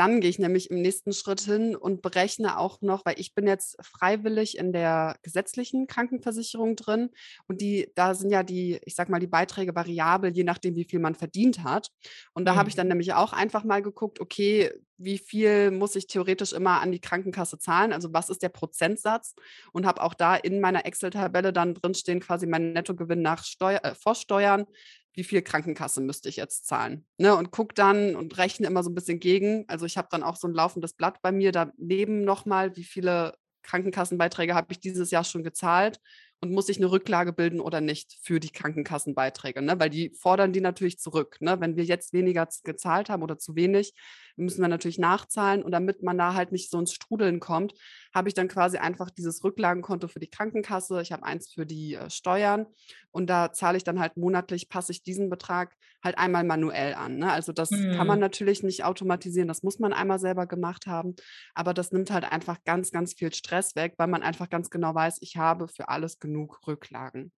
Dann 0.01 0.23
gehe 0.23 0.31
ich 0.31 0.39
nämlich 0.39 0.71
im 0.71 0.81
nächsten 0.81 1.13
Schritt 1.13 1.43
hin 1.43 1.77
und 1.77 2.01
berechne 2.01 2.59
auch 2.59 2.81
noch, 2.81 3.05
weil 3.05 3.21
ich 3.21 3.35
bin 3.35 3.47
jetzt 3.47 3.77
freiwillig 3.85 4.57
in 4.57 4.73
der 4.73 5.15
gesetzlichen 5.21 5.87
Krankenversicherung 5.89 6.75
drin 6.75 7.11
und 7.49 7.61
die, 7.61 7.93
da 7.97 8.15
sind 8.15 8.31
ja 8.31 8.43
die, 8.43 8.81
ich 8.87 8.95
sag 8.95 9.11
mal, 9.11 9.21
die 9.21 9.27
Beiträge 9.27 9.75
variabel, 9.75 10.35
je 10.35 10.43
nachdem, 10.43 10.75
wie 10.75 10.87
viel 10.87 11.01
man 11.01 11.15
verdient 11.15 11.65
hat. 11.65 11.91
Und 12.33 12.47
da 12.47 12.55
mhm. 12.55 12.57
habe 12.57 12.71
ich 12.71 12.77
dann 12.77 12.87
mhm. 12.87 12.93
nämlich 12.93 13.13
auch 13.13 13.35
einfach 13.35 13.63
mal 13.63 13.83
geguckt, 13.83 14.23
okay, 14.23 14.73
wie 14.97 15.19
viel 15.19 15.71
muss 15.71 15.97
ich 15.97 16.07
theoretisch 16.07 16.53
immer 16.53 16.81
an 16.81 16.93
die 16.93 17.01
Krankenkasse 17.01 17.59
zahlen? 17.59 17.93
Also 17.93 18.13
was 18.13 18.31
ist 18.31 18.43
der 18.43 18.51
Prozentsatz? 18.51 19.35
Und 19.73 19.87
habe 19.87 20.03
auch 20.03 20.15
da 20.15 20.37
in 20.37 20.61
meiner 20.61 20.87
Excel-Tabelle 20.87 21.53
dann 21.53 21.75
drinstehen, 21.75 22.21
quasi 22.21 22.47
mein 22.47 22.73
Nettogewinn 22.73 23.23
nach 23.23 23.45
Steuer, 23.45 23.81
äh, 23.83 23.95
Vorsteuern, 23.95 24.67
wie 25.15 25.25
viel 25.25 25.43
Krankenkasse 25.43 26.01
müsste 26.01 26.29
ich 26.29 26.37
jetzt 26.37 26.67
zahlen? 26.67 27.05
Ne? 27.19 27.35
Und 27.35 27.51
gucke 27.51 27.75
dann 27.75 28.17
und 28.17 28.39
rechne 28.39 28.67
immer 28.67 28.83
so 28.83 28.91
ein 28.91 28.95
bisschen 28.95 29.21
gegen. 29.21 29.65
Also 29.69 29.87
ich 29.87 29.97
habe 29.97 30.09
dann 30.11 30.23
auch 30.23 30.37
so 30.37 30.49
ein 30.49 30.55
laufendes 30.55 30.95
Blatt 30.95 31.21
bei 31.23 31.33
mir 31.33 31.53
daneben 31.53 32.25
nochmal, 32.25 32.77
wie 32.77 32.85
viele 32.85 33.35
Krankenkassenbeiträge 33.63 34.55
habe 34.55 34.73
ich 34.73 34.81
dieses 34.81 35.11
Jahr 35.11 35.25
schon 35.25 35.45
gezahlt 35.45 36.01
und 36.41 36.53
muss 36.53 36.69
ich 36.69 36.79
eine 36.79 36.91
Rücklage 36.91 37.33
bilden 37.33 37.61
oder 37.61 37.81
nicht 37.81 38.19
für 38.23 38.41
die 38.41 38.51
Krankenkassenbeiträge, 38.51 39.61
ne? 39.61 39.79
weil 39.79 39.91
die 39.91 40.11
fordern 40.19 40.53
die 40.53 40.61
natürlich 40.61 40.99
zurück. 40.99 41.37
Ne? 41.41 41.61
Wenn 41.61 41.77
wir 41.77 41.85
jetzt 41.85 42.13
weniger 42.13 42.49
gezahlt 42.65 43.11
haben 43.11 43.23
oder 43.23 43.39
zu 43.39 43.55
wenig, 43.57 43.93
müssen 44.37 44.63
wir 44.63 44.69
natürlich 44.69 44.99
nachzahlen 44.99 45.63
und 45.63 45.73
damit 45.73 46.03
man 46.03 46.17
da 46.17 46.35
halt 46.35 46.53
nicht 46.53 46.71
so 46.71 46.79
ins 46.79 46.93
Strudeln 46.93 47.41
kommt, 47.41 47.75
habe 48.15 48.29
ich 48.29 48.35
dann 48.35 48.49
quasi 48.49 48.79
einfach 48.79 49.11
dieses 49.11 49.45
Rücklagenkonto 49.45 50.09
für 50.09 50.21
die 50.21 50.31
Krankenkasse, 50.31 51.01
ich 51.01 51.13
habe 51.13 51.25
eins 51.25 51.53
für 51.53 51.67
die 51.67 51.95
äh, 51.95 52.11
Steuern 52.11 52.67
und 53.11 53.29
da 53.29 53.53
zahle 53.53 53.77
ich 53.77 53.85
dann 53.85 54.01
halt 54.01 54.17
monatlich, 54.17 54.69
passe 54.69 54.93
ich 54.93 55.03
diesen 55.03 55.31
Betrag 55.31 55.77
halt 56.03 56.19
einmal 56.19 56.45
manuell 56.45 56.95
an. 56.95 57.19
Ne? 57.19 57.31
Also 57.31 57.53
das 57.53 57.71
mhm. 57.71 57.97
kann 57.97 58.07
man 58.07 58.19
mhm. 58.19 58.23
natürlich 58.23 58.63
nicht 58.63 58.85
automatisieren, 58.85 59.49
das 59.49 59.63
muss 59.63 59.79
man 59.79 59.93
einmal 59.93 60.19
selber 60.19 60.47
gemacht 60.47 60.87
haben, 60.87 61.15
aber 61.55 61.75
das 61.75 61.93
nimmt 61.93 62.11
halt 62.11 62.31
einfach 62.31 62.63
ganz, 62.65 62.91
ganz 62.91 63.15
viel 63.15 63.33
Stress 63.33 63.77
weg, 63.77 63.95
weil 63.99 64.09
man 64.09 64.23
einfach 64.23 64.51
ganz 64.51 64.71
genau 64.71 64.95
weiß, 64.95 65.19
ich 65.21 65.37
habe 65.37 65.69
für 65.69 65.89
alles 65.89 66.19
genug 66.19 66.67
Rücklagen. 66.67 67.33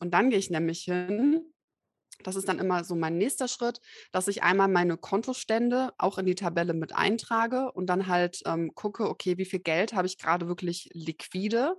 Und 0.00 0.14
dann 0.14 0.30
gehe 0.30 0.38
ich 0.38 0.50
nämlich 0.50 0.82
hin 0.82 1.42
das 2.24 2.36
ist 2.36 2.48
dann 2.48 2.58
immer 2.58 2.84
so 2.84 2.94
mein 2.94 3.16
nächster 3.18 3.48
Schritt, 3.48 3.80
dass 4.12 4.28
ich 4.28 4.42
einmal 4.42 4.68
meine 4.68 4.96
Kontostände 4.96 5.92
auch 5.98 6.18
in 6.18 6.26
die 6.26 6.34
Tabelle 6.34 6.74
mit 6.74 6.94
eintrage 6.94 7.72
und 7.72 7.86
dann 7.86 8.08
halt 8.08 8.42
ähm, 8.46 8.74
gucke, 8.74 9.08
okay, 9.08 9.38
wie 9.38 9.44
viel 9.44 9.60
Geld 9.60 9.92
habe 9.94 10.06
ich 10.06 10.18
gerade 10.18 10.48
wirklich 10.48 10.90
liquide, 10.92 11.76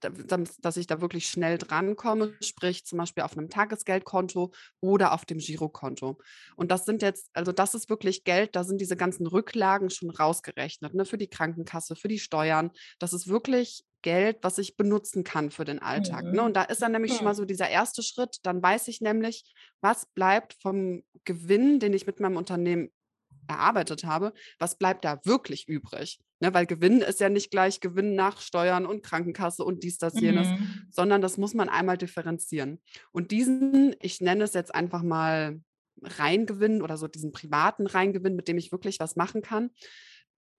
dass 0.00 0.76
ich 0.76 0.86
da 0.86 1.00
wirklich 1.00 1.26
schnell 1.28 1.58
drankomme, 1.58 2.34
sprich 2.42 2.84
zum 2.84 2.98
Beispiel 2.98 3.24
auf 3.24 3.36
einem 3.36 3.48
Tagesgeldkonto 3.48 4.52
oder 4.80 5.12
auf 5.12 5.24
dem 5.24 5.38
Girokonto. 5.38 6.18
Und 6.56 6.70
das 6.70 6.84
sind 6.84 7.02
jetzt, 7.02 7.30
also 7.32 7.52
das 7.52 7.74
ist 7.74 7.88
wirklich 7.88 8.24
Geld, 8.24 8.56
da 8.56 8.64
sind 8.64 8.80
diese 8.80 8.96
ganzen 8.96 9.26
Rücklagen 9.26 9.90
schon 9.90 10.10
rausgerechnet, 10.10 10.94
ne, 10.94 11.04
für 11.04 11.18
die 11.18 11.28
Krankenkasse, 11.28 11.96
für 11.96 12.08
die 12.08 12.18
Steuern. 12.18 12.70
Das 12.98 13.12
ist 13.12 13.26
wirklich 13.26 13.84
Geld, 14.06 14.38
was 14.42 14.58
ich 14.58 14.76
benutzen 14.76 15.24
kann 15.24 15.50
für 15.50 15.64
den 15.64 15.80
Alltag. 15.80 16.22
Ne? 16.22 16.30
Mhm. 16.30 16.36
Ne? 16.36 16.42
Und 16.44 16.54
da 16.54 16.62
ist 16.62 16.80
dann 16.80 16.92
nämlich 16.92 17.16
schon 17.16 17.24
mal 17.24 17.34
so 17.34 17.44
dieser 17.44 17.68
erste 17.68 18.04
Schritt. 18.04 18.38
Dann 18.44 18.62
weiß 18.62 18.86
ich 18.86 19.00
nämlich, 19.00 19.52
was 19.80 20.06
bleibt 20.14 20.54
vom 20.62 21.02
Gewinn, 21.24 21.80
den 21.80 21.92
ich 21.92 22.06
mit 22.06 22.20
meinem 22.20 22.36
Unternehmen 22.36 22.92
erarbeitet 23.48 24.04
habe, 24.04 24.32
was 24.60 24.78
bleibt 24.78 25.04
da 25.04 25.18
wirklich 25.24 25.66
übrig? 25.66 26.20
Ne, 26.38 26.54
weil 26.54 26.66
Gewinn 26.66 27.00
ist 27.00 27.18
ja 27.18 27.28
nicht 27.28 27.50
gleich 27.50 27.80
Gewinn 27.80 28.14
nach 28.14 28.40
Steuern 28.40 28.86
und 28.86 29.02
Krankenkasse 29.02 29.64
und 29.64 29.82
dies, 29.82 29.98
das, 29.98 30.20
jenes, 30.20 30.46
mhm. 30.46 30.86
sondern 30.88 31.20
das 31.20 31.36
muss 31.36 31.54
man 31.54 31.68
einmal 31.68 31.98
differenzieren. 31.98 32.80
Und 33.10 33.32
diesen, 33.32 33.96
ich 34.00 34.20
nenne 34.20 34.44
es 34.44 34.54
jetzt 34.54 34.72
einfach 34.72 35.02
mal 35.02 35.60
Reingewinn 36.00 36.80
oder 36.80 36.96
so 36.96 37.08
diesen 37.08 37.32
privaten 37.32 37.88
Reingewinn, 37.88 38.36
mit 38.36 38.46
dem 38.46 38.58
ich 38.58 38.70
wirklich 38.70 39.00
was 39.00 39.16
machen 39.16 39.42
kann, 39.42 39.70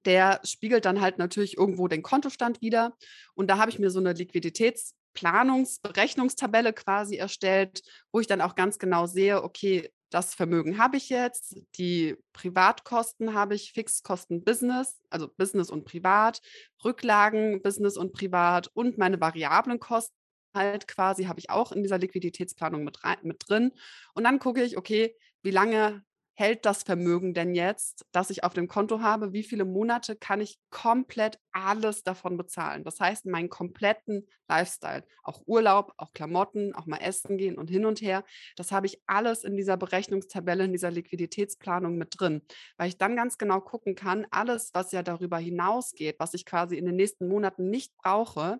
der 0.08 0.40
spiegelt 0.44 0.86
dann 0.86 1.02
halt 1.02 1.20
natürlich 1.20 1.58
irgendwo 1.58 1.90
den 1.90 2.02
Kontostand 2.02 2.62
wieder. 2.62 2.96
Und 3.36 3.50
da 3.50 3.58
habe 3.58 3.70
ich 3.70 3.78
mir 3.78 3.92
so 3.92 4.00
eine 4.00 4.14
Liquiditätsplanungsberechnungstabelle 4.14 6.72
quasi 6.74 7.18
erstellt, 7.18 7.82
wo 8.12 8.22
ich 8.22 8.28
dann 8.28 8.42
auch 8.42 8.56
ganz 8.56 8.80
genau 8.80 9.06
sehe, 9.06 9.44
okay, 9.44 9.92
das 10.10 10.34
Vermögen 10.34 10.78
habe 10.78 10.96
ich 10.96 11.10
jetzt, 11.10 11.58
die 11.78 12.16
Privatkosten 12.32 13.34
habe 13.34 13.56
ich, 13.56 13.74
Fixkosten 13.74 14.46
Business, 14.46 15.02
also 15.10 15.28
Business 15.28 15.70
und 15.70 15.84
Privat, 15.84 16.40
Rücklagen 16.86 17.62
Business 17.62 17.98
und 17.98 18.14
Privat 18.14 18.70
und 18.74 18.98
meine 18.98 19.20
variablen 19.20 19.82
Kosten 19.82 20.16
halt 20.54 20.88
quasi 20.88 21.26
habe 21.26 21.40
ich 21.40 21.50
auch 21.50 21.74
in 21.74 21.84
dieser 21.84 21.98
Liquiditätsplanung 21.98 22.86
mit, 22.86 23.04
rein, 23.04 23.18
mit 23.24 23.44
drin. 23.48 23.74
Und 24.14 24.24
dann 24.24 24.40
gucke 24.40 24.64
ich, 24.64 24.78
okay, 24.78 25.14
wie 25.44 25.52
lange 25.52 26.06
hält 26.40 26.66
das 26.68 26.84
Vermögen 26.84 27.34
denn 27.34 27.56
jetzt, 27.56 28.06
das 28.12 28.30
ich 28.30 28.44
auf 28.44 28.54
dem 28.54 28.68
Konto 28.68 29.02
habe? 29.02 29.34
Wie 29.34 29.42
viele 29.42 29.66
Monate 29.66 30.16
kann 30.16 30.40
ich 30.40 30.60
komplett 30.70 31.40
alles 31.52 32.04
davon 32.04 32.38
bezahlen? 32.38 32.84
Das 32.84 33.00
heißt, 33.00 33.26
meinen 33.26 33.50
kompletten 33.50 34.28
Lifestyle, 34.48 35.04
auch 35.24 35.42
Urlaub, 35.48 35.94
auch 35.98 36.14
Klamotten, 36.14 36.76
auch 36.76 36.86
mal 36.86 36.98
essen 37.00 37.38
gehen 37.38 37.58
und 37.58 37.70
hin 37.72 37.86
und 37.86 38.02
her, 38.02 38.24
das 38.56 38.72
habe 38.72 38.86
ich 38.86 39.02
alles 39.08 39.44
in 39.44 39.58
dieser 39.58 39.78
Berechnungstabelle, 39.78 40.66
in 40.66 40.72
dieser 40.74 40.92
Liquiditätsplanung 40.92 41.98
mit 41.98 42.20
drin, 42.20 42.44
weil 42.78 42.90
ich 42.90 42.98
dann 43.00 43.16
ganz 43.16 43.38
genau 43.40 43.60
gucken 43.60 43.96
kann, 43.96 44.28
alles, 44.30 44.70
was 44.74 44.92
ja 44.92 45.02
darüber 45.04 45.40
hinausgeht, 45.40 46.18
was 46.20 46.36
ich 46.36 46.46
quasi 46.46 46.78
in 46.78 46.86
den 46.86 46.96
nächsten 46.96 47.28
Monaten 47.28 47.70
nicht 47.70 47.98
brauche, 47.98 48.60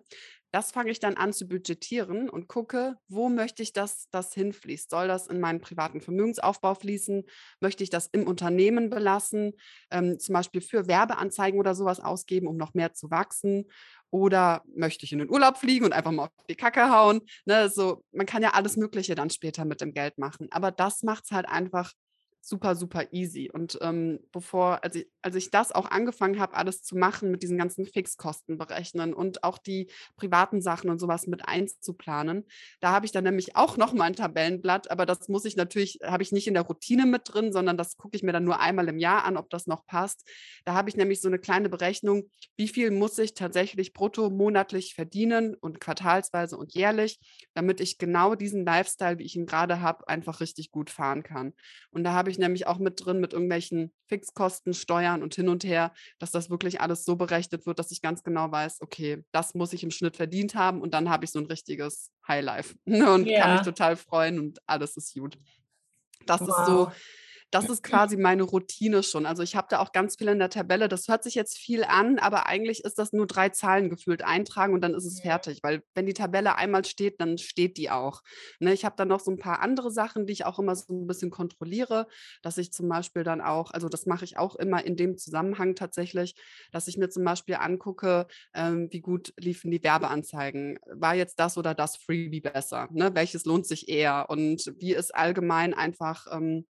das 0.50 0.72
fange 0.72 0.90
ich 0.90 1.00
dann 1.00 1.16
an 1.16 1.32
zu 1.32 1.46
budgetieren 1.46 2.30
und 2.30 2.48
gucke, 2.48 2.96
wo 3.08 3.28
möchte 3.28 3.62
ich, 3.62 3.72
dass 3.72 4.08
das 4.10 4.32
hinfließt? 4.34 4.90
Soll 4.90 5.08
das 5.08 5.26
in 5.26 5.40
meinen 5.40 5.60
privaten 5.60 6.00
Vermögensaufbau 6.00 6.74
fließen? 6.74 7.24
Möchte 7.60 7.82
ich 7.84 7.90
das 7.90 8.06
im 8.06 8.26
Unternehmen 8.26 8.90
belassen? 8.90 9.52
Ähm, 9.90 10.18
zum 10.18 10.32
Beispiel 10.32 10.60
für 10.60 10.88
Werbeanzeigen 10.88 11.60
oder 11.60 11.74
sowas 11.74 12.00
ausgeben, 12.00 12.46
um 12.46 12.56
noch 12.56 12.74
mehr 12.74 12.94
zu 12.94 13.10
wachsen? 13.10 13.66
Oder 14.10 14.62
möchte 14.74 15.04
ich 15.04 15.12
in 15.12 15.18
den 15.18 15.30
Urlaub 15.30 15.58
fliegen 15.58 15.84
und 15.84 15.92
einfach 15.92 16.12
mal 16.12 16.24
auf 16.24 16.46
die 16.48 16.54
Kacke 16.56 16.90
hauen? 16.90 17.20
Ne, 17.44 17.68
so, 17.68 18.04
man 18.12 18.26
kann 18.26 18.42
ja 18.42 18.50
alles 18.54 18.76
Mögliche 18.76 19.14
dann 19.14 19.30
später 19.30 19.64
mit 19.64 19.80
dem 19.80 19.92
Geld 19.92 20.18
machen. 20.18 20.48
Aber 20.50 20.70
das 20.70 21.02
macht 21.02 21.24
es 21.24 21.30
halt 21.30 21.46
einfach 21.46 21.92
super, 22.40 22.76
super 22.76 23.12
easy. 23.12 23.50
Und 23.52 23.78
ähm, 23.82 24.20
bevor, 24.32 24.82
als 24.82 24.96
ich, 24.96 25.08
als 25.22 25.34
ich 25.34 25.50
das 25.50 25.72
auch 25.72 25.90
angefangen 25.90 26.38
habe, 26.40 26.56
alles 26.56 26.82
zu 26.82 26.96
machen, 26.96 27.30
mit 27.30 27.42
diesen 27.42 27.58
ganzen 27.58 27.84
Fixkosten 27.86 28.58
berechnen 28.58 29.12
und 29.12 29.44
auch 29.44 29.58
die 29.58 29.90
privaten 30.16 30.62
Sachen 30.62 30.90
und 30.90 30.98
sowas 30.98 31.26
mit 31.26 31.46
einzuplanen, 31.46 32.46
da 32.80 32.92
habe 32.92 33.06
ich 33.06 33.12
dann 33.12 33.24
nämlich 33.24 33.56
auch 33.56 33.76
nochmal 33.76 34.08
ein 34.08 34.16
Tabellenblatt, 34.16 34.90
aber 34.90 35.06
das 35.06 35.28
muss 35.28 35.44
ich 35.44 35.56
natürlich, 35.56 35.98
habe 36.02 36.22
ich 36.22 36.32
nicht 36.32 36.46
in 36.46 36.54
der 36.54 36.62
Routine 36.64 37.06
mit 37.06 37.22
drin, 37.24 37.52
sondern 37.52 37.76
das 37.76 37.96
gucke 37.96 38.16
ich 38.16 38.22
mir 38.22 38.32
dann 38.32 38.44
nur 38.44 38.60
einmal 38.60 38.88
im 38.88 38.98
Jahr 38.98 39.24
an, 39.24 39.36
ob 39.36 39.50
das 39.50 39.66
noch 39.66 39.86
passt. 39.86 40.26
Da 40.64 40.74
habe 40.74 40.88
ich 40.88 40.96
nämlich 40.96 41.20
so 41.20 41.28
eine 41.28 41.38
kleine 41.38 41.68
Berechnung, 41.68 42.30
wie 42.56 42.68
viel 42.68 42.90
muss 42.90 43.18
ich 43.18 43.34
tatsächlich 43.34 43.92
brutto 43.92 44.30
monatlich 44.30 44.94
verdienen 44.94 45.54
und 45.54 45.80
quartalsweise 45.80 46.56
und 46.56 46.74
jährlich, 46.74 47.18
damit 47.54 47.80
ich 47.80 47.98
genau 47.98 48.34
diesen 48.34 48.64
Lifestyle, 48.64 49.18
wie 49.18 49.24
ich 49.24 49.36
ihn 49.36 49.46
gerade 49.46 49.80
habe, 49.80 50.08
einfach 50.08 50.40
richtig 50.40 50.70
gut 50.70 50.90
fahren 50.90 51.22
kann. 51.22 51.52
Und 51.90 52.04
da 52.04 52.12
habe 52.12 52.27
ich 52.30 52.38
nämlich 52.38 52.66
auch 52.66 52.78
mit 52.78 53.04
drin 53.04 53.20
mit 53.20 53.32
irgendwelchen 53.32 53.92
Fixkosten, 54.06 54.74
Steuern 54.74 55.22
und 55.22 55.34
hin 55.34 55.48
und 55.48 55.64
her, 55.64 55.92
dass 56.18 56.30
das 56.30 56.50
wirklich 56.50 56.80
alles 56.80 57.04
so 57.04 57.16
berechnet 57.16 57.66
wird, 57.66 57.78
dass 57.78 57.90
ich 57.90 58.02
ganz 58.02 58.22
genau 58.22 58.50
weiß, 58.50 58.80
okay, 58.80 59.24
das 59.32 59.54
muss 59.54 59.72
ich 59.72 59.82
im 59.82 59.90
Schnitt 59.90 60.16
verdient 60.16 60.54
haben 60.54 60.80
und 60.80 60.94
dann 60.94 61.10
habe 61.10 61.24
ich 61.24 61.30
so 61.30 61.38
ein 61.38 61.46
richtiges 61.46 62.10
Highlife 62.26 62.74
und 62.86 63.26
ja. 63.26 63.42
kann 63.42 63.52
mich 63.54 63.62
total 63.62 63.96
freuen 63.96 64.38
und 64.38 64.58
alles 64.66 64.96
ist 64.96 65.14
gut. 65.14 65.38
Das 66.26 66.40
wow. 66.40 66.48
ist 66.48 66.66
so 66.66 66.92
das 67.50 67.68
ist 67.68 67.82
quasi 67.82 68.16
meine 68.16 68.42
Routine 68.42 69.02
schon. 69.02 69.24
Also 69.24 69.42
ich 69.42 69.56
habe 69.56 69.68
da 69.70 69.78
auch 69.78 69.92
ganz 69.92 70.16
viel 70.16 70.28
in 70.28 70.38
der 70.38 70.50
Tabelle. 70.50 70.88
Das 70.88 71.08
hört 71.08 71.24
sich 71.24 71.34
jetzt 71.34 71.56
viel 71.56 71.82
an, 71.84 72.18
aber 72.18 72.46
eigentlich 72.46 72.84
ist 72.84 72.98
das 72.98 73.12
nur 73.12 73.26
drei 73.26 73.48
Zahlen 73.48 73.88
gefühlt 73.88 74.22
eintragen 74.22 74.74
und 74.74 74.82
dann 74.82 74.94
ist 74.94 75.06
es 75.06 75.20
fertig. 75.20 75.60
Weil 75.62 75.82
wenn 75.94 76.06
die 76.06 76.12
Tabelle 76.12 76.56
einmal 76.56 76.84
steht, 76.84 77.20
dann 77.20 77.38
steht 77.38 77.78
die 77.78 77.90
auch. 77.90 78.22
Ne, 78.60 78.74
ich 78.74 78.84
habe 78.84 78.96
dann 78.96 79.08
noch 79.08 79.20
so 79.20 79.30
ein 79.30 79.38
paar 79.38 79.60
andere 79.60 79.90
Sachen, 79.90 80.26
die 80.26 80.32
ich 80.34 80.44
auch 80.44 80.58
immer 80.58 80.76
so 80.76 80.92
ein 80.92 81.06
bisschen 81.06 81.30
kontrolliere, 81.30 82.06
dass 82.42 82.58
ich 82.58 82.72
zum 82.72 82.88
Beispiel 82.88 83.24
dann 83.24 83.40
auch, 83.40 83.70
also 83.70 83.88
das 83.88 84.04
mache 84.04 84.24
ich 84.24 84.36
auch 84.36 84.56
immer 84.56 84.84
in 84.84 84.96
dem 84.96 85.16
Zusammenhang 85.16 85.74
tatsächlich, 85.74 86.34
dass 86.70 86.86
ich 86.86 86.98
mir 86.98 87.08
zum 87.08 87.24
Beispiel 87.24 87.54
angucke, 87.54 88.26
ähm, 88.54 88.88
wie 88.90 89.00
gut 89.00 89.32
liefen 89.38 89.70
die 89.70 89.82
Werbeanzeigen. 89.82 90.78
War 90.86 91.14
jetzt 91.14 91.40
das 91.40 91.56
oder 91.56 91.74
das 91.74 91.96
Freebie 91.96 92.40
besser? 92.40 92.88
Ne? 92.92 93.14
Welches 93.14 93.46
lohnt 93.46 93.66
sich 93.66 93.88
eher? 93.88 94.26
Und 94.28 94.72
wie 94.78 94.92
ist 94.92 95.14
allgemein 95.14 95.72
einfach 95.72 96.26
ähm, 96.30 96.66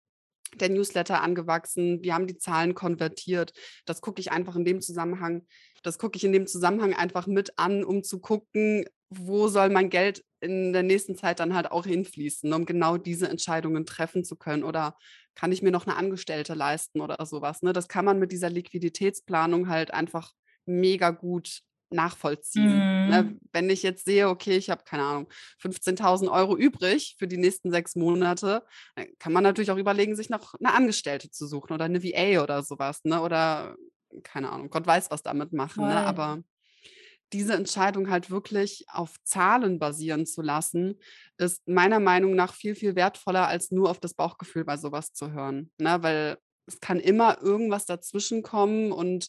der 0.54 0.68
Newsletter 0.68 1.22
angewachsen, 1.22 2.02
wir 2.02 2.14
haben 2.14 2.26
die 2.26 2.38
Zahlen 2.38 2.74
konvertiert. 2.74 3.52
Das 3.84 4.00
gucke 4.00 4.20
ich 4.20 4.32
einfach 4.32 4.56
in 4.56 4.64
dem 4.64 4.80
Zusammenhang, 4.80 5.46
das 5.82 5.98
gucke 5.98 6.16
ich 6.16 6.24
in 6.24 6.32
dem 6.32 6.46
Zusammenhang 6.46 6.94
einfach 6.94 7.26
mit 7.26 7.58
an, 7.58 7.84
um 7.84 8.02
zu 8.02 8.20
gucken, 8.20 8.86
wo 9.08 9.48
soll 9.48 9.70
mein 9.70 9.90
Geld 9.90 10.24
in 10.40 10.72
der 10.72 10.82
nächsten 10.82 11.16
Zeit 11.16 11.40
dann 11.40 11.54
halt 11.54 11.70
auch 11.70 11.86
hinfließen, 11.86 12.52
um 12.52 12.66
genau 12.66 12.96
diese 12.96 13.28
Entscheidungen 13.28 13.86
treffen 13.86 14.24
zu 14.24 14.36
können. 14.36 14.64
Oder 14.64 14.96
kann 15.34 15.52
ich 15.52 15.62
mir 15.62 15.70
noch 15.70 15.86
eine 15.86 15.96
Angestellte 15.96 16.54
leisten 16.54 17.00
oder 17.00 17.24
sowas. 17.24 17.62
Ne? 17.62 17.72
Das 17.72 17.88
kann 17.88 18.04
man 18.04 18.18
mit 18.18 18.32
dieser 18.32 18.50
Liquiditätsplanung 18.50 19.68
halt 19.68 19.92
einfach 19.92 20.32
mega 20.66 21.10
gut 21.10 21.62
nachvollziehen. 21.90 22.74
Mhm. 22.74 23.10
Ne? 23.10 23.38
Wenn 23.52 23.70
ich 23.70 23.82
jetzt 23.82 24.04
sehe, 24.04 24.28
okay, 24.28 24.56
ich 24.56 24.70
habe 24.70 24.84
keine 24.84 25.04
Ahnung, 25.04 25.28
15.000 25.62 26.30
Euro 26.30 26.56
übrig 26.56 27.16
für 27.18 27.28
die 27.28 27.36
nächsten 27.36 27.70
sechs 27.70 27.96
Monate, 27.96 28.64
dann 28.94 29.06
kann 29.18 29.32
man 29.32 29.42
natürlich 29.42 29.70
auch 29.70 29.76
überlegen, 29.76 30.16
sich 30.16 30.30
noch 30.30 30.54
eine 30.54 30.74
Angestellte 30.74 31.30
zu 31.30 31.46
suchen 31.46 31.72
oder 31.72 31.84
eine 31.84 32.02
VA 32.02 32.42
oder 32.42 32.62
sowas, 32.62 33.04
ne? 33.04 33.20
Oder 33.20 33.76
keine 34.22 34.50
Ahnung, 34.50 34.70
Gott 34.70 34.86
weiß, 34.86 35.10
was 35.10 35.22
damit 35.22 35.52
machen. 35.52 35.84
Ne? 35.84 35.96
Aber 35.96 36.42
diese 37.32 37.54
Entscheidung 37.54 38.08
halt 38.08 38.30
wirklich 38.30 38.86
auf 38.88 39.16
Zahlen 39.24 39.78
basieren 39.78 40.26
zu 40.26 40.42
lassen, 40.42 40.98
ist 41.38 41.66
meiner 41.66 42.00
Meinung 42.00 42.34
nach 42.34 42.54
viel, 42.54 42.74
viel 42.74 42.94
wertvoller, 42.94 43.48
als 43.48 43.70
nur 43.70 43.90
auf 43.90 43.98
das 43.98 44.14
Bauchgefühl 44.14 44.64
bei 44.64 44.76
sowas 44.76 45.12
zu 45.12 45.32
hören. 45.32 45.70
Ne? 45.78 45.98
Weil 46.02 46.38
es 46.66 46.80
kann 46.80 47.00
immer 47.00 47.42
irgendwas 47.42 47.86
dazwischen 47.86 48.42
kommen 48.42 48.92
und 48.92 49.28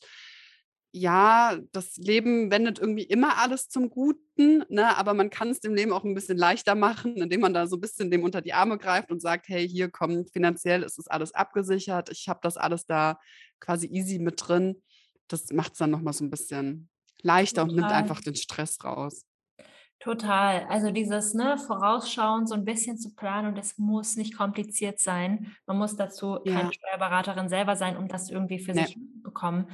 ja, 0.91 1.57
das 1.71 1.97
Leben 1.97 2.49
wendet 2.49 2.79
irgendwie 2.79 3.03
immer 3.03 3.37
alles 3.37 3.69
zum 3.69 3.89
Guten, 3.89 4.63
ne? 4.69 4.97
aber 4.97 5.13
man 5.13 5.29
kann 5.29 5.49
es 5.49 5.59
dem 5.59 5.73
Leben 5.73 5.91
auch 5.91 6.03
ein 6.03 6.15
bisschen 6.15 6.37
leichter 6.37 6.75
machen, 6.75 7.17
indem 7.17 7.41
man 7.41 7.53
da 7.53 7.67
so 7.67 7.77
ein 7.77 7.81
bisschen 7.81 8.09
dem 8.09 8.23
unter 8.23 8.41
die 8.41 8.53
Arme 8.53 8.77
greift 8.77 9.11
und 9.11 9.21
sagt, 9.21 9.47
hey, 9.49 9.67
hier 9.67 9.89
kommt 9.89 10.31
finanziell 10.31 10.83
ist 10.83 10.97
es 10.97 11.07
alles 11.07 11.33
abgesichert, 11.33 12.09
ich 12.09 12.29
habe 12.29 12.39
das 12.41 12.57
alles 12.57 12.85
da 12.85 13.19
quasi 13.59 13.87
easy 13.87 14.19
mit 14.19 14.47
drin. 14.47 14.81
Das 15.27 15.51
macht 15.51 15.73
es 15.73 15.79
dann 15.79 15.91
nochmal 15.91 16.13
so 16.13 16.23
ein 16.23 16.29
bisschen 16.29 16.89
leichter 17.21 17.63
Total. 17.63 17.69
und 17.69 17.75
nimmt 17.81 17.91
einfach 17.91 18.21
den 18.21 18.35
Stress 18.35 18.77
raus. 18.83 19.25
Total. 19.99 20.65
Also 20.69 20.91
dieses 20.91 21.33
ne, 21.33 21.57
Vorausschauen, 21.57 22.45
so 22.45 22.53
ein 22.53 22.65
bisschen 22.65 22.97
zu 22.97 23.15
planen 23.15 23.47
und 23.47 23.57
es 23.57 23.77
muss 23.79 24.15
nicht 24.15 24.37
kompliziert 24.37 24.99
sein. 24.99 25.55
Man 25.65 25.77
muss 25.77 25.95
dazu 25.95 26.39
ja. 26.45 26.53
keine 26.53 26.73
Steuerberaterin 26.73 27.49
selber 27.49 27.75
sein, 27.75 27.97
um 27.97 28.07
das 28.07 28.29
irgendwie 28.29 28.59
für 28.59 28.73
nee. 28.73 28.85
sich 28.85 28.93
zu 28.93 29.21
bekommen. 29.23 29.67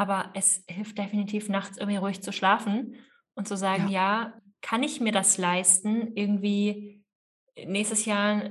Aber 0.00 0.30
es 0.32 0.64
hilft 0.66 0.96
definitiv, 0.96 1.50
nachts 1.50 1.76
irgendwie 1.76 1.98
ruhig 1.98 2.22
zu 2.22 2.32
schlafen 2.32 2.96
und 3.34 3.46
zu 3.46 3.54
sagen, 3.54 3.88
ja, 3.88 4.22
ja 4.22 4.34
kann 4.62 4.82
ich 4.82 4.98
mir 4.98 5.12
das 5.12 5.36
leisten, 5.36 6.12
irgendwie 6.14 7.04
nächstes 7.66 8.06
Jahr 8.06 8.44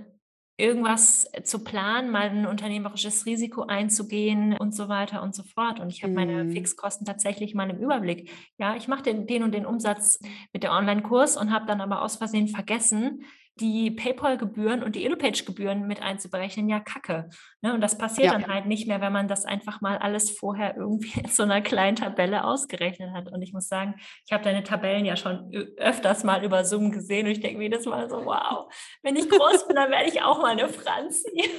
irgendwas 0.58 1.28
zu 1.45 1.64
planen, 1.64 2.12
mal 2.12 2.30
ein 2.30 2.45
unternehmerisches 2.45 3.26
Risiko 3.26 3.64
einzugehen 3.64 4.58
und 4.58 4.76
so 4.76 4.89
weiter 4.89 5.24
und 5.24 5.34
so 5.34 5.41
fort. 5.41 5.80
Und 5.80 5.89
ich 5.89 6.04
habe 6.04 6.14
meine 6.14 6.43
mhm. 6.43 6.52
Fixkosten 6.52 7.08
tatsächlich 7.08 7.56
mal 7.56 7.72
im 7.72 7.80
Überblick. 7.80 8.30
Ja, 8.60 8.76
ich 8.76 8.88
mache 8.88 9.02
den, 9.02 9.26
den 9.26 9.41
und 9.41 9.56
den 9.56 9.66
Umsatz 9.66 10.20
mit 10.54 10.62
der 10.62 10.74
Online-Kurs 10.74 11.36
und 11.36 11.52
habe 11.52 11.66
dann 11.66 11.82
aber 11.82 12.04
aus 12.04 12.18
Versehen 12.18 12.47
vergessen, 12.47 13.24
die 13.60 13.91
PayPal-Gebühren 13.91 14.84
und 14.84 14.95
die 14.95 15.05
Elopage-Gebühren 15.05 15.88
mit 15.88 16.01
einzuberechnen, 16.01 16.70
ja, 16.70 16.80
kacke. 16.80 17.30
Ne? 17.62 17.74
Und 17.74 17.82
das 17.82 17.97
passiert 17.97 18.28
ja. 18.28 18.34
dann 18.34 18.47
halt 18.47 18.66
nicht 18.66 18.88
mehr, 18.88 19.01
wenn 19.01 19.12
man 19.12 19.28
das 19.28 19.45
einfach 19.45 19.82
mal 19.82 19.97
alles 19.97 20.32
vorher 20.32 20.78
irgendwie 20.78 21.20
in 21.20 21.30
so 21.30 21.43
einer 21.43 21.62
kleinen 21.62 21.95
Tabelle 21.95 22.43
ausgerechnet 22.43 23.12
hat. 23.14 23.32
Und 23.32 23.41
ich 23.41 23.53
muss 23.53 23.68
sagen, 23.68 23.95
ich 24.26 24.34
habe 24.34 24.43
deine 24.43 24.64
Tabellen 24.64 25.05
ja 25.05 25.18
schon 25.18 25.51
öfters 25.78 26.24
mal 26.24 26.43
über 26.43 26.64
Zoom 26.66 26.91
gesehen 26.91 27.26
und 27.26 27.32
ich 27.34 27.41
denke 27.41 27.57
mir 27.57 27.66
jedes 27.66 27.86
Mal 27.86 28.10
so, 28.10 28.26
wow, 28.26 28.72
wenn 29.03 29.16
ich 29.16 29.30
groß 29.30 29.68
bin, 29.68 29.76
dann 29.76 29.91
werde 29.91 30.10
ich 30.10 30.22
auch 30.22 30.39
mal 30.41 30.51
eine 30.51 30.70
Franzi. 30.70 31.32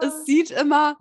es 0.00 0.24
sieht 0.24 0.50
immer 0.50 0.96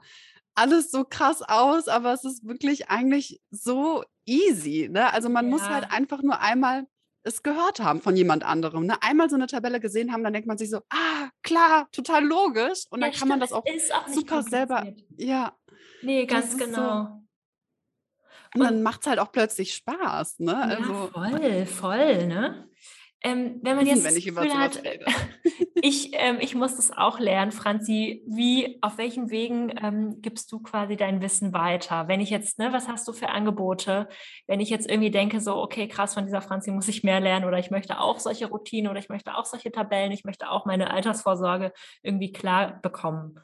alles 0.56 0.92
so 0.92 1.04
krass 1.04 1.42
aus, 1.42 1.88
aber 1.88 2.14
es 2.14 2.24
ist 2.24 2.48
wirklich 2.48 2.90
eigentlich 2.90 3.42
so 3.52 4.04
easy. 4.26 4.90
Ne? 4.90 5.12
Also 5.12 5.30
man 5.30 5.46
ja. 5.46 5.52
muss 5.52 5.68
halt 5.68 5.92
einfach 5.92 6.22
nur 6.22 6.40
einmal 6.40 6.88
es 7.26 7.42
gehört 7.44 7.80
haben 7.80 8.02
von 8.02 8.16
jemand 8.16 8.44
anderem. 8.44 8.86
Ne? 8.86 8.96
Einmal 9.02 9.30
so 9.30 9.36
eine 9.36 9.48
Tabelle 9.48 9.80
gesehen 9.80 10.14
haben, 10.14 10.24
dann 10.24 10.32
denkt 10.32 10.48
man 10.48 10.58
sich 10.58 10.70
so, 10.70 10.78
ah, 10.90 11.30
klar, 11.42 11.88
total 11.92 12.24
logisch. 12.24 12.86
Und 12.90 13.02
dann 13.02 13.12
ja, 13.12 13.18
kann 13.18 13.28
man 13.28 13.40
das 13.40 13.52
auch, 13.52 13.64
auch 13.66 14.08
super 14.08 14.44
selber. 14.44 14.86
Ja. 15.18 15.54
Nee, 16.02 16.26
ganz 16.26 16.56
genau. 16.58 17.04
So, 17.04 17.26
und, 18.54 18.62
und 18.62 18.64
dann 18.64 18.84
macht 18.84 19.02
es 19.02 19.08
halt 19.08 19.20
auch 19.20 19.32
plötzlich 19.32 19.74
Spaß, 19.74 20.40
ne? 20.40 20.56
Also, 20.56 20.94
ja, 20.94 21.30
voll, 21.30 21.66
voll, 21.66 22.28
ne? 22.28 22.70
Ähm, 23.26 23.60
wenn 23.64 23.76
man 23.76 23.88
jetzt 23.88 24.04
wenn 24.04 24.16
ich 24.16 24.28
über 24.28 24.44
hat, 24.44 24.84
ich, 25.82 26.12
ähm, 26.14 26.38
ich 26.40 26.54
muss 26.54 26.76
das 26.76 26.96
auch 26.96 27.20
lernen, 27.20 27.52
Franzi. 27.52 28.22
Wie, 28.28 28.78
auf 28.82 29.00
welchen 29.00 29.32
Wegen 29.32 29.74
ähm, 29.82 30.22
gibst 30.22 30.52
du 30.52 30.60
quasi 30.60 30.96
dein 30.96 31.22
Wissen 31.22 31.52
weiter? 31.52 32.08
Wenn 32.08 32.22
ich 32.22 32.30
jetzt, 32.30 32.60
ne, 32.60 32.72
was 32.72 32.88
hast 32.88 33.08
du 33.08 33.14
für 33.14 33.30
Angebote? 33.30 34.08
Wenn 34.46 34.60
ich 34.60 34.70
jetzt 34.70 34.88
irgendwie 34.88 35.10
denke, 35.10 35.42
so, 35.42 35.56
okay, 35.56 35.88
krass, 35.88 36.14
von 36.14 36.26
dieser 36.26 36.44
Franzi 36.44 36.70
muss 36.70 36.88
ich 36.88 37.04
mehr 37.04 37.20
lernen 37.20 37.46
oder 37.46 37.58
ich 37.58 37.72
möchte 37.72 38.00
auch 38.00 38.20
solche 38.20 38.46
Routinen 38.46 38.92
oder 38.92 39.00
ich 39.00 39.10
möchte 39.10 39.36
auch 39.36 39.46
solche 39.46 39.72
Tabellen, 39.72 40.12
ich 40.12 40.24
möchte 40.24 40.52
auch 40.52 40.68
meine 40.68 40.92
Altersvorsorge 40.92 41.74
irgendwie 42.04 42.32
klar 42.32 42.80
bekommen. 42.80 43.40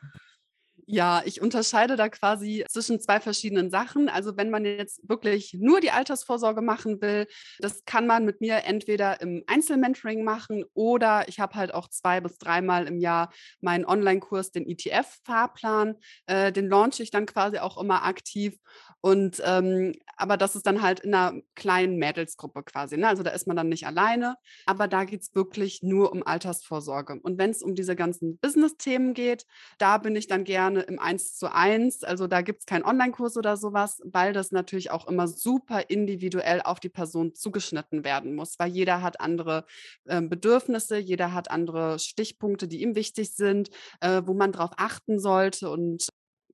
Ja, 0.94 1.22
ich 1.24 1.42
unterscheide 1.42 1.96
da 1.96 2.10
quasi 2.10 2.66
zwischen 2.68 3.00
zwei 3.00 3.22
verschiedenen 3.22 3.70
Sachen. 3.72 4.10
Also 4.10 4.36
wenn 4.36 4.50
man 4.50 4.66
jetzt 4.66 5.00
wirklich 5.08 5.54
nur 5.58 5.80
die 5.80 5.92
Altersvorsorge 5.92 6.62
machen 6.62 7.02
will, 7.02 7.28
das 7.60 7.86
kann 7.86 8.06
man 8.08 8.26
mit 8.26 8.42
mir 8.42 8.66
entweder 8.66 9.22
im 9.22 9.42
Einzelmentoring 9.48 10.26
machen 10.26 10.66
oder 10.74 11.30
ich 11.30 11.40
habe 11.40 11.56
halt 11.56 11.74
auch 11.74 11.88
zwei 11.88 12.20
bis 12.20 12.38
dreimal 12.38 12.88
im 12.88 12.98
Jahr 12.98 13.32
meinen 13.62 13.86
Online-Kurs, 13.86 14.52
den 14.52 14.68
ETF-Fahrplan. 14.68 15.96
Äh, 16.26 16.52
den 16.52 16.68
launche 16.68 17.04
ich 17.04 17.10
dann 17.10 17.26
quasi 17.26 17.60
auch 17.60 17.82
immer 17.82 18.04
aktiv. 18.04 18.58
Und 19.00 19.42
ähm, 19.46 19.94
aber 20.16 20.38
das 20.38 20.56
ist 20.56 20.68
dann 20.68 20.84
halt 20.84 21.00
in 21.00 21.14
einer 21.16 21.42
kleinen 21.56 21.98
Mädelsgruppe 21.98 22.64
quasi. 22.64 22.96
Ne? 22.98 23.08
Also 23.08 23.24
da 23.24 23.32
ist 23.32 23.48
man 23.48 23.56
dann 23.58 23.70
nicht 23.70 23.88
alleine, 23.88 24.36
aber 24.68 24.88
da 24.88 25.04
geht 25.04 25.22
es 25.22 25.34
wirklich 25.34 25.82
nur 25.82 26.12
um 26.12 26.22
Altersvorsorge. 26.22 27.20
Und 27.24 27.40
wenn 27.40 27.50
es 27.50 27.64
um 27.64 27.74
diese 27.74 27.96
ganzen 27.96 28.38
Business-Themen 28.38 29.16
geht, 29.16 29.48
da 29.80 29.98
bin 29.98 30.16
ich 30.16 30.28
dann 30.28 30.44
gerne 30.44 30.81
im 30.88 31.00
Eins 31.00 31.36
zu 31.36 31.54
eins. 31.54 32.04
Also 32.04 32.28
da 32.28 32.42
gibt 32.42 32.62
es 32.62 32.66
keinen 32.66 32.84
Online-Kurs 32.84 33.38
oder 33.38 33.58
sowas, 33.58 34.02
weil 34.06 34.34
das 34.34 34.52
natürlich 34.52 34.92
auch 34.92 35.08
immer 35.08 35.28
super 35.28 35.90
individuell 35.90 36.62
auf 36.62 36.80
die 36.80 36.90
Person 36.90 37.34
zugeschnitten 37.34 38.04
werden 38.04 38.36
muss, 38.36 38.60
weil 38.60 38.72
jeder 38.72 39.02
hat 39.02 39.22
andere 39.22 39.66
äh, 40.06 40.22
Bedürfnisse, 40.22 40.98
jeder 40.98 41.34
hat 41.34 41.52
andere 41.52 42.00
Stichpunkte, 42.00 42.68
die 42.68 42.82
ihm 42.82 42.96
wichtig 42.96 43.36
sind, 43.36 43.70
äh, 44.02 44.22
wo 44.26 44.34
man 44.34 44.52
drauf 44.52 44.72
achten 44.78 45.20
sollte. 45.20 45.70
Und 45.70 46.08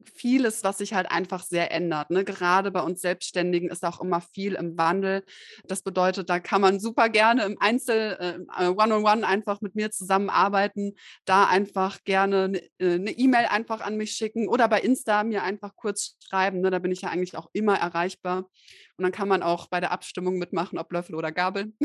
vieles, 0.10 0.64
was 0.64 0.80
sich 0.80 0.94
halt 0.94 1.12
einfach 1.12 1.44
sehr 1.44 1.72
ändert. 1.72 2.10
Ne? 2.10 2.24
Gerade 2.24 2.72
bei 2.72 2.82
uns 2.82 3.02
Selbstständigen 3.02 3.70
ist 3.70 3.86
auch 3.86 4.02
immer 4.02 4.22
viel 4.22 4.56
im 4.56 4.78
Wandel. 4.78 5.24
Das 5.66 5.82
bedeutet, 5.82 6.30
da 6.30 6.40
kann 6.40 6.62
man 6.62 6.80
super 6.80 7.10
gerne 7.10 7.44
im 7.44 7.58
Einzel, 7.60 8.46
äh, 8.58 8.68
One-on-One 8.68 9.28
einfach 9.28 9.62
mit 9.62 9.76
mir 9.76 9.92
zusammenarbeiten. 9.92 10.94
Da 11.26 11.46
einfach 11.46 12.04
gerne 12.04 12.62
eine 12.80 12.80
äh, 12.80 13.12
E-Mail 13.12 13.48
einfach 13.48 13.82
an 13.82 13.98
mich 13.98 14.12
schicken 14.12 14.48
oder 14.48 14.68
bei 14.68 14.82
Insta 14.82 15.24
mir 15.24 15.44
einfach 15.44 15.76
kurz 15.76 16.18
schreiben. 16.28 16.62
Ne? 16.62 16.72
Da 16.72 16.80
bin 16.80 16.92
ich 16.92 17.02
ja 17.02 17.10
eigentlich 17.10 17.38
auch 17.38 17.50
immer 17.54 17.78
erreichbar. 17.78 18.50
Und 18.98 19.04
dann 19.04 19.12
kann 19.12 19.28
man 19.28 19.44
auch 19.44 19.68
bei 19.68 19.80
der 19.80 19.92
Abstimmung 19.92 20.38
mitmachen, 20.38 20.80
ob 20.80 20.92
Löffel 20.92 21.16
oder 21.16 21.32
Gabel. 21.32 21.74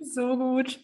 so 0.00 0.36
gut. 0.36 0.80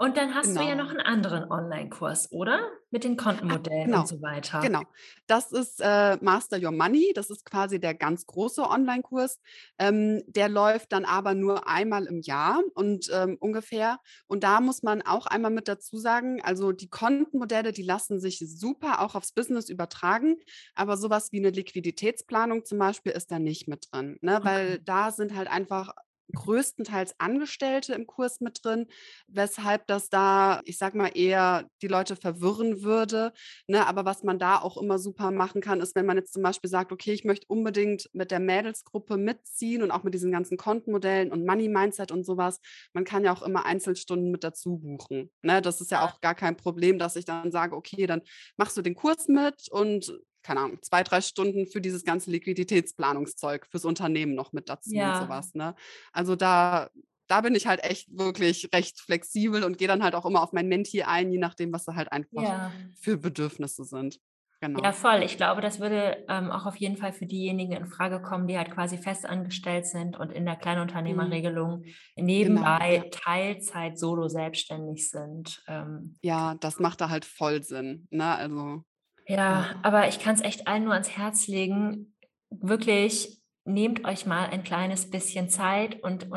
Und 0.00 0.16
dann 0.16 0.32
hast 0.32 0.46
genau. 0.46 0.62
du 0.62 0.68
ja 0.68 0.74
noch 0.76 0.90
genau. 0.90 1.02
einen 1.02 1.24
anderen 1.24 1.50
Online-Kurs, 1.50 2.30
oder? 2.30 2.60
Mit 2.90 3.02
den 3.02 3.16
Kontenmodellen 3.16 3.86
genau. 3.86 4.00
und 4.00 4.08
so 4.08 4.22
weiter. 4.22 4.60
Genau. 4.60 4.82
Das 5.26 5.50
ist 5.50 5.80
äh, 5.82 6.16
Master 6.20 6.56
Your 6.62 6.70
Money. 6.70 7.12
Das 7.16 7.30
ist 7.30 7.44
quasi 7.44 7.80
der 7.80 7.94
ganz 7.94 8.24
große 8.24 8.62
Online-Kurs. 8.62 9.40
Ähm, 9.78 10.22
der 10.28 10.48
läuft 10.48 10.92
dann 10.92 11.04
aber 11.04 11.34
nur 11.34 11.68
einmal 11.68 12.06
im 12.06 12.20
Jahr 12.20 12.62
und 12.74 13.10
ähm, 13.12 13.36
ungefähr. 13.40 13.98
Und 14.28 14.44
da 14.44 14.60
muss 14.60 14.84
man 14.84 15.02
auch 15.02 15.26
einmal 15.26 15.50
mit 15.50 15.66
dazu 15.66 15.98
sagen, 15.98 16.40
also 16.44 16.70
die 16.70 16.88
Kontenmodelle, 16.88 17.72
die 17.72 17.82
lassen 17.82 18.20
sich 18.20 18.38
super 18.38 19.02
auch 19.02 19.16
aufs 19.16 19.32
Business 19.32 19.68
übertragen. 19.68 20.36
Aber 20.76 20.96
sowas 20.96 21.32
wie 21.32 21.38
eine 21.38 21.50
Liquiditätsplanung 21.50 22.64
zum 22.64 22.78
Beispiel 22.78 23.10
ist 23.12 23.32
da 23.32 23.40
nicht 23.40 23.66
mit 23.66 23.88
drin. 23.90 24.16
Ne? 24.20 24.36
Okay. 24.36 24.44
Weil 24.44 24.78
da 24.78 25.10
sind 25.10 25.34
halt 25.34 25.48
einfach 25.48 25.92
größtenteils 26.34 27.14
Angestellte 27.18 27.94
im 27.94 28.06
Kurs 28.06 28.40
mit 28.40 28.64
drin, 28.64 28.86
weshalb 29.26 29.86
das 29.86 30.08
da, 30.10 30.60
ich 30.64 30.78
sag 30.78 30.94
mal, 30.94 31.10
eher 31.14 31.68
die 31.82 31.88
Leute 31.88 32.16
verwirren 32.16 32.82
würde. 32.82 33.32
Ne? 33.66 33.86
Aber 33.86 34.04
was 34.04 34.22
man 34.22 34.38
da 34.38 34.58
auch 34.58 34.76
immer 34.76 34.98
super 34.98 35.30
machen 35.30 35.60
kann, 35.60 35.80
ist, 35.80 35.94
wenn 35.94 36.06
man 36.06 36.16
jetzt 36.16 36.32
zum 36.32 36.42
Beispiel 36.42 36.70
sagt, 36.70 36.92
okay, 36.92 37.12
ich 37.12 37.24
möchte 37.24 37.46
unbedingt 37.48 38.08
mit 38.12 38.30
der 38.30 38.40
Mädelsgruppe 38.40 39.16
mitziehen 39.16 39.82
und 39.82 39.90
auch 39.90 40.02
mit 40.02 40.14
diesen 40.14 40.32
ganzen 40.32 40.56
Kontenmodellen 40.56 41.32
und 41.32 41.46
Money 41.46 41.68
Mindset 41.68 42.12
und 42.12 42.24
sowas. 42.24 42.60
Man 42.92 43.04
kann 43.04 43.24
ja 43.24 43.32
auch 43.32 43.42
immer 43.42 43.64
Einzelstunden 43.64 44.30
mit 44.30 44.44
dazu 44.44 44.78
buchen. 44.78 45.30
Ne? 45.42 45.62
Das 45.62 45.80
ist 45.80 45.90
ja 45.90 46.04
auch 46.04 46.20
gar 46.20 46.34
kein 46.34 46.56
Problem, 46.56 46.98
dass 46.98 47.16
ich 47.16 47.24
dann 47.24 47.50
sage, 47.50 47.76
okay, 47.76 48.06
dann 48.06 48.22
machst 48.56 48.76
du 48.76 48.82
den 48.82 48.94
Kurs 48.94 49.28
mit 49.28 49.68
und 49.70 50.18
keine 50.42 50.60
Ahnung, 50.60 50.78
zwei, 50.82 51.02
drei 51.02 51.20
Stunden 51.20 51.66
für 51.66 51.80
dieses 51.80 52.04
ganze 52.04 52.30
Liquiditätsplanungszeug 52.30 53.66
fürs 53.66 53.84
Unternehmen 53.84 54.34
noch 54.34 54.52
mit 54.52 54.68
dazu 54.68 54.94
ja. 54.94 55.14
und 55.14 55.24
sowas. 55.24 55.54
Ne? 55.54 55.74
Also 56.12 56.36
da, 56.36 56.90
da 57.26 57.40
bin 57.40 57.54
ich 57.54 57.66
halt 57.66 57.84
echt 57.84 58.08
wirklich 58.16 58.68
recht 58.74 59.00
flexibel 59.00 59.64
und 59.64 59.78
gehe 59.78 59.88
dann 59.88 60.02
halt 60.02 60.14
auch 60.14 60.26
immer 60.26 60.42
auf 60.42 60.52
mein 60.52 60.68
Menti 60.68 61.02
ein, 61.02 61.30
je 61.30 61.38
nachdem, 61.38 61.72
was 61.72 61.84
da 61.84 61.94
halt 61.94 62.10
einfach 62.12 62.42
ja. 62.42 62.72
für 63.00 63.18
Bedürfnisse 63.18 63.84
sind. 63.84 64.20
Genau. 64.60 64.82
Ja, 64.82 64.92
voll. 64.92 65.22
Ich 65.22 65.36
glaube, 65.36 65.60
das 65.60 65.78
würde 65.78 66.24
ähm, 66.28 66.50
auch 66.50 66.66
auf 66.66 66.74
jeden 66.76 66.96
Fall 66.96 67.12
für 67.12 67.26
diejenigen 67.26 67.72
in 67.72 67.86
Frage 67.86 68.20
kommen, 68.20 68.48
die 68.48 68.58
halt 68.58 68.72
quasi 68.72 68.98
festangestellt 68.98 69.86
sind 69.86 70.18
und 70.18 70.32
in 70.32 70.44
der 70.46 70.56
Kleinunternehmerregelung 70.56 71.84
mhm. 71.84 72.24
nebenbei 72.24 72.96
genau, 72.96 73.04
ja. 73.04 73.10
Teilzeit 73.10 73.98
solo 73.98 74.26
selbstständig 74.26 75.10
sind. 75.10 75.62
Ähm, 75.68 76.16
ja, 76.22 76.56
das 76.56 76.80
macht 76.80 77.00
da 77.00 77.08
halt 77.08 77.24
voll 77.24 77.62
Sinn. 77.62 78.08
Ne? 78.10 78.34
Also 78.34 78.82
ja, 79.28 79.76
aber 79.82 80.08
ich 80.08 80.18
kann 80.18 80.34
es 80.34 80.40
echt 80.40 80.66
allen 80.66 80.84
nur 80.84 80.94
ans 80.94 81.16
Herz 81.16 81.46
legen. 81.46 82.14
Wirklich 82.50 83.38
nehmt 83.68 84.04
euch 84.06 84.24
mal 84.24 84.46
ein 84.46 84.64
kleines 84.64 85.10
bisschen 85.10 85.50
Zeit 85.50 86.02
und 86.02 86.28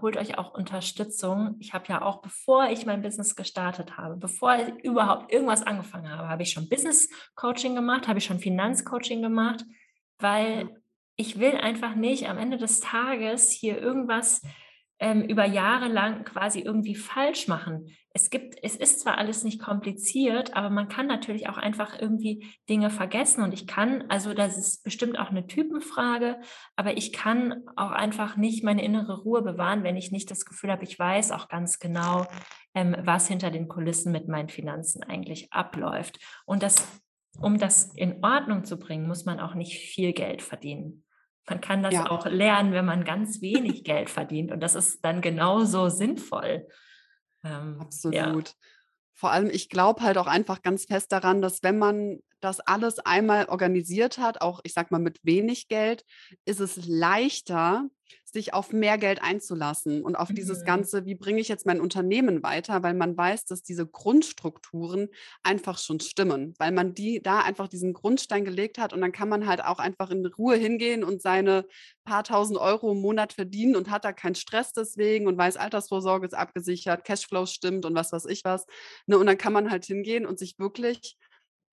holt 0.00 0.16
euch 0.16 0.38
auch 0.38 0.54
Unterstützung. 0.54 1.56
Ich 1.58 1.74
habe 1.74 1.84
ja 1.88 2.02
auch, 2.02 2.22
bevor 2.22 2.70
ich 2.70 2.86
mein 2.86 3.02
Business 3.02 3.34
gestartet 3.34 3.96
habe, 3.98 4.16
bevor 4.16 4.56
ich 4.56 4.84
überhaupt 4.84 5.32
irgendwas 5.32 5.64
angefangen 5.64 6.08
habe, 6.08 6.28
habe 6.28 6.44
ich 6.44 6.52
schon 6.52 6.68
Business 6.68 7.08
Coaching 7.34 7.74
gemacht, 7.74 8.06
habe 8.06 8.20
ich 8.20 8.24
schon 8.24 8.38
Finanzcoaching 8.38 9.20
gemacht, 9.20 9.64
weil 10.18 10.70
ich 11.16 11.40
will 11.40 11.56
einfach 11.56 11.96
nicht 11.96 12.28
am 12.28 12.38
Ende 12.38 12.56
des 12.56 12.80
Tages 12.80 13.50
hier 13.50 13.78
irgendwas 13.80 14.42
ähm, 14.98 15.22
über 15.22 15.44
Jahre 15.44 15.88
lang 15.88 16.24
quasi 16.24 16.60
irgendwie 16.60 16.94
falsch 16.94 17.48
machen. 17.48 17.88
Es 18.14 18.30
gibt, 18.30 18.56
es 18.62 18.76
ist 18.76 19.00
zwar 19.00 19.18
alles 19.18 19.44
nicht 19.44 19.60
kompliziert, 19.60 20.56
aber 20.56 20.70
man 20.70 20.88
kann 20.88 21.06
natürlich 21.06 21.48
auch 21.50 21.58
einfach 21.58 22.00
irgendwie 22.00 22.46
Dinge 22.68 22.88
vergessen 22.88 23.42
und 23.42 23.52
ich 23.52 23.66
kann, 23.66 24.04
also 24.08 24.32
das 24.32 24.56
ist 24.56 24.84
bestimmt 24.84 25.18
auch 25.18 25.28
eine 25.28 25.46
Typenfrage, 25.46 26.40
aber 26.76 26.96
ich 26.96 27.12
kann 27.12 27.64
auch 27.76 27.90
einfach 27.90 28.36
nicht 28.36 28.64
meine 28.64 28.82
innere 28.82 29.20
Ruhe 29.20 29.42
bewahren, 29.42 29.84
wenn 29.84 29.96
ich 29.96 30.12
nicht 30.12 30.30
das 30.30 30.46
Gefühl 30.46 30.72
habe, 30.72 30.84
ich 30.84 30.98
weiß 30.98 31.30
auch 31.32 31.48
ganz 31.48 31.78
genau, 31.78 32.26
ähm, 32.74 32.96
was 33.00 33.28
hinter 33.28 33.50
den 33.50 33.68
Kulissen 33.68 34.12
mit 34.12 34.28
meinen 34.28 34.48
Finanzen 34.48 35.02
eigentlich 35.02 35.52
abläuft. 35.52 36.18
Und 36.46 36.62
das, 36.62 36.88
um 37.38 37.58
das 37.58 37.92
in 37.96 38.24
Ordnung 38.24 38.64
zu 38.64 38.78
bringen, 38.78 39.06
muss 39.06 39.26
man 39.26 39.40
auch 39.40 39.54
nicht 39.54 39.78
viel 39.78 40.14
Geld 40.14 40.40
verdienen. 40.40 41.05
Man 41.48 41.60
kann 41.60 41.82
das 41.82 41.94
ja. 41.94 42.10
auch 42.10 42.26
lernen, 42.26 42.72
wenn 42.72 42.84
man 42.84 43.04
ganz 43.04 43.40
wenig 43.40 43.84
Geld 43.84 44.10
verdient. 44.10 44.50
Und 44.50 44.60
das 44.60 44.74
ist 44.74 45.04
dann 45.04 45.20
genauso 45.20 45.88
sinnvoll. 45.88 46.66
Ähm, 47.44 47.80
Absolut. 47.80 48.48
Ja. 48.48 48.54
Vor 49.14 49.30
allem, 49.30 49.48
ich 49.48 49.68
glaube 49.68 50.02
halt 50.02 50.18
auch 50.18 50.26
einfach 50.26 50.62
ganz 50.62 50.84
fest 50.84 51.12
daran, 51.12 51.40
dass 51.40 51.62
wenn 51.62 51.78
man 51.78 52.18
das 52.40 52.60
alles 52.60 52.98
einmal 52.98 53.46
organisiert 53.46 54.18
hat, 54.18 54.40
auch 54.42 54.60
ich 54.64 54.74
sag 54.74 54.90
mal 54.90 54.98
mit 54.98 55.20
wenig 55.22 55.68
Geld, 55.68 56.04
ist 56.44 56.60
es 56.60 56.86
leichter, 56.86 57.88
sich 58.24 58.52
auf 58.52 58.72
mehr 58.72 58.98
Geld 58.98 59.22
einzulassen 59.22 60.02
und 60.02 60.16
auf 60.16 60.30
mhm. 60.30 60.34
dieses 60.34 60.64
Ganze, 60.64 61.06
wie 61.06 61.14
bringe 61.14 61.40
ich 61.40 61.48
jetzt 61.48 61.66
mein 61.66 61.80
Unternehmen 61.80 62.42
weiter, 62.42 62.82
weil 62.82 62.94
man 62.94 63.16
weiß, 63.16 63.46
dass 63.46 63.62
diese 63.62 63.86
Grundstrukturen 63.86 65.08
einfach 65.42 65.78
schon 65.78 66.00
stimmen, 66.00 66.54
weil 66.58 66.72
man 66.72 66.94
die 66.94 67.22
da 67.22 67.40
einfach 67.40 67.68
diesen 67.68 67.92
Grundstein 67.92 68.44
gelegt 68.44 68.78
hat 68.78 68.92
und 68.92 69.00
dann 69.00 69.12
kann 69.12 69.28
man 69.28 69.46
halt 69.46 69.64
auch 69.64 69.78
einfach 69.78 70.10
in 70.10 70.26
Ruhe 70.26 70.56
hingehen 70.56 71.04
und 71.04 71.22
seine 71.22 71.66
paar 72.04 72.24
tausend 72.24 72.58
Euro 72.58 72.92
im 72.92 73.00
Monat 73.00 73.32
verdienen 73.32 73.76
und 73.76 73.90
hat 73.90 74.04
da 74.04 74.12
keinen 74.12 74.34
Stress 74.34 74.72
deswegen 74.72 75.26
und 75.26 75.38
weiß, 75.38 75.56
Altersvorsorge 75.56 76.26
ist 76.26 76.34
abgesichert, 76.34 77.04
Cashflow 77.04 77.46
stimmt 77.46 77.84
und 77.84 77.94
was 77.94 78.12
weiß 78.12 78.26
ich 78.26 78.44
was. 78.44 78.66
Ne? 79.06 79.18
Und 79.18 79.26
dann 79.26 79.38
kann 79.38 79.52
man 79.52 79.70
halt 79.70 79.84
hingehen 79.84 80.26
und 80.26 80.38
sich 80.38 80.58
wirklich 80.58 81.16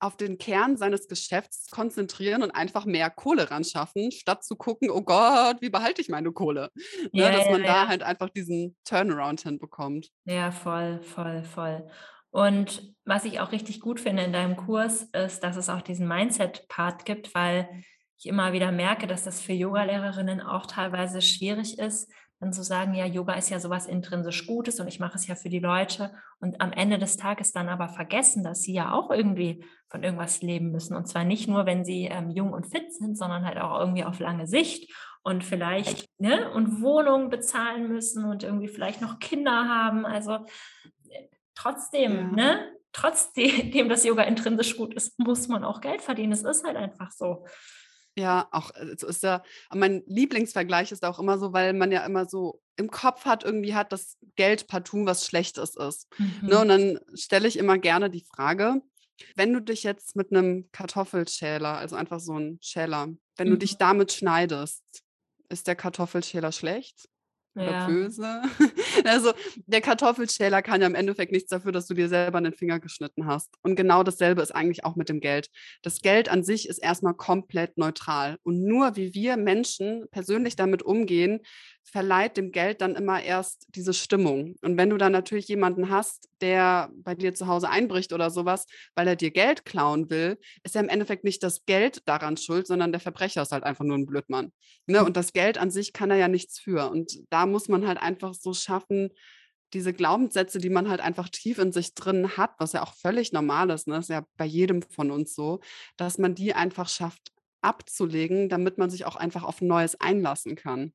auf 0.04 0.18
den 0.18 0.38
Kern 0.38 0.76
seines 0.76 1.08
Geschäfts 1.08 1.70
konzentrieren 1.72 2.44
und 2.44 2.52
einfach 2.52 2.86
mehr 2.86 3.10
Kohle 3.10 3.50
ran 3.50 3.64
schaffen, 3.64 4.12
statt 4.12 4.44
zu 4.44 4.56
gucken, 4.56 4.90
oh 4.92 5.02
Gott, 5.02 5.62
wie 5.62 5.70
behalte 5.70 6.02
ich 6.02 6.10
meine 6.10 6.32
Kohle? 6.32 6.70
Ja, 7.14 7.30
ne, 7.30 7.38
dass 7.38 7.50
man 7.50 7.62
ja, 7.62 7.68
da 7.68 7.88
halt 7.88 8.04
einfach 8.04 8.30
diesen 8.30 8.76
Turnaround 8.84 9.42
hinbekommt. 9.42 10.10
Ja, 10.26 10.52
voll, 10.52 11.02
voll, 11.02 11.44
voll. 11.44 11.88
Und 12.32 12.94
was 13.06 13.26
ich 13.26 13.40
auch 13.40 13.52
richtig 13.52 13.80
gut 13.80 14.00
finde 14.00 14.24
in 14.24 14.34
deinem 14.34 14.58
Kurs, 14.58 15.04
ist, 15.14 15.42
dass 15.42 15.56
es 15.56 15.70
auch 15.70 15.82
diesen 15.82 16.08
Mindset-Part 16.08 17.06
gibt, 17.06 17.34
weil 17.34 17.70
ich 18.18 18.26
immer 18.26 18.54
wieder 18.54 18.72
merke, 18.72 19.08
dass 19.08 19.24
das 19.24 19.42
für 19.42 19.54
Yogalehrerinnen 19.54 20.42
auch 20.42 20.66
teilweise 20.66 21.22
schwierig 21.22 21.80
ist, 21.80 22.12
dann 22.44 22.54
zu 22.54 22.64
sagen, 22.64 22.94
ja, 22.94 23.06
Yoga 23.06 23.34
ist 23.36 23.50
ja 23.50 23.60
sowas 23.60 23.88
intrinsisch 23.88 24.46
Gutes 24.46 24.80
und 24.80 24.88
ich 24.88 25.00
mache 25.00 25.16
es 25.16 25.28
ja 25.28 25.36
für 25.36 25.50
die 25.50 25.60
Leute 25.60 26.12
und 26.40 26.60
am 26.60 26.74
Ende 26.74 27.00
des 27.00 27.16
Tages 27.16 27.54
dann 27.54 27.70
aber 27.70 27.88
vergessen, 27.88 28.44
dass 28.44 28.62
sie 28.62 28.74
ja 28.74 28.92
auch 28.92 29.12
irgendwie 29.12 29.64
von 29.88 30.04
irgendwas 30.04 30.42
leben 30.42 30.72
müssen 30.72 30.96
und 30.96 31.08
zwar 31.08 31.24
nicht 31.24 31.48
nur, 31.48 31.66
wenn 31.66 31.86
sie 31.86 32.06
ähm, 32.06 32.30
jung 32.30 32.52
und 32.52 32.68
fit 32.68 32.94
sind, 32.94 33.18
sondern 33.18 33.46
halt 33.46 33.58
auch 33.58 33.80
irgendwie 33.80 34.04
auf 34.04 34.20
lange 34.20 34.46
Sicht 34.46 34.94
und 35.24 35.44
vielleicht 35.46 36.10
ne 36.20 36.52
und 36.52 36.82
Wohnungen 36.82 37.30
bezahlen 37.30 37.88
müssen 37.88 38.26
und 38.26 38.44
irgendwie 38.44 38.68
vielleicht 38.68 39.02
noch 39.02 39.20
Kinder 39.20 39.70
haben, 39.70 40.06
also 40.06 40.34
äh, 41.10 41.28
trotzdem, 41.56 42.12
ja. 42.38 42.54
ne? 42.54 42.70
Trotzdem, 42.92 43.90
dass 43.90 44.04
Yoga 44.04 44.24
intrinsisch 44.24 44.78
gut 44.78 44.94
ist, 44.94 45.18
muss 45.18 45.48
man 45.48 45.64
auch 45.64 45.82
Geld 45.82 46.02
verdienen. 46.02 46.34
Es 46.34 46.44
ist 46.44 46.64
halt 46.64 46.76
einfach 46.76 47.10
so. 47.10 47.46
Ja, 48.18 48.48
auch 48.52 48.72
äh, 48.76 48.96
so 48.98 49.08
ist 49.08 49.24
ja 49.24 49.44
mein 49.74 50.04
Lieblingsvergleich 50.06 50.92
ist 50.92 51.04
auch 51.04 51.20
immer 51.20 51.38
so, 51.38 51.54
weil 51.54 51.74
man 51.74 51.92
ja 51.92 52.06
immer 52.06 52.28
so 52.28 52.62
im 52.76 52.90
Kopf 52.90 53.26
hat, 53.26 53.44
irgendwie 53.44 53.76
hat, 53.76 53.92
dass 53.92 54.18
Geld 54.36 54.68
partout 54.68 55.06
was 55.06 55.26
Schlechtes 55.26 55.76
ist. 55.76 56.08
Ne? 56.42 56.60
Und 56.60 56.66
mhm. 56.66 56.70
dann 56.70 57.00
stelle 57.14 57.48
ich 57.48 57.58
immer 57.58 57.78
gerne 57.78 58.10
die 58.10 58.26
Frage, 58.36 58.82
wenn 59.36 59.54
du 59.54 59.62
dich 59.62 59.84
jetzt 59.84 60.16
mit 60.16 60.32
einem 60.32 60.70
Kartoffelschäler, 60.72 61.78
also 61.78 61.96
einfach 61.96 62.20
so 62.20 62.38
ein 62.38 62.58
Schäler, 62.62 63.10
wenn 63.38 63.50
du 63.50 63.58
dich 63.58 63.74
mhm. 63.74 63.80
damit 63.80 64.12
schneidest, 64.12 64.84
ist 65.50 65.68
der 65.68 65.76
Kartoffelschäler 65.76 66.52
schlecht? 66.52 67.10
Oder 67.56 67.72
Ja. 67.72 67.88
böse. 67.88 68.42
Also 69.06 69.34
der 69.66 69.82
Kartoffelschäler 69.82 70.62
kann 70.62 70.82
ja 70.82 70.88
im 70.88 70.96
Endeffekt 70.96 71.32
nichts 71.32 71.50
dafür, 71.50 71.72
dass 71.72 71.88
du 71.88 71.94
dir 71.94 72.08
selber 72.10 72.40
den 72.42 72.54
Finger 72.54 72.80
geschnitten 72.80 73.26
hast. 73.26 73.50
Und 73.64 73.76
genau 73.76 74.04
dasselbe 74.04 74.42
ist 74.42 74.54
eigentlich 74.56 74.86
auch 74.86 74.96
mit 74.96 75.10
dem 75.10 75.20
Geld. 75.20 75.50
Das 75.82 76.02
Geld 76.02 76.30
an 76.30 76.44
sich 76.44 76.68
ist 76.70 76.78
erstmal 76.78 77.14
komplett 77.16 77.78
neutral. 77.78 78.38
Und 78.44 78.64
nur 78.64 78.96
wie 78.96 79.14
wir 79.14 79.38
Menschen 79.38 80.06
persönlich 80.12 80.56
damit 80.56 80.84
umgehen, 80.84 81.42
verleiht 81.84 82.38
dem 82.38 82.52
Geld 82.52 82.82
dann 82.82 82.96
immer 82.96 83.22
erst 83.22 83.68
diese 83.70 83.94
Stimmung. 83.94 84.56
Und 84.62 84.78
wenn 84.78 84.90
du 84.90 84.98
dann 84.98 85.12
natürlich 85.12 85.48
jemanden 85.48 85.90
hast, 85.90 86.30
der 86.42 86.90
bei 86.96 87.14
dir 87.14 87.34
zu 87.34 87.48
Hause 87.48 87.70
einbricht 87.70 88.14
oder 88.14 88.30
sowas, 88.30 88.66
weil 88.96 89.08
er 89.08 89.16
dir 89.16 89.32
Geld 89.32 89.66
klauen 89.66 90.10
will, 90.10 90.40
ist 90.64 90.76
ja 90.76 90.82
im 90.82 90.90
Endeffekt 90.90 91.24
nicht 91.24 91.44
das 91.44 91.66
Geld 91.66 92.02
daran 92.06 92.38
schuld, 92.38 92.68
sondern 92.68 92.92
der 92.92 93.02
Verbrecher 93.02 93.42
ist 93.42 93.52
halt 93.52 93.64
einfach 93.64 93.86
nur 93.86 93.98
ein 93.98 94.06
Blödmann. 94.06 94.52
Ne? 94.88 95.04
Und 95.04 95.18
das 95.18 95.34
Geld 95.34 95.58
an 95.58 95.72
sich 95.72 95.94
kann 95.94 96.10
er 96.10 96.18
ja 96.18 96.28
nichts 96.28 96.60
für. 96.60 96.90
Und 96.90 97.20
da 97.30 97.46
muss 97.46 97.68
man 97.68 97.86
halt 97.86 98.00
einfach 98.02 98.34
so 98.34 98.54
schaffen, 98.54 99.10
diese 99.74 99.94
Glaubenssätze, 99.94 100.60
die 100.60 100.70
man 100.70 100.90
halt 100.90 101.02
einfach 101.02 101.30
tief 101.30 101.58
in 101.58 101.72
sich 101.72 101.96
drin 101.96 102.38
hat, 102.38 102.52
was 102.60 102.74
ja 102.74 102.84
auch 102.84 102.94
völlig 102.94 103.34
normal 103.34 103.70
ist, 103.72 103.88
ne? 103.88 103.98
ist 103.98 104.10
ja 104.10 104.24
bei 104.38 104.46
jedem 104.46 104.84
von 104.84 105.12
uns 105.12 105.36
so, 105.36 105.62
dass 105.98 106.18
man 106.18 106.36
die 106.36 106.54
einfach 106.54 106.88
schafft 106.88 107.32
abzulegen, 107.62 108.50
damit 108.50 108.78
man 108.78 108.90
sich 108.90 109.06
auch 109.06 109.16
einfach 109.16 109.44
auf 109.44 109.62
Neues 109.62 110.00
einlassen 110.00 110.56
kann. 110.56 110.94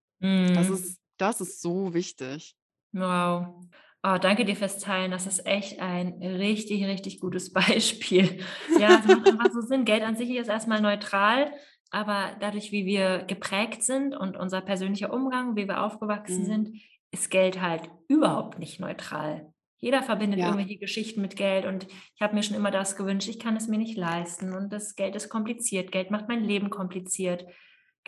Das 0.53 0.69
Mhm. 0.69 0.71
ist, 0.71 1.01
das 1.16 1.41
ist 1.41 1.61
so 1.61 1.95
wichtig. 1.95 2.57
Wow. 2.93 3.66
Oh, 4.03 4.16
danke 4.21 4.45
dir 4.45 4.57
fürs 4.57 4.79
Teilen. 4.79 5.11
Das 5.11 5.27
ist 5.27 5.45
echt 5.47 5.81
ein 5.81 6.23
richtig, 6.23 6.85
richtig 6.85 7.21
gutes 7.21 7.53
Beispiel. 7.53 8.45
Ja, 8.77 8.99
es 8.99 9.05
macht 9.07 9.27
einfach 9.27 9.51
so 9.53 9.61
Sinn. 9.61 9.85
Geld 9.85 10.03
an 10.03 10.16
sich 10.16 10.31
ist 10.31 10.49
erstmal 10.49 10.81
neutral, 10.81 11.53
aber 11.91 12.37
dadurch, 12.41 12.73
wie 12.73 12.87
wir 12.87 13.25
geprägt 13.25 13.83
sind 13.83 14.16
und 14.16 14.37
unser 14.37 14.61
persönlicher 14.61 15.12
Umgang, 15.12 15.57
wie 15.57 15.66
wir 15.66 15.83
aufgewachsen 15.83 16.45
Mhm. 16.45 16.45
sind, 16.45 16.81
ist 17.11 17.31
Geld 17.31 17.61
halt 17.61 17.89
überhaupt 18.09 18.59
nicht 18.59 18.81
neutral. 18.81 19.53
Jeder 19.81 20.03
verbindet 20.03 20.41
Ja, 20.41 20.47
irgendwelche 20.47 20.79
Geschichten 20.79 21.21
mit 21.21 21.37
Geld 21.37 21.64
und 21.64 21.87
ich 21.89 22.21
habe 22.21 22.35
mir 22.35 22.43
schon 22.43 22.57
immer 22.57 22.71
das 22.73 22.97
gewünscht, 22.97 23.29
ich 23.29 23.39
kann 23.39 23.57
es 23.57 23.69
mir 23.69 23.79
nicht 23.79 23.97
leisten 23.97 24.53
und 24.53 24.73
das 24.73 24.97
Geld 24.97 25.14
ist 25.16 25.29
kompliziert. 25.29 25.93
Geld 25.93 26.11
macht 26.11 26.29
mein 26.29 26.43
Leben 26.43 26.69
kompliziert. 26.71 27.47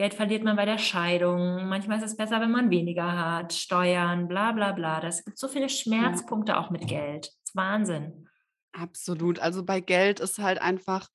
Geld 0.01 0.15
verliert 0.15 0.45
man 0.45 0.57
bei 0.57 0.65
der 0.65 0.79
Scheidung. 0.79 1.69
Manchmal 1.69 1.99
ist 1.99 2.07
es 2.07 2.17
besser, 2.17 2.41
wenn 2.41 2.51
man 2.51 2.71
weniger 2.71 3.13
hat. 3.13 3.53
Steuern, 3.53 4.29
bla 4.29 4.53
bla 4.53 4.73
bla. 4.73 4.99
Das 4.99 5.27
gibt 5.27 5.37
so 5.37 5.47
viele 5.47 5.69
Schmerzpunkte 5.69 6.57
auch 6.57 6.71
mit 6.71 6.89
Geld. 6.89 7.27
Das 7.27 7.51
ist 7.51 7.55
Wahnsinn. 7.55 8.27
absolut. 8.73 9.41
Also 9.41 9.63
bei 9.63 9.81
Geld 9.81 10.19
ist 10.19 10.39
halt 10.39 10.59
einfach, 10.59 11.11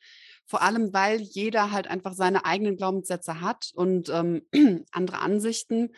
vor 0.45 0.61
allem 0.61 0.93
weil 0.93 1.19
jeder 1.19 1.71
halt 1.71 1.87
einfach 1.87 2.13
seine 2.13 2.45
eigenen 2.45 2.77
Glaubenssätze 2.77 3.41
hat 3.41 3.71
und 3.73 4.09
ähm, 4.09 4.43
andere 4.91 5.17
Ansichten, 5.17 5.89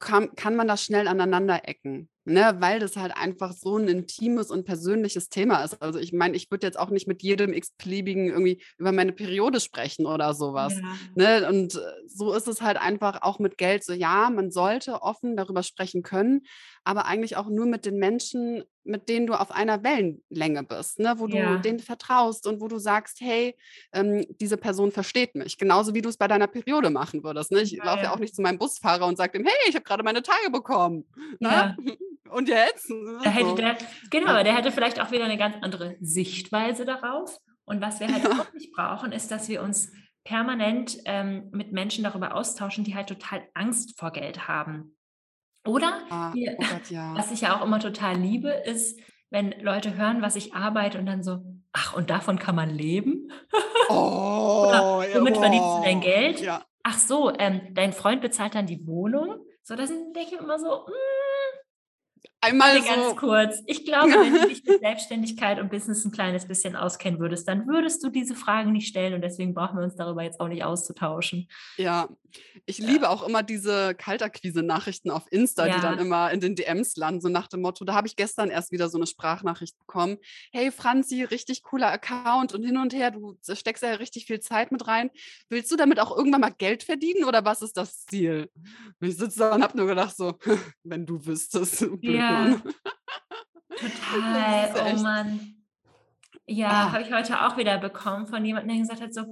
kann 0.00 0.34
kann 0.34 0.56
man 0.56 0.66
das 0.66 0.82
schnell 0.82 1.06
aneinander 1.06 1.68
ecken, 1.68 2.10
ne, 2.24 2.56
weil 2.60 2.78
das 2.80 2.96
halt 2.96 3.16
einfach 3.16 3.52
so 3.52 3.76
ein 3.76 3.88
intimes 3.88 4.50
und 4.50 4.64
persönliches 4.64 5.28
Thema 5.28 5.62
ist. 5.64 5.80
Also, 5.82 5.98
ich 5.98 6.12
meine, 6.12 6.36
ich 6.36 6.50
würde 6.50 6.66
jetzt 6.66 6.78
auch 6.78 6.90
nicht 6.90 7.06
mit 7.08 7.22
jedem 7.22 7.52
x-beliebigen 7.52 8.28
irgendwie 8.28 8.62
über 8.78 8.92
meine 8.92 9.12
Periode 9.12 9.60
sprechen 9.60 10.06
oder 10.06 10.34
sowas, 10.34 10.82
Ja, 10.82 11.14
ne? 11.14 11.48
Und, 11.48 11.74
äh, 11.76 11.80
so 12.06 12.32
ist 12.34 12.48
es 12.48 12.62
halt 12.62 12.76
einfach 12.78 13.22
auch 13.22 13.38
mit 13.38 13.58
Geld 13.58 13.84
so, 13.84 13.92
ja, 13.92 14.30
man 14.30 14.50
sollte 14.50 15.02
offen 15.02 15.36
darüber 15.36 15.62
sprechen 15.62 16.02
können, 16.02 16.42
aber 16.84 17.06
eigentlich 17.06 17.36
auch 17.36 17.48
nur 17.48 17.66
mit 17.66 17.84
den 17.86 17.96
Menschen, 17.98 18.64
mit 18.84 19.08
denen 19.08 19.26
du 19.26 19.34
auf 19.34 19.50
einer 19.50 19.82
Wellenlänge 19.82 20.62
bist, 20.64 20.98
ne, 20.98 21.14
wo 21.18 21.26
du 21.26 21.56
ja, 21.56 21.64
denen 21.64 21.78
vertraust 21.80 22.46
und 22.46 22.60
wo 22.60 22.68
du 22.68 22.78
sagst: 22.78 23.20
„Hey, 23.20 23.56
ähm, 23.92 24.24
diese 24.40 24.56
Person 24.58 24.92
versteht 24.92 25.34
mich. 25.34 25.56
Genauso 25.58 25.94
wie 25.94 26.02
du 26.02 26.08
es 26.08 26.16
bei 26.18 26.28
deiner 26.28 26.46
Periode 26.48 26.90
machen 26.90 27.24
würdest, 27.24 27.50
ne? 27.52 27.62
Ich 27.62 27.80
laufe 27.82 28.04
ja 28.06 28.12
auch 28.12 28.18
nicht 28.18 28.34
zu 28.34 28.42
meinem 28.42 28.58
Busfahrer 28.58 29.06
und 29.06 29.16
sage 29.16 29.38
ihm: 29.38 29.44
„Hey, 29.46 29.54
ich 29.68 29.74
habe 29.74 29.84
gerade 29.84 30.02
meine 30.04 30.22
Tage 30.22 30.50
bekommen“, 30.50 31.04
ne? 31.40 31.48
Ja, 31.48 31.78
Und 32.28 32.48
jetzt? 32.48 32.90
Ne, 32.90 33.20
hätte 33.30 33.54
der, 33.54 33.76
genau, 34.10 34.42
der 34.42 34.54
hätte 34.56 34.72
vielleicht 34.72 35.00
auch 35.00 35.10
wieder 35.10 35.24
eine 35.24 35.38
ganz 35.38 35.56
andere 35.60 35.96
Sichtweise 36.00 36.84
darauf. 36.84 37.38
Und 37.64 37.80
was 37.80 38.00
wir 38.00 38.12
halt 38.12 38.24
ja. 38.24 38.30
auch 38.38 38.52
nicht 38.52 38.72
brauchen, 38.72 39.12
ist, 39.12 39.30
dass 39.30 39.48
wir 39.48 39.62
uns 39.62 39.92
permanent 40.24 40.98
ähm, 41.06 41.48
mit 41.52 41.72
Menschen 41.72 42.04
darüber 42.04 42.34
austauschen, 42.34 42.84
die 42.84 42.94
halt 42.94 43.08
total 43.08 43.48
Angst 43.54 43.98
vor 43.98 44.10
Geld 44.12 44.48
haben. 44.48 44.96
Oder 45.66 46.02
Ah, 46.08 46.32
wir 46.32 46.56
oh 46.56 46.64
Gott, 46.64 46.88
ja. 46.90 47.04
was 47.14 47.32
ich 47.32 47.42
ja 47.42 47.58
auch 47.58 47.64
immer 47.64 47.80
total 47.80 48.16
liebe, 48.16 48.50
ist, 48.50 49.00
wenn 49.30 49.52
Leute 49.60 49.96
hören, 49.96 50.22
was 50.22 50.36
ich 50.36 50.54
arbeite 50.54 50.98
und 50.98 51.06
dann 51.06 51.22
so: 51.22 51.40
„Ach, 51.72 51.94
und 51.96 52.10
davon 52.10 52.38
kann 52.38 52.56
man 52.56 52.70
leben?“ 52.70 53.30
Oder: 54.62 54.84
Oh, 54.86 55.02
ja, 55.02 55.20
„Womit 55.20 55.38
verdienst 55.38 55.76
du 55.76 55.80
dein 55.80 56.00
oh, 56.00 56.00
Geld?“ 56.00 56.46
ja. 56.46 56.66
„Ach 56.82 56.98
so, 56.98 57.32
ähm, 57.38 57.74
dein 57.74 57.92
Freund 57.92 58.20
bezahlt 58.20 58.54
dann 58.54 58.66
die 58.66 58.86
Wohnung?“ 58.86 59.44
So, 59.62 59.76
das 59.76 59.88
sind 59.88 60.14
denke 60.16 60.34
ich 60.34 60.40
immer 60.40 60.58
so: 60.58 60.86
„Hm, 60.86 60.94
Einmal 62.44 62.76
Warte 62.76 62.82
ganz 62.84 63.14
so 63.14 63.16
kurz. 63.16 63.62
Ich 63.66 63.84
glaube, 63.84 64.20
wenn 64.20 64.36
du 64.36 64.44
dich 64.46 64.62
mit 64.64 64.78
Selbstständigkeit 64.78 65.58
und 65.60 65.70
Business 65.70 66.04
'n 66.04 66.12
kleines 66.12 66.46
bisschen 66.46 66.76
auskennen 66.76 67.18
würdest, 67.20 67.48
dann 67.48 67.66
würdest 67.66 68.02
du 68.04 68.10
diese 68.10 68.34
Fragen 68.36 68.72
nicht 68.72 68.88
stellen 68.88 69.14
und 69.14 69.22
deswegen 69.22 69.54
brauchen 69.54 69.76
wir 69.78 69.84
uns 69.84 69.96
darüber 69.96 70.22
jetzt 70.22 70.40
auch 70.40 70.48
nicht 70.48 70.64
auszutauschen. 70.64 71.48
Ja, 71.76 72.08
ich 72.66 72.78
Ja. 72.78 72.86
liebe 72.86 73.10
auch 73.10 73.24
immer 73.26 73.42
diese 73.42 73.96
Kaltakquise-Nachrichten 73.96 75.10
auf 75.10 75.24
Insta, 75.32 75.68
die 75.68 75.80
dann 75.80 75.98
Ja, 75.98 75.98
immer 75.98 76.30
in 76.30 76.38
den 76.38 76.54
DMs 76.54 76.94
landen, 76.96 77.20
so 77.20 77.28
nach 77.28 77.48
dem 77.48 77.62
Motto 77.62 77.84
da 77.84 77.94
habe 77.94 78.06
ich 78.06 78.14
gestern 78.14 78.48
erst 78.48 78.70
wieder 78.70 78.88
so 78.88 78.96
'ne 78.96 79.08
Sprachnachricht 79.08 79.76
bekommen: 79.78 80.18
„Hey 80.52 80.70
Franzi, 80.70 81.24
richtig 81.24 81.64
cooler 81.64 81.90
Account 81.90 82.54
und 82.54 82.62
hin 82.64 82.76
und 82.78 82.94
her, 82.94 83.10
du 83.10 83.36
steckst 83.54 83.82
ja 83.82 83.90
richtig 83.94 84.26
viel 84.26 84.38
Zeit 84.38 84.70
mit 84.70 84.86
rein. 84.86 85.10
Willst 85.48 85.72
du 85.72 85.76
damit 85.76 85.98
auch 85.98 86.16
irgendwann 86.16 86.42
mal 86.42 86.50
Geld 86.56 86.84
verdienen 86.84 87.24
oder 87.24 87.44
was 87.44 87.60
ist 87.60 87.76
das 87.76 88.04
Ziel?“ 88.06 88.50
Und 89.00 89.08
ich 89.08 89.16
sitze 89.16 89.40
da 89.40 89.54
und 89.56 89.62
habe 89.64 89.76
nur 89.76 89.86
gedacht 89.88 90.16
so: 90.16 90.38
„Wenn 90.84 91.06
du 91.06 91.26
wüsstest, 91.26 91.84
Blödmann.“ 92.04 92.33
ja, 92.33 92.33
Das 93.80 93.90
ist 93.90 94.00
total. 94.12 94.74
ja 94.76 94.92
Oh 94.92 95.02
Mann. 95.02 95.50
Ja, 96.46 96.68
ah, 96.68 96.92
habe 96.92 97.02
ich 97.02 97.12
heute 97.12 97.40
auch 97.46 97.56
wieder 97.56 97.78
bekommen 97.78 98.26
von 98.26 98.44
jemandem, 98.44 98.68
der 98.76 98.78
gesagt 98.80 99.00
hat 99.00 99.14
so: 99.14 99.22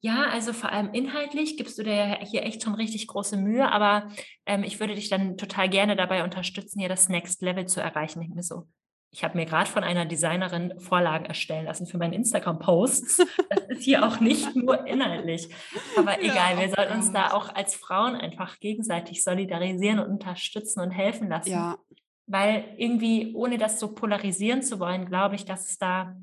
„Ja, 0.00 0.28
also 0.30 0.52
vor 0.54 0.70
allem 0.72 0.94
inhaltlich 0.94 1.56
gibst 1.58 1.78
du 1.78 1.82
dir 1.82 1.94
ja 1.94 2.18
hier 2.24 2.44
echt 2.44 2.62
schon 2.62 2.74
richtig 2.74 3.06
große 3.08 3.36
Mühe, 3.36 3.70
aber, 3.70 4.08
ähm, 4.46 4.64
ich 4.64 4.80
würde 4.80 4.94
dich 4.94 5.10
dann 5.10 5.36
total 5.36 5.68
gerne 5.68 5.96
dabei 5.96 6.24
unterstützen, 6.24 6.80
hier 6.80 6.88
das 6.88 7.08
Next 7.10 7.42
Level 7.42 7.66
zu 7.66 7.80
erreichen.“ 7.82 8.22
Ich 8.22 8.30
mir 8.30 8.42
so: 8.42 8.68
„Ich 9.10 9.22
habe 9.22 9.36
mir 9.36 9.44
grad 9.44 9.68
von 9.68 9.84
einer 9.84 10.06
Designerin 10.06 10.80
Vorlagen 10.80 11.26
erstellen 11.26 11.66
lassen 11.66 11.86
für 11.86 11.98
meine 11.98 12.14
Instagram-Posts. 12.16 13.18
Das 13.50 13.64
ist 13.68 13.82
hier 13.82 14.06
auch 14.06 14.20
nicht 14.20 14.56
nur 14.56 14.86
inhaltlich.“ 14.86 15.48
Aber 15.94 16.22
ja, 16.22 16.32
egal, 16.32 16.58
wir 16.58 16.68
oh 16.70 16.74
sollten 16.74 16.94
uns 16.94 17.12
da 17.12 17.32
auch 17.32 17.54
als 17.54 17.74
Frauen 17.74 18.14
einfach 18.16 18.58
gegenseitig 18.60 19.22
solidarisieren 19.22 19.98
und 19.98 20.10
unterstützen 20.12 20.80
und 20.80 20.90
helfen 20.90 21.28
lassen, 21.28 21.50
Ja, 21.52 21.78
weil 22.26 22.74
irgendwie, 22.78 23.34
ohne 23.34 23.58
das 23.58 23.80
so 23.80 23.94
polarisieren 23.94 24.62
zu 24.62 24.80
wollen, 24.80 25.06
glaube 25.06 25.34
ich, 25.36 25.44
dass 25.44 25.68
es 25.70 25.78
da 25.78 26.16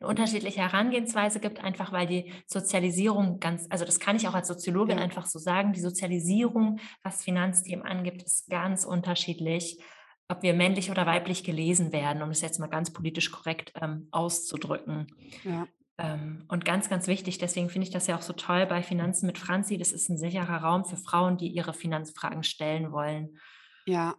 'ne 0.00 0.06
unterschiedliche 0.08 0.60
Herangehensweise 0.60 1.40
gibt, 1.40 1.60
einfach 1.62 1.92
weil 1.92 2.06
die 2.06 2.32
Sozialisierung 2.46 3.40
ganz 3.40 3.66
also, 3.70 3.84
das 3.84 4.00
kann 4.00 4.16
ich 4.16 4.28
auch 4.28 4.34
als 4.34 4.48
Soziologin 4.48 4.98
ja, 4.98 5.00
einfach 5.00 5.26
so 5.26 5.38
sagen, 5.38 5.72
die 5.72 5.80
Sozialisierung, 5.80 6.78
was 7.02 7.24
Finanzthemen 7.24 7.84
angibt, 7.86 8.22
ist 8.22 8.48
ganz 8.50 8.84
unterschiedlich, 8.84 9.80
ob 10.28 10.42
wir 10.42 10.54
männlich 10.54 10.90
oder 10.90 11.06
weiblich 11.06 11.44
gelesen 11.44 11.92
werden, 11.92 12.22
um 12.22 12.30
es 12.30 12.40
jetzt 12.42 12.58
mal 12.60 12.66
ganz 12.68 12.92
politisch 12.92 13.30
korrekt, 13.32 13.72
ähm, 13.80 14.08
auszudrücken. 14.10 15.06
ja, 15.42 15.68
Ähm, 15.98 16.44
und 16.48 16.64
ganz, 16.66 16.88
ganz 16.90 17.06
wichtig, 17.06 17.38
deswegen 17.38 17.70
finde 17.70 17.86
ich 17.88 17.92
das 17.94 18.06
ja 18.06 18.16
auch 18.16 18.22
so 18.22 18.34
toll 18.34 18.66
bei 18.66 18.82
Finanzen 18.82 19.26
mit 19.26 19.38
Franzi, 19.38 19.78
das 19.78 19.92
ist 19.92 20.10
'n 20.10 20.18
sicherer 20.18 20.58
Raum 20.62 20.84
für 20.84 20.96
Frauen, 20.98 21.38
die 21.38 21.48
ihre 21.48 21.74
Finanzfragen 21.74 22.42
stellen 22.44 22.92
wollen. 22.92 23.38
ja. 23.86 24.16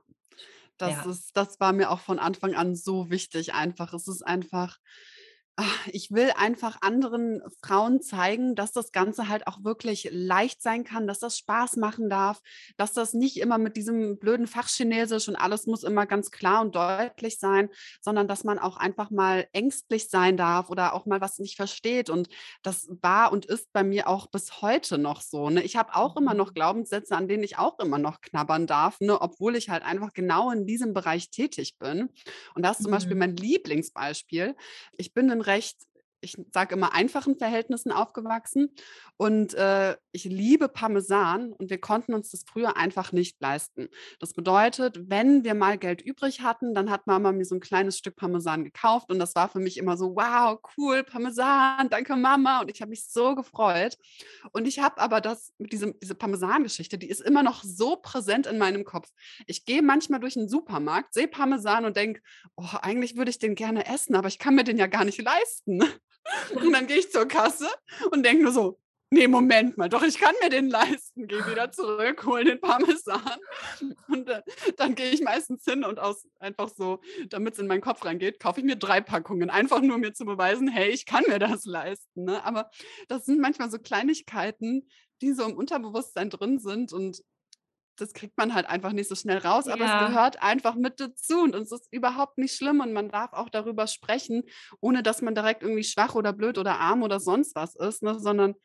Das 0.78 1.04
Ja, 1.04 1.06
ist 1.06 1.36
das 1.36 1.60
war 1.60 1.74
mir 1.74 1.90
auch 1.92 2.00
von 2.00 2.20
Anfang 2.20 2.54
an 2.56 2.76
so 2.76 3.10
wichtig 3.10 3.54
einfach. 3.54 3.94
Es 3.94 4.08
ist 4.08 4.22
einfach 4.26 4.80
ich 5.92 6.12
will 6.12 6.32
einfach 6.38 6.78
anderen 6.82 7.42
Frauen 7.64 8.02
zeigen, 8.02 8.56
dass 8.56 8.72
das 8.74 8.92
Ganze 8.92 9.28
halt 9.28 9.48
auch 9.48 9.64
wirklich 9.64 10.08
leicht 10.12 10.62
sein 10.62 10.84
kann, 10.84 11.08
dass 11.08 11.20
das 11.20 11.38
Spaß 11.38 11.78
machen 11.78 12.10
darf, 12.10 12.42
dass 12.78 12.94
das 12.94 13.14
nicht 13.14 13.38
immer 13.38 13.58
mit 13.58 13.76
diesem 13.76 14.20
blöden 14.20 14.46
Fachchinesisch 14.48 15.28
und 15.28 15.36
alles 15.36 15.66
muss 15.66 15.84
immer 15.84 16.06
ganz 16.06 16.30
klar 16.32 16.62
und 16.62 16.76
deutlich 16.76 17.40
sein, 17.40 17.70
sondern 18.02 18.28
dass 18.28 18.44
man 18.44 18.60
auch 18.60 18.78
einfach 18.78 19.10
mal 19.10 19.48
ängstlich 19.54 20.10
sein 20.10 20.38
darf 20.38 20.70
oder 20.70 20.94
auch 20.94 21.06
mal 21.08 21.22
was 21.22 21.40
nicht 21.40 21.56
versteht. 21.56 22.10
Und 22.10 22.30
das 22.62 22.88
war 23.02 23.32
und 23.32 23.46
ist 23.46 23.72
bei 23.74 23.84
mir 23.84 24.08
auch 24.08 24.28
bis 24.28 24.62
heute 24.62 24.98
noch 24.98 25.22
so, 25.22 25.50
ne? 25.50 25.64
Ich 25.64 25.76
habe 25.76 25.96
auch 25.96 26.16
immer 26.18 26.34
noch 26.34 26.54
mhm. 26.54 26.54
Glaubenssätze, 26.54 27.16
an 27.16 27.28
denen 27.28 27.44
ich 27.44 27.58
auch 27.58 27.80
immer 27.80 27.98
noch 27.98 28.22
knabbern 28.22 28.68
darf, 28.68 29.00
ne, 29.00 29.20
obwohl 29.20 29.56
ich 29.56 29.70
halt 29.70 29.84
einfach 29.84 30.14
genau 30.14 30.52
in 30.52 30.66
diesem 30.68 30.94
Bereich 30.94 31.30
tätig 31.32 31.78
bin. 31.80 32.10
Und 32.56 32.64
das 32.64 32.78
ist 32.78 32.84
zum 32.84 32.92
Beispiel 32.92 33.16
Mhm. 33.16 33.18
mein 33.18 33.36
Lieblingsbeispiel. 33.36 34.56
Ich 34.98 35.14
bin 35.14 35.30
in 35.30 35.42
recht 35.48 35.78
ich 36.36 36.46
sage 36.54 36.76
immer, 36.76 36.94
einfachen 36.94 37.38
Verhältnissen 37.38 37.92
aufgewachsen 37.92 38.70
und, 39.18 39.54
äh, 39.56 39.96
ich 40.12 40.26
liebe 40.26 40.68
Parmesan 40.70 41.54
und 41.54 41.70
wir 41.70 41.80
konnten 41.80 42.14
uns 42.14 42.32
das 42.32 42.44
früher 42.48 42.78
einfach 42.78 43.12
nicht 43.12 43.40
leisten. 43.42 43.90
Das 44.20 44.34
bedeutet, 44.34 45.10
wenn 45.10 45.44
wir 45.44 45.54
mal 45.54 45.78
Geld 45.78 46.02
übrig 46.02 46.42
hatten, 46.42 46.74
dann 46.74 46.90
hat 46.90 47.08
Mama 47.08 47.32
mir 47.32 47.46
so 47.46 47.56
ein 47.56 47.60
kleines 47.62 47.98
Stück 47.98 48.16
Parmesan 48.16 48.64
gekauft 48.64 49.12
und 49.12 49.20
das 49.20 49.36
war 49.36 49.50
für 49.50 49.60
mich 49.60 49.78
immer 49.78 49.98
so: 49.98 50.16
„Wow, 50.16 50.60
cool, 50.78 51.04
Parmesan, 51.04 51.90
danke 51.90 52.16
Mama.“ 52.16 52.62
Und 52.62 52.72
ich 52.72 52.82
habe 52.82 52.90
mich 52.90 53.06
so 53.08 53.36
gefreut. 53.36 53.98
Und 54.52 54.68
ich 54.68 54.80
habe 54.80 55.00
aber 55.00 55.22
das 55.22 55.54
mit 55.58 55.72
diesem 55.74 55.96
diese 56.02 56.16
Parmesangeschichte, 56.16 56.98
die 56.98 57.10
ist 57.10 57.22
immer 57.22 57.44
noch 57.44 57.64
so 57.64 57.96
präsent 57.98 58.48
in 58.48 58.58
meinem 58.58 58.84
Kopf. 58.86 59.10
Ich 59.48 59.66
gehe 59.66 59.82
manchmal 59.82 60.20
durch 60.20 60.36
'n 60.38 60.50
Supermarkt, 60.50 61.14
sehe 61.14 61.28
Parmesan 61.28 61.86
und 61.86 61.98
denke: 61.98 62.22
„Oh, 62.56 62.66
eigentlich 62.82 63.16
würde 63.18 63.30
ich 63.32 63.40
den 63.40 63.56
gerne 63.56 63.86
essen, 63.88 64.16
aber 64.16 64.28
ich 64.28 64.40
kann 64.40 64.56
mir 64.56 64.64
den 64.64 64.78
ja 64.78 64.88
gar 64.88 65.06
nicht 65.06 65.22
leisten.“ 65.22 65.82
Und 66.56 66.74
dann 66.74 66.88
gehe 66.88 66.98
ich 66.98 67.12
zur 67.12 67.28
Kasse 67.28 67.68
und 68.12 68.24
denke 68.26 68.44
nur 68.44 68.52
so: 68.52 68.80
„Ne, 69.12 69.28
Moment 69.28 69.78
mal, 69.78 69.90
doch, 69.90 70.04
ich 70.04 70.20
kann 70.20 70.34
mir 70.42 70.50
den 70.50 70.70
leisten.“ 70.70 71.28
Gehe 71.28 71.46
wieder 71.48 71.72
zurück, 71.72 72.26
hole 72.26 72.44
den 72.46 72.62
Parmesan 72.62 73.22
und, 74.10 74.30
äh, 74.30 74.42
dann 74.78 74.96
gehe 74.96 75.10
ich 75.12 75.22
meistens 75.22 75.64
hin 75.66 75.84
und 75.84 76.00
aus 76.00 76.28
einfach 76.40 76.70
so, 76.70 77.00
damit's 77.30 77.60
in 77.60 77.68
meinen 77.68 77.82
Kopf 77.82 78.04
reingeht, 78.06 78.40
kaufe 78.40 78.60
ich 78.62 78.66
mir 78.66 78.76
3 78.78 79.02
Packungen, 79.02 79.50
einfach 79.50 79.82
nur, 79.82 79.96
um 79.96 80.02
mir 80.02 80.14
zu 80.14 80.26
beweisen: 80.26 80.68
„Hey, 80.68 80.90
ich 80.92 81.06
kann 81.06 81.24
mir 81.28 81.40
das 81.40 81.66
leisten“, 81.66 82.26
ne? 82.26 82.44
Aber 82.46 82.70
das 83.08 83.26
sind 83.26 83.40
manchmal 83.40 83.72
so 83.72 83.80
Kleinigkeiten, 83.80 84.88
die 85.22 85.34
so 85.34 85.44
im 85.46 85.56
Unterbewusstsein 85.58 86.30
drin 86.30 86.60
sind 86.60 86.94
und 86.94 87.22
das 87.98 88.14
kriegt 88.14 88.38
man 88.38 88.54
halt 88.54 88.68
einfach 88.68 88.94
nicht 88.94 89.10
so 89.10 89.16
schnell 89.16 89.40
raus, 89.40 89.68
aber 89.68 89.86
ja. 89.86 90.02
es 90.02 90.08
gehört 90.08 90.42
einfach 90.42 90.76
mit 90.76 91.00
dazu 91.00 91.42
und 91.42 91.56
es 91.56 91.72
ist 91.72 91.88
überhaupt 91.92 92.38
nicht 92.38 92.56
schlimm 92.56 92.80
und 92.80 92.94
man 92.94 93.10
darf 93.10 93.34
auch 93.34 93.50
darüber 93.50 93.88
sprechen, 93.88 94.44
ohne 94.80 95.04
dass 95.04 95.22
man 95.22 95.36
direkt 95.36 95.64
irgendwie 95.64 95.84
schwach 95.84 96.16
oder 96.16 96.34
blöd 96.34 96.58
oder 96.58 96.80
arm 96.80 97.04
oder 97.04 97.20
sonst 97.20 97.56
was 97.56 97.76
ist, 97.76 98.04
ne? 98.04 98.20
sondern 98.20 98.56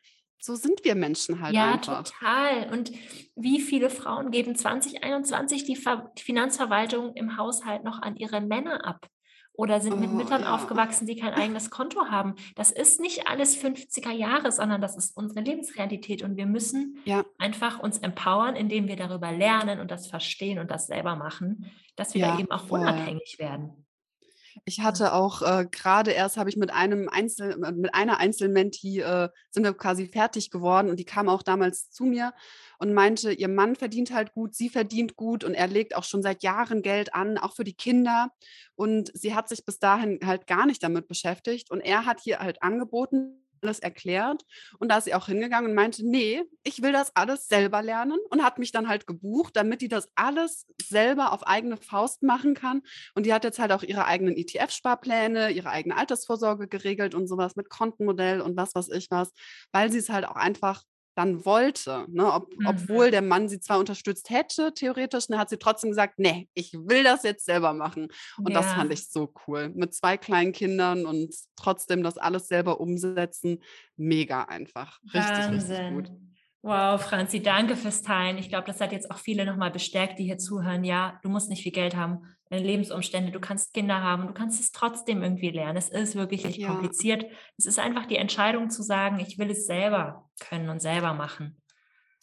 so 0.43 0.55
sind 0.55 0.83
wir 0.83 0.95
Menschen 0.95 1.41
halt 1.41 1.55
ja, 1.55 1.73
einfach. 1.73 1.97
Ja, 1.97 2.03
total. 2.03 2.73
Und 2.73 2.91
wie 3.35 3.61
viele 3.61 3.89
Frauen 3.89 4.29
geben 4.29 4.55
2021 4.55 5.63
die, 5.63 5.77
Ver 5.77 6.11
die 6.17 6.23
Finanzverwaltung 6.23 7.13
im 7.15 7.37
Haushalt 7.37 7.85
noch 7.85 8.01
an 8.01 8.17
ihre 8.17 8.41
Männer 8.41 8.85
ab? 8.85 9.07
Oder 9.53 9.79
sind 9.79 9.99
mit 9.99 10.09
oh, 10.09 10.13
Müttern 10.13 10.41
ja. 10.41 10.55
aufgewachsen, 10.55 11.05
die 11.05 11.15
kein 11.15 11.33
eigenes 11.33 11.69
Konto 11.69 12.05
haben. 12.09 12.35
Das 12.55 12.71
ist 12.71 12.99
nicht 12.99 13.27
alles 13.27 13.55
50er 13.55 14.11
Jahre, 14.11 14.51
sondern 14.51 14.81
das 14.81 14.97
ist 14.97 15.15
unsere 15.15 15.41
Lebensrealität 15.41 16.23
und 16.23 16.37
wir 16.37 16.47
müssen 16.47 16.97
ja. 17.05 17.23
einfach 17.37 17.79
uns 17.79 17.99
empowern, 17.99 18.55
indem 18.55 18.87
wir 18.87 18.95
darüber 18.95 19.31
lernen 19.31 19.79
und 19.79 19.91
das 19.91 20.07
verstehen 20.07 20.59
und 20.59 20.71
das 20.71 20.87
selber 20.87 21.15
machen, 21.15 21.71
dass 21.95 22.13
wir 22.15 22.21
ja, 22.21 22.33
da 22.33 22.39
eben 22.39 22.51
auch 22.51 22.65
voll. 22.65 22.79
unabhängig 22.79 23.37
werden. 23.37 23.85
Ich 24.65 24.81
hatte 24.81 25.13
auch 25.13 25.41
äh, 25.41 25.65
gerade 25.69 26.11
erst 26.11 26.37
habe 26.37 26.49
ich 26.49 26.57
mit 26.57 26.71
einem 26.71 27.09
Einzel 27.09 27.57
mit 27.57 27.93
einer 27.93 28.17
Einzelmenti 28.17 28.99
äh, 29.01 29.29
sind 29.51 29.63
wir 29.63 29.73
quasi 29.73 30.07
fertig 30.07 30.51
geworden 30.51 30.89
und 30.89 30.99
die 30.99 31.05
kam 31.05 31.29
auch 31.29 31.43
damals 31.43 31.89
zu 31.89 32.05
mir 32.05 32.33
und 32.79 32.93
meinte, 32.93 33.31
ihr 33.31 33.47
Mann 33.47 33.75
verdient 33.75 34.13
halt 34.13 34.33
gut, 34.33 34.55
sie 34.55 34.69
verdient 34.69 35.15
gut 35.15 35.43
und 35.43 35.53
er 35.53 35.67
legt 35.67 35.95
auch 35.95 36.03
schon 36.03 36.21
seit 36.21 36.43
Jahren 36.43 36.81
Geld 36.81 37.13
an, 37.13 37.37
auch 37.37 37.55
für 37.55 37.63
die 37.63 37.75
Kinder 37.75 38.29
und 38.75 39.11
sie 39.13 39.35
hat 39.35 39.49
sich 39.49 39.65
bis 39.65 39.79
dahin 39.79 40.19
halt 40.25 40.47
gar 40.47 40.65
nicht 40.65 40.83
damit 40.83 41.07
beschäftigt 41.07 41.71
und 41.71 41.81
er 41.81 42.05
hat 42.05 42.21
hier 42.21 42.39
halt 42.39 42.61
angeboten, 42.63 43.42
alles 43.63 43.79
erklärt. 43.79 44.43
Und 44.79 44.89
da 44.91 44.97
ist 44.97 45.05
sie 45.05 45.13
auch 45.15 45.27
hingegangen 45.27 45.71
und 45.71 45.75
meinte, 45.75 46.07
nee, 46.07 46.43
ich 46.63 46.81
will 46.81 46.91
das 46.91 47.15
alles 47.15 47.47
selber 47.47 47.81
lernen 47.81 48.19
und 48.29 48.43
hat 48.43 48.59
mich 48.59 48.71
dann 48.71 48.87
halt 48.87 49.07
gebucht, 49.07 49.55
damit 49.55 49.81
die 49.81 49.87
das 49.87 50.09
alles 50.15 50.67
selber 50.81 51.33
auf 51.33 51.47
eigene 51.47 51.77
Faust 51.77 52.23
machen 52.23 52.53
kann. 52.53 52.81
Und 53.15 53.25
die 53.25 53.33
hat 53.33 53.43
jetzt 53.43 53.59
halt 53.59 53.71
auch 53.71 53.83
ihre 53.83 54.05
eigenen 54.05 54.35
ETF-Sparpläne, 54.35 55.51
ihre 55.51 55.69
eigene 55.69 55.97
Altersvorsorge 55.97 56.67
geregelt 56.67 57.15
und 57.15 57.27
sowas 57.27 57.55
mit 57.55 57.69
Kontenmodell 57.69 58.41
und 58.41 58.57
was 58.57 58.75
weiß 58.75 58.89
ich 58.89 59.07
was, 59.09 59.31
weil 59.71 59.91
sie 59.91 59.99
es 59.99 60.09
halt 60.09 60.25
auch 60.25 60.35
einfach 60.35 60.83
dann 61.15 61.45
wollte, 61.45 62.05
ne? 62.09 62.31
Ob, 62.31 62.49
mhm. 62.57 62.67
obwohl 62.67 63.11
der 63.11 63.21
Mann 63.21 63.49
sie 63.49 63.59
zwar 63.59 63.79
unterstützt 63.79 64.29
hätte, 64.29 64.73
theoretisch, 64.73 65.27
dann 65.27 65.39
hat 65.39 65.49
sie 65.49 65.57
trotzdem 65.57 65.91
gesagt, 65.91 66.19
nee, 66.19 66.49
ich 66.53 66.73
will 66.73 67.03
das 67.03 67.23
jetzt 67.23 67.45
selber 67.45 67.73
machen. 67.73 68.07
Und 68.37 68.51
ja. 68.51 68.61
das 68.61 68.73
fand 68.73 68.91
ich 68.91 69.09
so 69.09 69.33
cool. 69.47 69.69
Mit 69.75 69.93
zwei 69.93 70.17
kleinen 70.17 70.51
Kindern 70.51 71.05
und 71.05 71.33
trotzdem 71.55 72.03
das 72.03 72.17
alles 72.17 72.47
selber 72.47 72.79
umsetzen, 72.79 73.61
mega 73.95 74.43
einfach. 74.43 74.99
Richtig, 75.13 75.23
Wahnsinn. 75.23 75.75
richtig 75.75 75.93
gut. 75.93 76.32
Wow, 76.65 77.01
Franzi, 77.01 77.43
danke 77.43 77.75
fürs 77.75 78.03
Teilen. 78.03 78.37
Ich 78.37 78.47
glaube, 78.47 78.65
das 78.65 78.79
hat 78.79 78.93
jetzt 78.93 79.11
auch 79.11 79.17
viele 79.17 79.45
nochmal 79.45 79.69
bestärkt, 79.69 80.17
die 80.17 80.23
hier 80.23 80.37
zuhören. 80.37 80.85
Ja, 80.85 81.19
du 81.21 81.27
musst 81.27 81.49
nicht 81.49 81.61
viel 81.61 81.73
Geld 81.73 81.93
haben, 81.93 82.21
deine 82.49 82.63
Lebensumstände, 82.63 83.33
du 83.33 83.41
kannst 83.41 83.73
Kinder 83.73 84.01
haben, 84.01 84.27
du 84.27 84.33
kannst 84.33 84.61
es 84.61 84.71
trotzdem 84.71 85.21
irgendwie 85.21 85.49
lernen. 85.49 85.75
Es 85.75 85.89
ist 85.89 86.15
wirklich 86.15 86.45
nicht 86.45 86.59
ja. 86.59 86.69
kompliziert. 86.69 87.25
Es 87.57 87.65
ist 87.65 87.79
einfach 87.79 88.05
die 88.05 88.15
Entscheidung 88.15 88.69
zu 88.69 88.81
sagen, 88.81 89.19
ich 89.19 89.37
will 89.37 89.51
es 89.51 89.65
selber 89.65 90.29
können 90.39 90.69
und 90.69 90.81
selber 90.81 91.13
machen. 91.13 91.61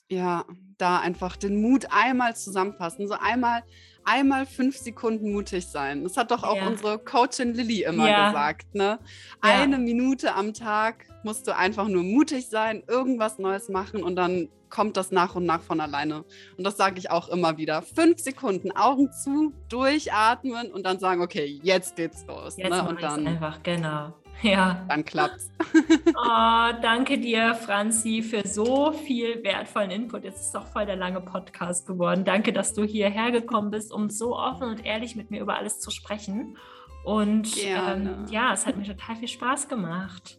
Ja, 0.08 0.46
da 0.78 1.00
einfach 1.00 1.36
den 1.36 1.60
Mut 1.60 1.88
einmal 1.90 2.34
zusammenfassen, 2.34 3.08
so 3.08 3.14
einmal, 3.20 3.62
einmal 4.04 4.46
fünf 4.46 4.76
Sekunden 4.76 5.32
mutig 5.32 5.66
sein. 5.66 6.04
Das 6.04 6.16
hat 6.16 6.30
doch 6.30 6.42
auch 6.42 6.56
ja. 6.56 6.66
unsere 6.66 6.98
Coachin 6.98 7.54
Lilly 7.54 7.82
immer 7.82 8.08
ja. 8.08 8.28
gesagt. 8.28 8.74
Ne? 8.74 8.98
Eine 9.40 9.78
Minute 9.78 10.34
am 10.34 10.54
Tag 10.54 11.06
musst 11.22 11.46
du 11.46 11.56
einfach 11.56 11.88
nur 11.88 12.02
mutig 12.02 12.48
sein, 12.48 12.82
irgendwas 12.86 13.38
Neues 13.38 13.68
machen 13.68 14.02
und 14.02 14.16
dann 14.16 14.48
kommt 14.70 14.96
das 14.96 15.10
nach 15.10 15.34
und 15.34 15.44
nach 15.44 15.60
von 15.60 15.80
alleine. 15.80 16.24
Und 16.56 16.64
das 16.64 16.76
sage 16.76 16.98
ich 16.98 17.10
auch 17.10 17.28
immer 17.28 17.58
wieder. 17.58 17.82
Fünf 17.82 18.20
Sekunden 18.20 18.70
Augen 18.72 19.10
zu, 19.12 19.52
durchatmen 19.68 20.72
und 20.72 20.86
dann 20.86 20.98
sagen, 20.98 21.20
okay, 21.20 21.60
jetzt 21.62 21.96
geht's 21.96 22.24
los. 22.26 22.56
Jetzt 22.56 22.70
ne? 22.70 22.88
Und 22.88 23.02
dann 23.02 23.26
einfach, 23.26 23.62
genau. 23.62 24.14
Ja. 24.42 24.84
Dann 24.88 25.04
klappt's. 25.04 25.50
oh, 26.16 26.72
danke 26.82 27.18
dir, 27.18 27.54
Franzi, 27.54 28.22
für 28.22 28.46
so 28.46 28.92
viel 28.92 29.42
wertvollen 29.42 29.90
Input. 29.90 30.24
Jetzt 30.24 30.40
ist 30.40 30.54
doch 30.54 30.66
voll 30.66 30.86
der 30.86 30.96
lange 30.96 31.20
Podcast 31.20 31.86
geworden. 31.86 32.24
Danke, 32.24 32.52
dass 32.52 32.74
du 32.74 32.84
hierher 32.84 33.30
gekommen 33.30 33.70
bist, 33.70 33.92
um 33.92 34.10
so 34.10 34.36
offen 34.36 34.68
und 34.68 34.84
ehrlich 34.84 35.16
mit 35.16 35.30
mir 35.30 35.40
über 35.40 35.56
alles 35.56 35.80
zu 35.80 35.90
sprechen. 35.90 36.56
Und 37.04 37.50
ähm, 37.64 38.26
ja, 38.30 38.52
es 38.52 38.66
hat 38.66 38.76
mir 38.76 38.84
total 38.84 39.16
viel 39.16 39.28
Spaß 39.28 39.68
gemacht. 39.68 40.38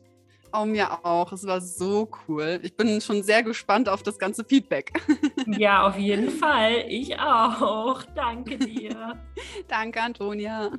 Oh, 0.53 0.65
mir 0.65 1.05
auch. 1.05 1.31
Es 1.31 1.45
war 1.45 1.61
so 1.61 2.09
cool. 2.27 2.59
Ich 2.61 2.75
bin 2.75 2.99
schon 2.99 3.23
sehr 3.23 3.41
gespannt 3.41 3.87
auf 3.87 4.03
das 4.03 4.19
ganze 4.19 4.43
Feedback. 4.43 4.91
Ja, 5.57 5.87
auf 5.87 5.97
jeden 5.97 6.29
Fall. 6.29 6.85
Ich 6.87 7.19
auch. 7.19 8.03
Danke 8.15 8.57
dir. 8.57 9.19
Danke, 9.67 10.01
Antonia. 10.01 10.71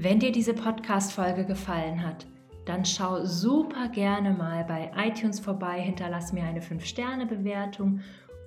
Wenn 0.00 0.20
dir 0.20 0.30
diese 0.30 0.54
Podcast-Folge 0.54 1.44
gefallen 1.44 2.06
hat, 2.06 2.24
dann 2.66 2.84
schau 2.84 3.24
super 3.24 3.88
gerne 3.88 4.30
mal 4.30 4.62
bei 4.62 4.92
iTunes 4.96 5.40
vorbei, 5.40 5.80
hinterlass 5.80 6.32
mir 6.32 6.44
eine 6.44 6.60
5-Sterne-Bewertung 6.60 7.98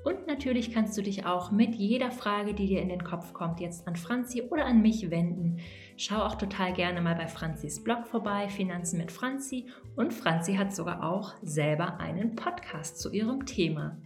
und 0.06 0.28
natürlich 0.28 0.72
kannst 0.72 0.98
du 0.98 1.04
dich 1.04 1.26
auch 1.26 1.52
mit 1.52 1.76
jeder 1.76 2.10
Frage, 2.10 2.54
die 2.54 2.68
dir 2.68 2.82
in 2.82 2.88
den 2.88 3.04
Kopf 3.04 3.34
kommt, 3.34 3.60
jetzt 3.60 3.86
an 3.86 3.98
Franzi 3.98 4.44
oder 4.44 4.66
an 4.66 4.82
mich 4.82 5.12
wenden. 5.12 5.58
Schau 5.98 6.24
auch 6.24 6.36
total 6.36 6.72
gerne 6.72 7.02
mal 7.02 7.16
bei 7.16 7.28
Franzis 7.28 7.84
Blog 7.84 8.08
vorbei, 8.08 8.48
Finanzen 8.48 8.98
mit 8.98 9.12
Franzi. 9.12 9.66
Und 9.98 10.14
Franzi 10.14 10.56
hat 10.56 10.74
sogar 10.74 11.04
auch 11.04 11.34
selber 11.42 12.00
einen 12.00 12.34
Podcast 12.38 12.98
zu 12.98 13.12
ihrem 13.12 13.46
Thema. 13.46 13.98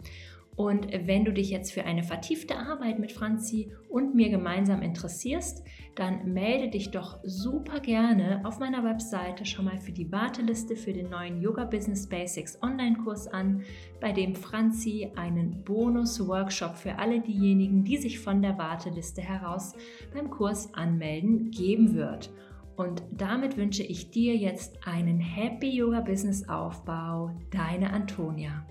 Und 0.56 0.88
wenn 0.90 1.26
du 1.26 1.32
dich 1.32 1.50
jetzt 1.50 1.72
für 1.72 1.84
eine 1.84 2.02
vertiefte 2.02 2.56
Arbeit 2.56 2.98
mit 2.98 3.12
Franzi 3.12 3.72
und 3.90 4.14
mir 4.14 4.30
gemeinsam 4.30 4.80
interessierst, 4.80 5.62
dann 5.94 6.32
melde 6.32 6.70
dich 6.70 6.90
doch 6.90 7.18
super 7.24 7.80
gerne 7.80 8.40
auf 8.44 8.58
meiner 8.58 8.82
Webseite 8.82 9.44
schon 9.44 9.66
mal 9.66 9.78
für 9.78 9.92
die 9.92 10.10
Warteliste 10.10 10.74
für 10.74 10.94
den 10.94 11.10
neuen 11.10 11.42
Yoga 11.42 11.64
Business 11.64 12.08
Basics 12.08 12.58
Online-Kurs 12.62 13.28
an, 13.28 13.64
bei 14.00 14.12
dem 14.12 14.34
Franzi 14.34 15.12
einen 15.14 15.62
Bonus-Workshop 15.62 16.76
für 16.76 16.98
alle 16.98 17.20
diejenigen, 17.20 17.84
die 17.84 17.98
sich 17.98 18.18
von 18.18 18.40
der 18.40 18.56
Warteliste 18.56 19.20
heraus 19.20 19.74
beim 20.14 20.30
Kurs 20.30 20.72
anmelden, 20.72 21.50
geben 21.50 21.94
wird. 21.94 22.30
Und 22.76 23.02
damit 23.12 23.58
wünsche 23.58 23.82
ich 23.82 24.10
dir 24.10 24.36
jetzt 24.36 24.86
einen 24.86 25.18
Happy 25.18 25.68
Yoga 25.68 26.00
Business 26.00 26.48
Aufbau. 26.48 27.30
Deine 27.50 27.90
Antonia. 27.90 28.66